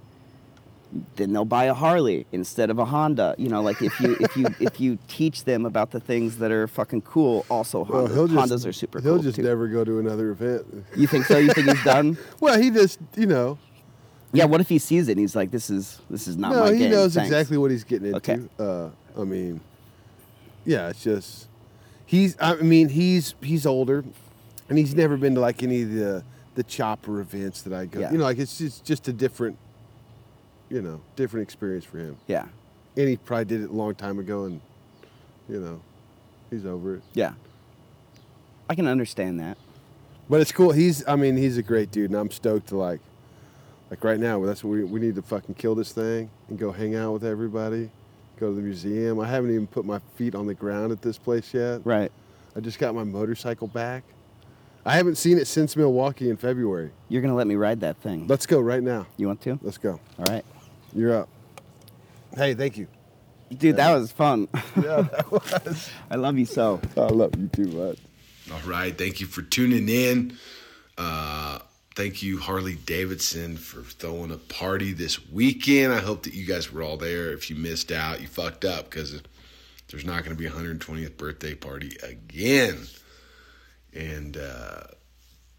[1.16, 3.34] Then they'll buy a Harley instead of a Honda.
[3.40, 6.52] You know, like if you if you if you teach them about the things that
[6.52, 7.46] are fucking cool.
[7.50, 9.42] Also, Well, Honda, he'll just, Hondas are super cool, He'll cool just too.
[9.44, 10.66] never go to another event.
[10.96, 11.38] You think so?
[11.40, 12.18] You think he's done?
[12.40, 13.58] Well, he just you know.
[14.34, 14.46] Yeah.
[14.46, 16.74] What if he sees it and he's like, "This is this is not no, my
[16.74, 18.18] he game." knows Thanks." exactly what he's getting into.
[18.18, 18.42] Okay.
[18.60, 18.90] Uh,
[19.20, 19.62] I mean,
[20.66, 21.48] yeah, it's just
[22.06, 22.36] he's.
[22.40, 24.04] I mean, he's he's older,
[24.70, 26.24] and he's never been to like any of the
[26.56, 28.00] the chopper events that I go.
[28.00, 28.12] Yeah.
[28.12, 29.58] You know, like it's just just a different,
[30.70, 32.18] you know, different experience for him.
[32.28, 32.48] Yeah.
[32.96, 34.62] And he probably did it a long time ago, and
[35.50, 35.82] you know,
[36.50, 37.04] he's over it.
[37.14, 37.34] Yeah.
[38.70, 39.58] I can understand that.
[40.30, 40.72] But it's cool.
[40.72, 41.06] He's.
[41.08, 43.02] I mean, he's a great dude, and I'm stoked to like.
[43.90, 46.72] Like right now, that's what we we need to fucking kill this thing and go
[46.72, 47.92] hang out with everybody.
[48.40, 49.20] Go to the museum.
[49.20, 51.82] I haven't even put my feet on the ground at this place yet.
[51.84, 52.12] Right.
[52.56, 54.04] I just got my motorcycle back.
[54.86, 56.92] I haven't seen it since Milwaukee in February.
[57.08, 58.28] You're gonna let me ride that thing.
[58.28, 59.06] Let's go right now.
[59.18, 59.58] You want to?
[59.62, 60.00] Let's go.
[60.20, 60.44] All right.
[60.94, 61.30] You're up.
[62.36, 62.88] Hey, thank you.
[63.56, 64.48] Dude, that was fun.
[64.76, 65.90] Yeah, that was.
[66.10, 66.82] I love you so.
[66.98, 68.00] I love you too much.
[68.52, 68.98] All right.
[68.98, 70.38] Thank you for tuning in.
[70.98, 71.60] Uh,
[71.96, 75.94] thank you, Harley Davidson, for throwing a party this weekend.
[75.94, 77.32] I hope that you guys were all there.
[77.32, 79.22] If you missed out, you fucked up because
[79.90, 82.88] there's not going to be a 120th birthday party again.
[83.94, 84.84] And uh,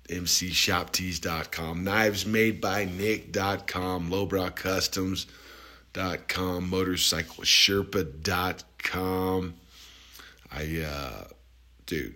[0.08, 9.54] MCShopTees.com, Knives Made by Nick.com, Lowbrow Customs.com, MotorcycleSherpa.com.
[10.52, 11.24] I, uh,
[11.86, 12.14] dude,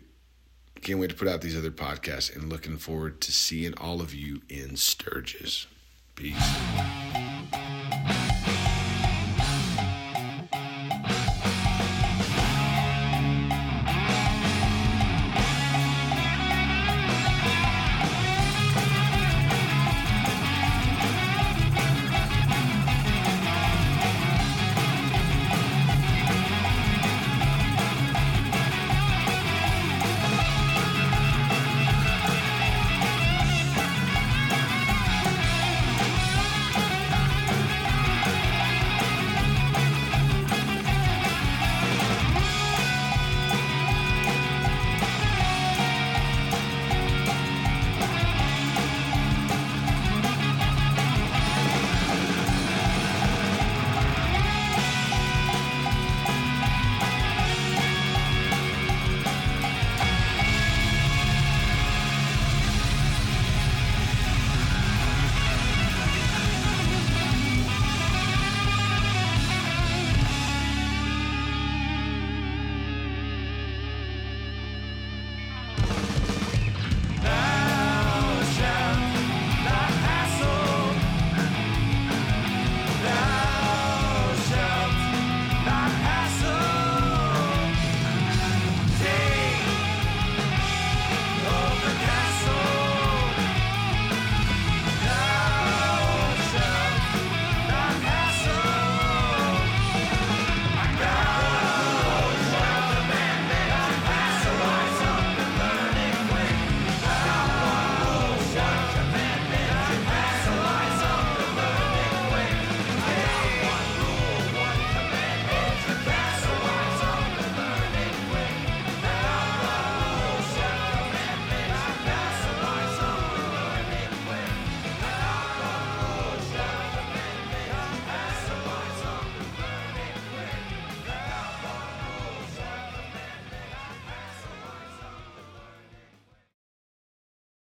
[0.80, 4.14] can't wait to put out these other podcasts and looking forward to seeing all of
[4.14, 5.66] you in Sturgis.
[6.14, 7.27] Peace.